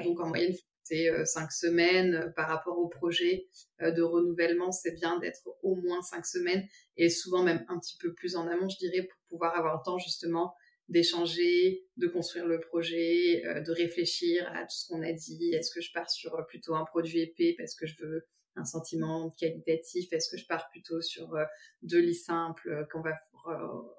donc 0.03 0.19
en 0.19 0.27
moyenne, 0.27 0.53
c'est 0.83 1.09
cinq 1.25 1.51
semaines 1.51 2.33
par 2.35 2.49
rapport 2.49 2.77
au 2.77 2.87
projet 2.87 3.47
de 3.79 4.01
renouvellement. 4.01 4.71
C'est 4.71 4.91
bien 4.91 5.17
d'être 5.19 5.47
au 5.63 5.75
moins 5.75 6.01
cinq 6.01 6.25
semaines 6.25 6.67
et 6.97 7.09
souvent 7.09 7.43
même 7.43 7.63
un 7.69 7.79
petit 7.79 7.97
peu 7.97 8.13
plus 8.13 8.35
en 8.35 8.45
amont, 8.47 8.67
je 8.67 8.77
dirais, 8.77 9.03
pour 9.03 9.19
pouvoir 9.29 9.57
avoir 9.57 9.77
le 9.77 9.81
temps 9.85 9.97
justement 9.97 10.53
d'échanger, 10.91 11.87
de 11.97 12.07
construire 12.07 12.45
le 12.45 12.59
projet, 12.59 13.41
de 13.43 13.71
réfléchir 13.71 14.47
à 14.53 14.61
tout 14.63 14.75
ce 14.75 14.87
qu'on 14.87 15.01
a 15.01 15.11
dit. 15.11 15.51
Est-ce 15.53 15.71
que 15.73 15.81
je 15.81 15.91
pars 15.91 16.09
sur 16.09 16.45
plutôt 16.47 16.75
un 16.75 16.85
produit 16.85 17.21
épais 17.21 17.55
parce 17.57 17.73
que 17.75 17.87
je 17.87 17.95
veux 18.03 18.27
un 18.55 18.65
sentiment 18.65 19.31
qualitatif? 19.31 20.11
Est-ce 20.11 20.29
que 20.29 20.37
je 20.37 20.45
pars 20.45 20.69
plutôt 20.69 21.01
sur 21.01 21.33
euh, 21.35 21.45
deux 21.81 21.99
lits 21.99 22.15
simples 22.15 22.69
euh, 22.69 22.85
qu'on 22.91 23.01
va 23.01 23.13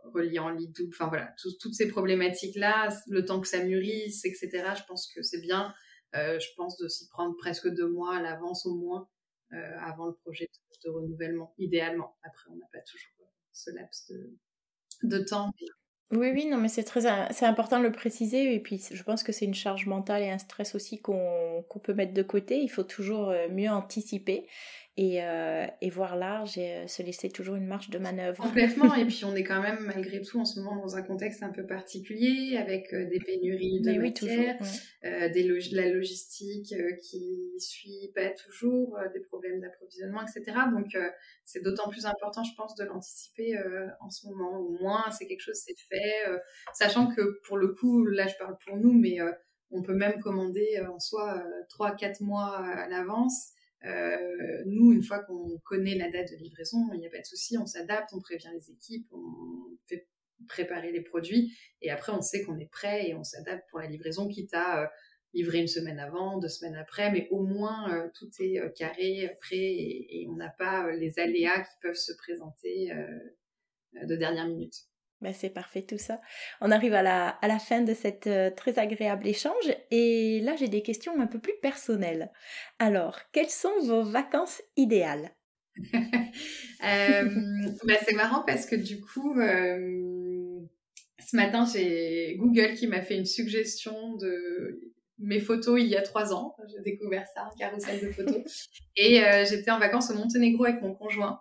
relier 0.04 0.38
en 0.38 0.50
lit 0.50 0.68
double? 0.68 0.90
Enfin 0.94 1.08
voilà, 1.08 1.34
toutes 1.60 1.74
ces 1.74 1.88
problématiques-là, 1.88 2.88
le 3.08 3.24
temps 3.24 3.40
que 3.40 3.48
ça 3.48 3.62
mûrisse, 3.64 4.24
etc. 4.24 4.50
Je 4.76 4.84
pense 4.86 5.10
que 5.12 5.22
c'est 5.22 5.40
bien. 5.40 5.74
Euh, 6.14 6.38
je 6.38 6.48
pense 6.56 6.76
de 6.76 6.88
s'y 6.88 7.08
prendre 7.08 7.34
presque 7.36 7.68
deux 7.68 7.88
mois 7.88 8.16
à 8.16 8.22
l'avance 8.22 8.66
au 8.66 8.74
moins 8.74 9.08
avant 9.80 10.06
le 10.06 10.14
projet 10.14 10.48
de, 10.82 10.88
renouvellement, 10.88 11.54
idéalement. 11.58 12.16
Après, 12.22 12.48
on 12.50 12.56
n'a 12.56 12.64
pas 12.72 12.80
toujours 12.80 13.28
ce 13.52 13.70
laps 13.70 14.10
de, 14.10 14.34
de 15.02 15.18
temps. 15.18 15.52
Oui, 16.12 16.30
oui, 16.34 16.46
non, 16.46 16.58
mais 16.58 16.68
c'est 16.68 16.82
très 16.84 17.00
c'est 17.32 17.46
important 17.46 17.78
de 17.78 17.84
le 17.84 17.92
préciser. 17.92 18.54
Et 18.54 18.60
puis, 18.60 18.82
je 18.92 19.02
pense 19.02 19.22
que 19.22 19.32
c'est 19.32 19.46
une 19.46 19.54
charge 19.54 19.86
mentale 19.86 20.22
et 20.22 20.30
un 20.30 20.36
stress 20.36 20.74
aussi 20.74 21.00
qu'on 21.00 21.64
peut 21.82 21.94
mettre 21.94 22.12
de 22.12 22.22
côté. 22.22 22.58
Il 22.60 22.68
faut 22.68 22.82
toujours 22.82 23.30
euh, 23.30 23.48
mieux 23.50 23.70
anticiper 23.70 24.46
et, 24.98 25.22
euh, 25.22 25.66
et 25.80 25.88
voir 25.88 26.16
large 26.16 26.58
et 26.58 26.74
euh, 26.74 26.86
se 26.86 27.02
laisser 27.02 27.30
toujours 27.30 27.54
une 27.54 27.66
marge 27.66 27.88
de 27.88 27.98
manœuvre. 27.98 28.42
Complètement, 28.42 28.94
et 28.94 29.04
puis 29.06 29.24
on 29.24 29.34
est 29.34 29.42
quand 29.42 29.62
même 29.62 29.78
malgré 29.80 30.20
tout 30.20 30.38
en 30.38 30.44
ce 30.44 30.60
moment 30.60 30.76
dans 30.82 30.96
un 30.96 31.02
contexte 31.02 31.42
un 31.42 31.48
peu 31.48 31.64
particulier 31.66 32.58
avec 32.58 32.92
euh, 32.92 33.06
des 33.08 33.18
pénuries 33.18 33.80
de 33.80 33.98
matières, 33.98 34.58
des 35.02 35.42
la 35.72 35.88
logistique 35.88 36.74
qui 37.02 37.52
suit 37.58 38.12
pas 38.14 38.30
toujours, 38.30 38.98
des 39.14 39.20
problèmes 39.20 39.60
d'approvisionnement, 39.60 40.20
etc. 40.22 40.58
Donc 40.70 40.96
c'est 41.44 41.62
d'autant 41.62 41.88
plus 41.88 42.06
important, 42.06 42.44
je 42.44 42.54
pense, 42.56 42.74
de 42.74 42.84
l'anticiper 42.84 43.58
en 44.00 44.10
ce 44.10 44.26
moment. 44.26 44.58
Au 44.58 44.70
moins, 44.80 45.10
c'est 45.10 45.26
quelque 45.26 45.40
chose, 45.40 45.60
c'est 45.64 45.78
fait, 45.90 46.40
sachant 46.72 47.08
que 47.08 47.40
pour 47.46 47.56
le 47.56 47.68
coup, 47.68 48.04
là 48.06 48.26
je 48.26 48.34
parle 48.38 48.56
pour 48.64 48.76
nous, 48.76 48.92
mais 48.92 49.18
on 49.70 49.82
peut 49.82 49.94
même 49.94 50.20
commander 50.20 50.80
en 50.88 50.98
soi 50.98 51.42
3-4 51.78 52.22
mois 52.22 52.56
à 52.58 52.88
l'avance. 52.88 53.52
Euh, 53.84 54.62
nous, 54.66 54.92
une 54.92 55.02
fois 55.02 55.20
qu'on 55.20 55.58
connaît 55.64 55.96
la 55.96 56.10
date 56.10 56.30
de 56.30 56.36
livraison, 56.36 56.88
il 56.94 57.00
n'y 57.00 57.06
a 57.06 57.10
pas 57.10 57.20
de 57.20 57.26
souci, 57.26 57.58
on 57.58 57.66
s'adapte, 57.66 58.10
on 58.12 58.20
prévient 58.20 58.50
les 58.54 58.70
équipes, 58.70 59.06
on 59.12 59.76
fait 59.86 60.06
préparer 60.48 60.92
les 60.92 61.02
produits 61.02 61.56
et 61.80 61.90
après 61.90 62.12
on 62.12 62.20
sait 62.20 62.42
qu'on 62.42 62.58
est 62.58 62.70
prêt 62.70 63.08
et 63.08 63.14
on 63.14 63.22
s'adapte 63.22 63.68
pour 63.70 63.78
la 63.78 63.86
livraison, 63.86 64.28
quitte 64.28 64.54
à 64.54 64.82
euh, 64.82 64.86
livrer 65.34 65.60
une 65.60 65.68
semaine 65.68 65.98
avant, 65.98 66.38
deux 66.38 66.48
semaines 66.48 66.76
après, 66.76 67.10
mais 67.10 67.28
au 67.30 67.42
moins 67.44 67.92
euh, 67.92 68.08
tout 68.14 68.30
est 68.40 68.60
carré, 68.76 69.36
prêt 69.40 69.56
et, 69.56 70.22
et 70.22 70.28
on 70.28 70.36
n'a 70.36 70.50
pas 70.50 70.90
les 70.92 71.18
aléas 71.18 71.60
qui 71.60 71.76
peuvent 71.80 71.94
se 71.94 72.12
présenter 72.12 72.92
de 73.94 74.16
dernière 74.16 74.46
minute. 74.46 74.74
Ben, 75.22 75.32
c'est 75.32 75.50
parfait 75.50 75.82
tout 75.82 75.98
ça. 75.98 76.20
On 76.60 76.72
arrive 76.72 76.94
à 76.94 77.02
la, 77.02 77.28
à 77.28 77.46
la 77.46 77.60
fin 77.60 77.80
de 77.80 77.94
cet 77.94 78.26
euh, 78.26 78.50
très 78.50 78.80
agréable 78.80 79.28
échange 79.28 79.72
et 79.92 80.40
là 80.40 80.56
j'ai 80.56 80.66
des 80.66 80.82
questions 80.82 81.18
un 81.20 81.28
peu 81.28 81.38
plus 81.38 81.54
personnelles. 81.62 82.32
Alors, 82.80 83.20
quelles 83.30 83.48
sont 83.48 83.72
vos 83.86 84.02
vacances 84.02 84.60
idéales? 84.76 85.30
Euh, 86.84 87.28
ben, 87.84 87.96
C'est 88.04 88.14
marrant 88.14 88.42
parce 88.44 88.66
que 88.66 88.74
du 88.74 89.00
coup, 89.00 89.38
euh, 89.38 90.58
ce 91.24 91.36
matin 91.36 91.64
j'ai 91.64 92.34
Google 92.36 92.74
qui 92.74 92.88
m'a 92.88 93.02
fait 93.02 93.16
une 93.16 93.24
suggestion 93.24 94.16
de 94.16 94.92
mes 95.20 95.38
photos 95.38 95.80
il 95.80 95.86
y 95.86 95.94
a 95.94 96.02
trois 96.02 96.34
ans. 96.34 96.56
J'ai 96.68 96.82
découvert 96.82 97.24
ça, 97.32 97.42
un 97.42 97.56
carrousel 97.56 98.00
de 98.00 98.10
photos. 98.10 98.68
et 98.96 99.22
j'étais 99.48 99.70
en 99.70 99.78
vacances 99.78 100.10
au 100.10 100.14
Monténégro 100.14 100.64
avec 100.64 100.82
mon 100.82 100.92
conjoint. 100.92 101.40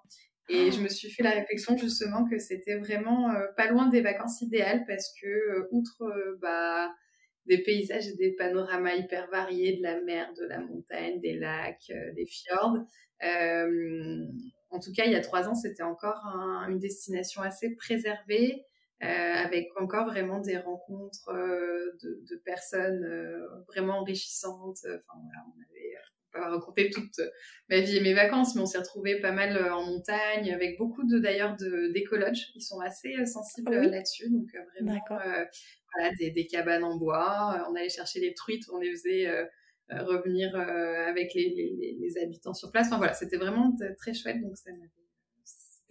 Et 0.52 0.70
je 0.72 0.82
me 0.82 0.90
suis 0.90 1.10
fait 1.10 1.24
la 1.24 1.32
réflexion 1.32 1.78
justement 1.78 2.28
que 2.28 2.38
c'était 2.38 2.76
vraiment 2.76 3.30
euh, 3.30 3.48
pas 3.56 3.68
loin 3.68 3.88
des 3.88 4.02
vacances 4.02 4.42
idéales 4.42 4.84
parce 4.86 5.14
que 5.22 5.28
euh, 5.28 5.68
outre 5.72 6.04
euh, 6.04 6.38
bah, 6.42 6.94
des 7.46 7.64
paysages 7.64 8.08
et 8.08 8.16
des 8.16 8.34
panoramas 8.34 8.96
hyper 8.96 9.30
variés 9.30 9.78
de 9.78 9.84
la 9.84 10.02
mer, 10.02 10.34
de 10.38 10.46
la 10.46 10.60
montagne, 10.60 11.22
des 11.22 11.36
lacs, 11.36 11.92
des 12.16 12.26
fjords. 12.26 12.78
en 14.70 14.80
tout 14.80 14.92
cas, 14.94 15.06
il 15.06 15.12
y 15.12 15.16
a 15.16 15.22
trois 15.22 15.48
ans, 15.48 15.56
c'était 15.56 15.84
encore 15.84 16.22
une 16.70 16.80
destination 16.80 17.42
assez 17.42 17.74
préservée, 17.76 18.64
avec 19.00 19.70
encore 19.78 20.06
vraiment 20.06 20.40
des 20.40 20.58
rencontres 20.58 21.34
de, 21.34 22.24
de, 22.30 22.42
personnes 22.46 23.04
vraiment 23.68 24.02
enrichissantes. 24.02 24.78
Enfin 24.86 25.20
voilà, 25.20 25.44
on 25.48 25.62
avait 25.62 25.81
pas 26.32 26.50
raconter 26.50 26.90
toute 26.90 27.20
ma 27.70 27.80
vie 27.80 27.98
et 27.98 28.02
mes 28.02 28.14
vacances, 28.14 28.56
mais 28.56 28.62
on 28.62 28.66
s'est 28.66 28.78
retrouvé 28.78 29.20
pas 29.20 29.32
mal 29.32 29.56
euh, 29.56 29.74
en 29.74 29.86
montagne, 29.86 30.52
avec 30.52 30.78
beaucoup 30.78 31.04
de 31.04 31.20
d'ailleurs 31.20 31.56
d'écologes. 31.94 32.52
Ils 32.56 32.62
sont 32.62 32.80
assez 32.80 33.16
euh, 33.16 33.26
sensibles 33.26 33.74
ah 33.74 33.88
là-dessus, 33.88 34.30
donc 34.30 34.48
euh, 34.56 34.60
vraiment 34.84 35.00
voilà, 35.08 36.16
des, 36.18 36.32
des, 36.32 36.48
cabanes 36.48 36.84
en 36.84 36.98
bois. 36.98 37.66
On 37.70 37.76
allait 37.76 37.90
chercher 37.90 38.20
les 38.20 38.34
truites, 38.34 38.64
on 38.72 38.80
les 38.80 38.92
faisait 38.92 39.30
revenir 39.90 40.56
avec 40.56 41.34
les, 41.34 41.50
les, 41.50 41.98
les, 42.00 42.18
habitants 42.18 42.54
sur 42.54 42.72
place. 42.72 42.88
Enfin 42.88 42.98
voilà, 42.98 43.14
c'était 43.14 43.38
vraiment 43.38 43.76
très 43.98 44.14
chouette, 44.14 44.42
donc 44.42 44.58
ça 44.58 44.72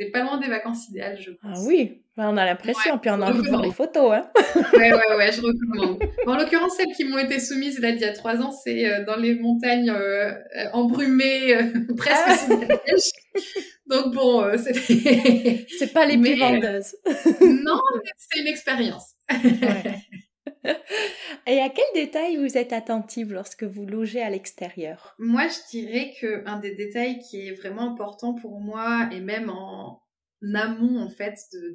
c'est 0.01 0.11
pas 0.11 0.23
loin 0.23 0.39
des 0.39 0.49
vacances 0.49 0.89
idéales, 0.89 1.21
je 1.21 1.31
pense. 1.33 1.59
Ah 1.59 1.67
oui, 1.67 2.03
on 2.17 2.37
a 2.39 2.45
l'impression, 2.47 2.99
puis 2.99 3.11
on 3.11 3.21
a 3.21 3.31
envie 3.31 3.43
de 3.43 3.49
voir 3.49 3.61
les 3.61 3.71
photos. 3.71 4.13
Hein. 4.15 4.31
ouais, 4.73 4.93
ouais, 4.93 5.17
ouais, 5.17 5.31
je 5.31 5.43
recommande. 5.43 6.03
en 6.27 6.37
l'occurrence, 6.37 6.77
celles 6.77 6.95
qui 6.97 7.05
m'ont 7.05 7.19
été 7.19 7.39
soumises 7.39 7.79
là, 7.81 7.91
il 7.91 7.99
y 7.99 8.05
a 8.05 8.13
trois 8.13 8.37
ans, 8.37 8.51
c'est 8.51 8.91
euh, 8.91 9.05
dans 9.05 9.17
les 9.17 9.35
montagnes 9.35 9.91
euh, 9.91 10.33
embrumées, 10.73 11.55
euh, 11.55 11.95
presque 11.97 12.23
ah. 12.27 12.37
sous 12.37 12.61
la 12.61 12.67
neige. 12.67 13.11
Donc 13.87 14.15
bon, 14.15 14.51
c'est... 14.57 14.75
c'est 15.79 15.93
pas 15.93 16.07
les 16.07 16.17
plus 16.17 16.39
vendeuses. 16.39 16.97
non, 17.43 17.81
mais 18.03 18.11
c'est 18.17 18.41
une 18.41 18.47
expérience. 18.47 19.17
Et 21.47 21.61
à 21.61 21.69
quel 21.69 21.85
détail 21.95 22.37
vous 22.37 22.59
êtes 22.59 22.73
attentive 22.73 23.33
lorsque 23.33 23.65
vous 23.65 23.87
logez 23.87 24.21
à 24.21 24.31
l'extérieur? 24.31 25.15
Moi, 25.19 25.49
je 25.49 25.71
dirais 25.71 26.13
que 26.21 26.47
un 26.47 26.59
des 26.59 26.75
détails 26.75 27.19
qui 27.19 27.49
est 27.49 27.53
vraiment 27.53 27.93
important 27.93 28.35
pour 28.35 28.61
moi, 28.61 29.09
et 29.13 29.21
même 29.21 29.51
en 29.51 30.03
amont 30.55 31.01
en 31.01 31.11
fait 31.11 31.37
de, 31.53 31.75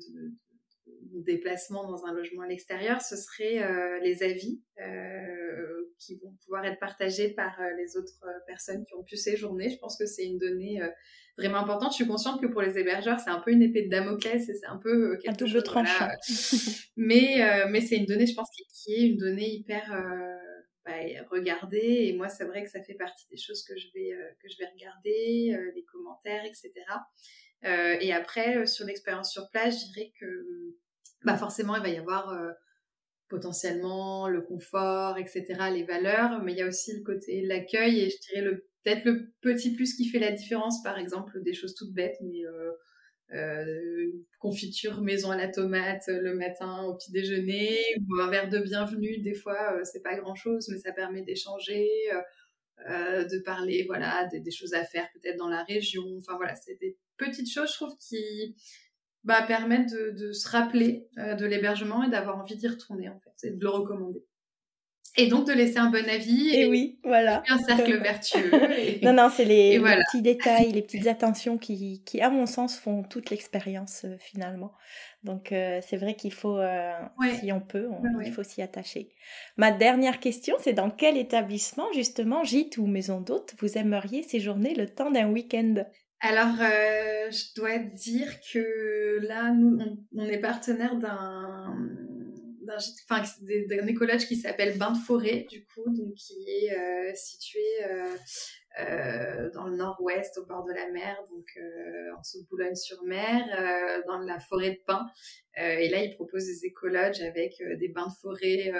mon 1.11 1.21
déplacement 1.21 1.89
dans 1.89 2.05
un 2.05 2.13
logement 2.13 2.43
à 2.43 2.47
l'extérieur, 2.47 3.01
ce 3.01 3.15
serait 3.15 3.63
euh, 3.63 3.99
les 3.99 4.23
avis 4.23 4.61
euh, 4.79 5.93
qui 5.99 6.17
vont 6.17 6.33
pouvoir 6.43 6.65
être 6.65 6.79
partagés 6.79 7.29
par 7.29 7.59
euh, 7.59 7.69
les 7.77 7.97
autres 7.97 8.25
personnes 8.47 8.85
qui 8.85 8.93
ont 8.95 9.03
pu 9.03 9.17
séjourner. 9.17 9.69
Je 9.69 9.77
pense 9.77 9.97
que 9.97 10.05
c'est 10.05 10.25
une 10.25 10.37
donnée 10.37 10.81
vraiment 11.37 11.57
importante. 11.57 11.91
Je 11.91 11.95
suis 11.95 12.07
consciente 12.07 12.41
que 12.41 12.47
pour 12.47 12.61
les 12.61 12.77
hébergeurs, 12.77 13.19
c'est 13.19 13.29
un 13.29 13.39
peu 13.39 13.51
une 13.51 13.61
épée 13.61 13.83
de 13.83 13.89
Damoclès 13.89 14.49
et 14.49 14.53
c'est 14.53 14.65
un 14.65 14.77
peu 14.77 15.17
quelque 15.17 15.43
un 15.43 15.45
double 15.45 15.63
tranchant. 15.63 16.07
mais 16.97 17.67
mais 17.69 17.81
c'est 17.81 17.97
une 17.97 18.05
donnée, 18.05 18.25
je 18.25 18.35
pense, 18.35 18.49
qui, 18.49 18.93
est 18.93 19.07
une 19.07 19.17
donnée 19.17 19.49
hyper 19.49 19.91
bah, 20.85 20.91
regardée. 21.31 22.07
Et 22.07 22.13
moi, 22.13 22.29
c'est 22.29 22.45
vrai 22.45 22.63
que 22.63 22.69
ça 22.69 22.81
fait 22.83 22.93
partie 22.93 23.27
des 23.29 23.37
choses 23.37 23.63
que 23.63 23.77
je 23.77 23.87
vais 23.93 24.11
que 24.41 24.49
je 24.49 24.57
vais 24.57 24.67
regarder, 24.67 25.71
les 25.75 25.83
commentaires, 25.83 26.43
etc. 26.45 26.71
et 28.01 28.13
après, 28.13 28.65
sur 28.65 28.85
l'expérience 28.85 29.31
sur 29.31 29.49
place, 29.49 29.81
je 29.81 29.93
dirais 29.93 30.11
que 30.19 30.75
bah 31.25 31.37
forcément, 31.37 31.75
il 31.75 31.81
va 31.81 31.89
y 31.89 31.97
avoir 31.97 32.29
euh, 32.29 32.51
potentiellement 33.27 34.27
le 34.27 34.41
confort, 34.41 35.17
etc., 35.17 35.43
les 35.73 35.83
valeurs, 35.83 36.41
mais 36.43 36.53
il 36.53 36.59
y 36.59 36.61
a 36.61 36.67
aussi 36.67 36.95
le 36.95 37.03
côté 37.03 37.41
l'accueil 37.41 38.01
et 38.01 38.09
je 38.09 38.17
dirais 38.19 38.41
le 38.41 38.67
peut-être 38.83 39.05
le 39.05 39.31
petit 39.41 39.73
plus 39.73 39.95
qui 39.95 40.07
fait 40.07 40.19
la 40.19 40.31
différence, 40.31 40.83
par 40.83 40.99
exemple, 40.99 41.41
des 41.41 41.53
choses 41.53 41.73
toutes 41.73 41.91
bêtes, 41.91 42.17
mais 42.21 42.45
euh, 42.45 42.71
euh, 43.33 44.11
confiture 44.37 45.01
maison 45.01 45.31
à 45.31 45.37
la 45.37 45.47
tomate 45.47 46.03
le 46.07 46.35
matin 46.35 46.83
au 46.83 46.95
petit 46.95 47.11
déjeuner 47.11 47.79
ou 48.07 48.21
un 48.21 48.29
verre 48.29 48.49
de 48.49 48.59
bienvenue 48.59 49.17
des 49.17 49.33
fois 49.33 49.83
c'est 49.83 50.03
pas 50.03 50.15
grand 50.15 50.35
chose 50.35 50.69
mais 50.69 50.77
ça 50.77 50.91
permet 50.91 51.23
d'échanger 51.23 51.89
de 52.87 53.43
parler 53.43 53.83
voilà 53.87 54.27
des, 54.31 54.41
des, 54.41 54.51
choses 54.51 54.75
à 54.75 54.83
faire 54.83 55.07
peut-être 55.11 55.37
dans 55.37 55.49
la 55.49 55.63
région 55.63 56.03
enfin 56.19 56.35
voilà 56.37 56.53
c'est 56.55 56.79
des 56.79 56.99
petites 57.17 57.51
choses 57.51 57.71
je 57.71 57.77
trouve 57.77 57.97
qui 57.97 58.55
bah, 59.25 59.41
permettre 59.41 59.91
de, 59.91 60.31
se 60.31 60.47
rappeler 60.47 61.07
euh, 61.17 61.33
de 61.33 61.45
l'hébergement 61.45 62.03
et 62.03 62.09
d'avoir 62.09 62.37
envie 62.37 62.55
d'y 62.55 62.67
retourner 62.67 63.09
en 63.09 63.19
fait, 63.19 63.47
et 63.47 63.51
de 63.51 63.61
le 63.61 63.69
recommander. 63.69 64.23
Et 65.17 65.27
donc 65.27 65.47
de 65.47 65.53
laisser 65.53 65.77
un 65.77 65.89
bon 65.89 66.07
avis. 66.09 66.53
Et, 66.53 66.65
oui, 66.65 66.99
voilà. 67.03 67.41
Un 67.47 67.57
cercle 67.57 67.97
vertueux. 68.01 68.51
non, 69.01 69.13
non, 69.13 69.29
c'est 69.33 69.45
les, 69.45 69.79
petits 69.79 70.21
détails, 70.21 70.73
les 70.73 70.81
petites 70.81 71.07
attentions 71.07 71.57
qui, 71.57 72.03
qui, 72.05 72.21
à 72.21 72.29
mon 72.29 72.45
sens, 72.45 72.77
font 72.77 73.01
toute 73.01 73.29
l'expérience 73.29 74.03
euh, 74.03 74.17
finalement. 74.19 74.73
Donc 75.23 75.51
euh, 75.51 75.79
c'est 75.81 75.97
vrai 75.97 76.15
qu'il 76.15 76.33
faut, 76.33 76.59
si 77.39 77.51
on 77.51 77.61
peut, 77.61 77.89
il 78.23 78.31
faut 78.31 78.43
s'y 78.43 78.61
attacher. 78.61 79.09
Ma 79.57 79.71
dernière 79.71 80.19
question, 80.19 80.55
c'est 80.59 80.73
dans 80.73 80.91
quel 80.91 81.17
établissement, 81.17 81.91
justement, 81.93 82.43
gîte 82.43 82.77
ou 82.77 82.85
maison 82.85 83.21
d'hôte, 83.21 83.55
vous 83.59 83.77
aimeriez 83.77 84.21
séjourner 84.21 84.75
le 84.75 84.87
temps 84.87 85.09
d'un 85.09 85.29
week-end? 85.29 85.85
Alors, 86.25 86.55
euh, 86.59 87.29
je 87.29 87.53
dois 87.55 87.77
dire 87.77 88.39
que 88.51 89.19
là, 89.27 89.51
nous, 89.51 89.77
on, 90.15 90.25
est 90.25 90.39
partenaire 90.39 90.95
d'un 90.95 91.75
d'un 92.65 93.85
écolage 93.85 94.27
qui 94.27 94.37
s'appelle 94.37 94.75
Bain 94.79 94.93
de 94.93 94.97
Forêt, 94.97 95.45
du 95.47 95.63
coup, 95.67 95.85
donc 95.85 96.15
qui 96.15 96.33
est 96.47 96.75
euh, 96.75 97.11
situé 97.13 97.61
euh, 98.79 99.51
dans 99.51 99.67
le 99.67 99.75
nord-ouest, 99.75 100.39
au 100.39 100.47
bord 100.47 100.65
de 100.65 100.73
la 100.73 100.89
mer, 100.89 101.15
donc 101.29 101.45
en 102.17 102.19
dessous 102.21 102.41
de 102.41 102.47
Boulogne-sur-Mer, 102.47 104.01
dans 104.07 104.17
la 104.17 104.39
forêt 104.39 104.71
de 104.71 104.79
pins. 104.87 105.05
et 105.57 105.89
là, 105.89 106.01
ils 106.01 106.15
proposent 106.15 106.47
des 106.47 106.65
écologes 106.65 107.21
avec 107.21 107.61
des 107.77 107.89
bains 107.89 108.07
de 108.07 108.13
forêt 108.19 108.73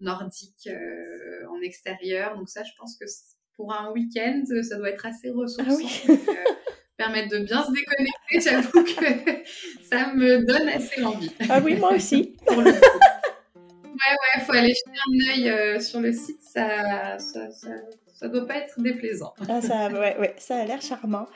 nordiques 0.00 0.70
en 1.50 1.60
extérieur. 1.60 2.38
Donc 2.38 2.48
ça, 2.48 2.64
je 2.64 2.72
pense 2.78 2.96
que 2.96 3.04
pour 3.54 3.74
un 3.74 3.92
week-end, 3.92 4.44
ça 4.62 4.78
doit 4.78 4.88
être 4.88 5.04
assez 5.04 5.28
ressourçant. 5.28 5.70
Ah 5.70 5.76
oui 5.76 6.18
permettre 6.96 7.28
de 7.28 7.38
bien 7.38 7.64
se 7.64 7.72
déconnecter, 7.72 8.40
j'avoue 8.40 8.84
que 8.84 9.44
ça 9.90 10.12
me 10.14 10.44
donne 10.46 10.68
assez 10.68 11.02
envie. 11.04 11.30
Ah 11.48 11.60
oui, 11.62 11.76
moi 11.76 11.92
aussi. 11.92 12.36
ouais, 12.50 12.56
ouais, 12.56 14.44
faut 14.44 14.52
aller 14.52 14.74
jeter 14.74 14.98
un 15.06 15.32
œil 15.32 15.48
euh, 15.50 15.80
sur 15.80 16.00
le 16.00 16.12
site, 16.12 16.40
ça, 16.42 17.18
ça, 17.18 17.50
ça, 17.50 17.68
ça, 18.18 18.28
doit 18.28 18.46
pas 18.46 18.56
être 18.56 18.80
déplaisant. 18.80 19.34
Ah, 19.48 19.60
ça, 19.60 20.56
a 20.56 20.64
l'air 20.64 20.80
charmant. 20.80 21.26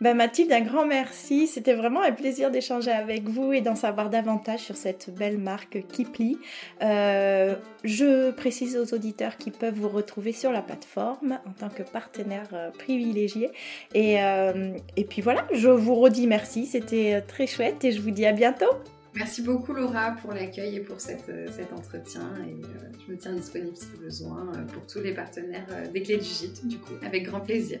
Ben 0.00 0.16
Mathilde, 0.16 0.52
un 0.52 0.60
grand 0.60 0.86
merci. 0.86 1.48
C'était 1.48 1.74
vraiment 1.74 2.00
un 2.00 2.12
plaisir 2.12 2.52
d'échanger 2.52 2.92
avec 2.92 3.24
vous 3.24 3.52
et 3.52 3.60
d'en 3.60 3.74
savoir 3.74 4.10
davantage 4.10 4.60
sur 4.60 4.76
cette 4.76 5.12
belle 5.12 5.38
marque 5.38 5.84
Kipli. 5.88 6.38
Euh, 6.82 7.56
je 7.82 8.30
précise 8.30 8.76
aux 8.76 8.94
auditeurs 8.94 9.36
qui 9.36 9.50
peuvent 9.50 9.74
vous 9.74 9.88
retrouver 9.88 10.32
sur 10.32 10.52
la 10.52 10.62
plateforme 10.62 11.40
en 11.44 11.52
tant 11.58 11.68
que 11.68 11.82
partenaire 11.82 12.48
euh, 12.52 12.70
privilégié. 12.70 13.50
Euh, 13.96 14.76
et 14.96 15.04
puis 15.04 15.20
voilà, 15.20 15.44
je 15.52 15.68
vous 15.68 15.96
redis 15.96 16.28
merci. 16.28 16.66
C'était 16.66 17.20
très 17.22 17.48
chouette 17.48 17.84
et 17.84 17.90
je 17.90 18.00
vous 18.00 18.12
dis 18.12 18.26
à 18.26 18.32
bientôt. 18.32 18.70
Merci 19.18 19.42
beaucoup 19.42 19.72
Laura 19.72 20.12
pour 20.12 20.32
l'accueil 20.32 20.76
et 20.76 20.80
pour 20.80 21.00
cet 21.00 21.28
entretien 21.76 22.32
et 22.46 22.54
je 23.04 23.12
me 23.12 23.18
tiens 23.18 23.32
disponible 23.32 23.76
si 23.76 23.88
besoin 24.00 24.46
pour 24.72 24.86
tous 24.86 25.00
les 25.00 25.12
partenaires 25.12 25.66
des 25.92 26.02
clés 26.02 26.18
du 26.18 26.24
gîte 26.24 26.64
du 26.64 26.78
coup 26.78 26.92
avec 27.04 27.24
grand 27.24 27.40
plaisir. 27.40 27.80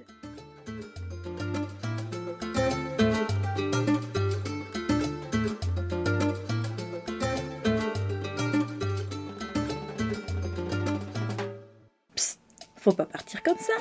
Faut 12.74 12.92
pas 12.92 13.06
partir 13.06 13.44
comme 13.44 13.58
ça. 13.58 13.74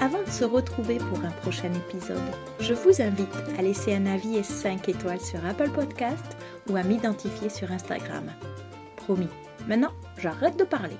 Avant 0.00 0.22
de 0.22 0.30
se 0.30 0.44
retrouver 0.44 0.98
pour 0.98 1.24
un 1.24 1.30
prochain 1.30 1.70
épisode, 1.72 2.18
je 2.58 2.74
vous 2.74 3.00
invite 3.00 3.28
à 3.58 3.62
laisser 3.62 3.94
un 3.94 4.06
avis 4.06 4.36
et 4.36 4.42
5 4.42 4.88
étoiles 4.88 5.20
sur 5.20 5.44
Apple 5.46 5.70
Podcast 5.70 6.36
ou 6.70 6.76
à 6.76 6.82
m'identifier 6.82 7.48
sur 7.48 7.72
Instagram. 7.72 8.30
Promis. 8.96 9.28
Maintenant, 9.68 9.92
j'arrête 10.18 10.58
de 10.58 10.64
parler. 10.64 10.96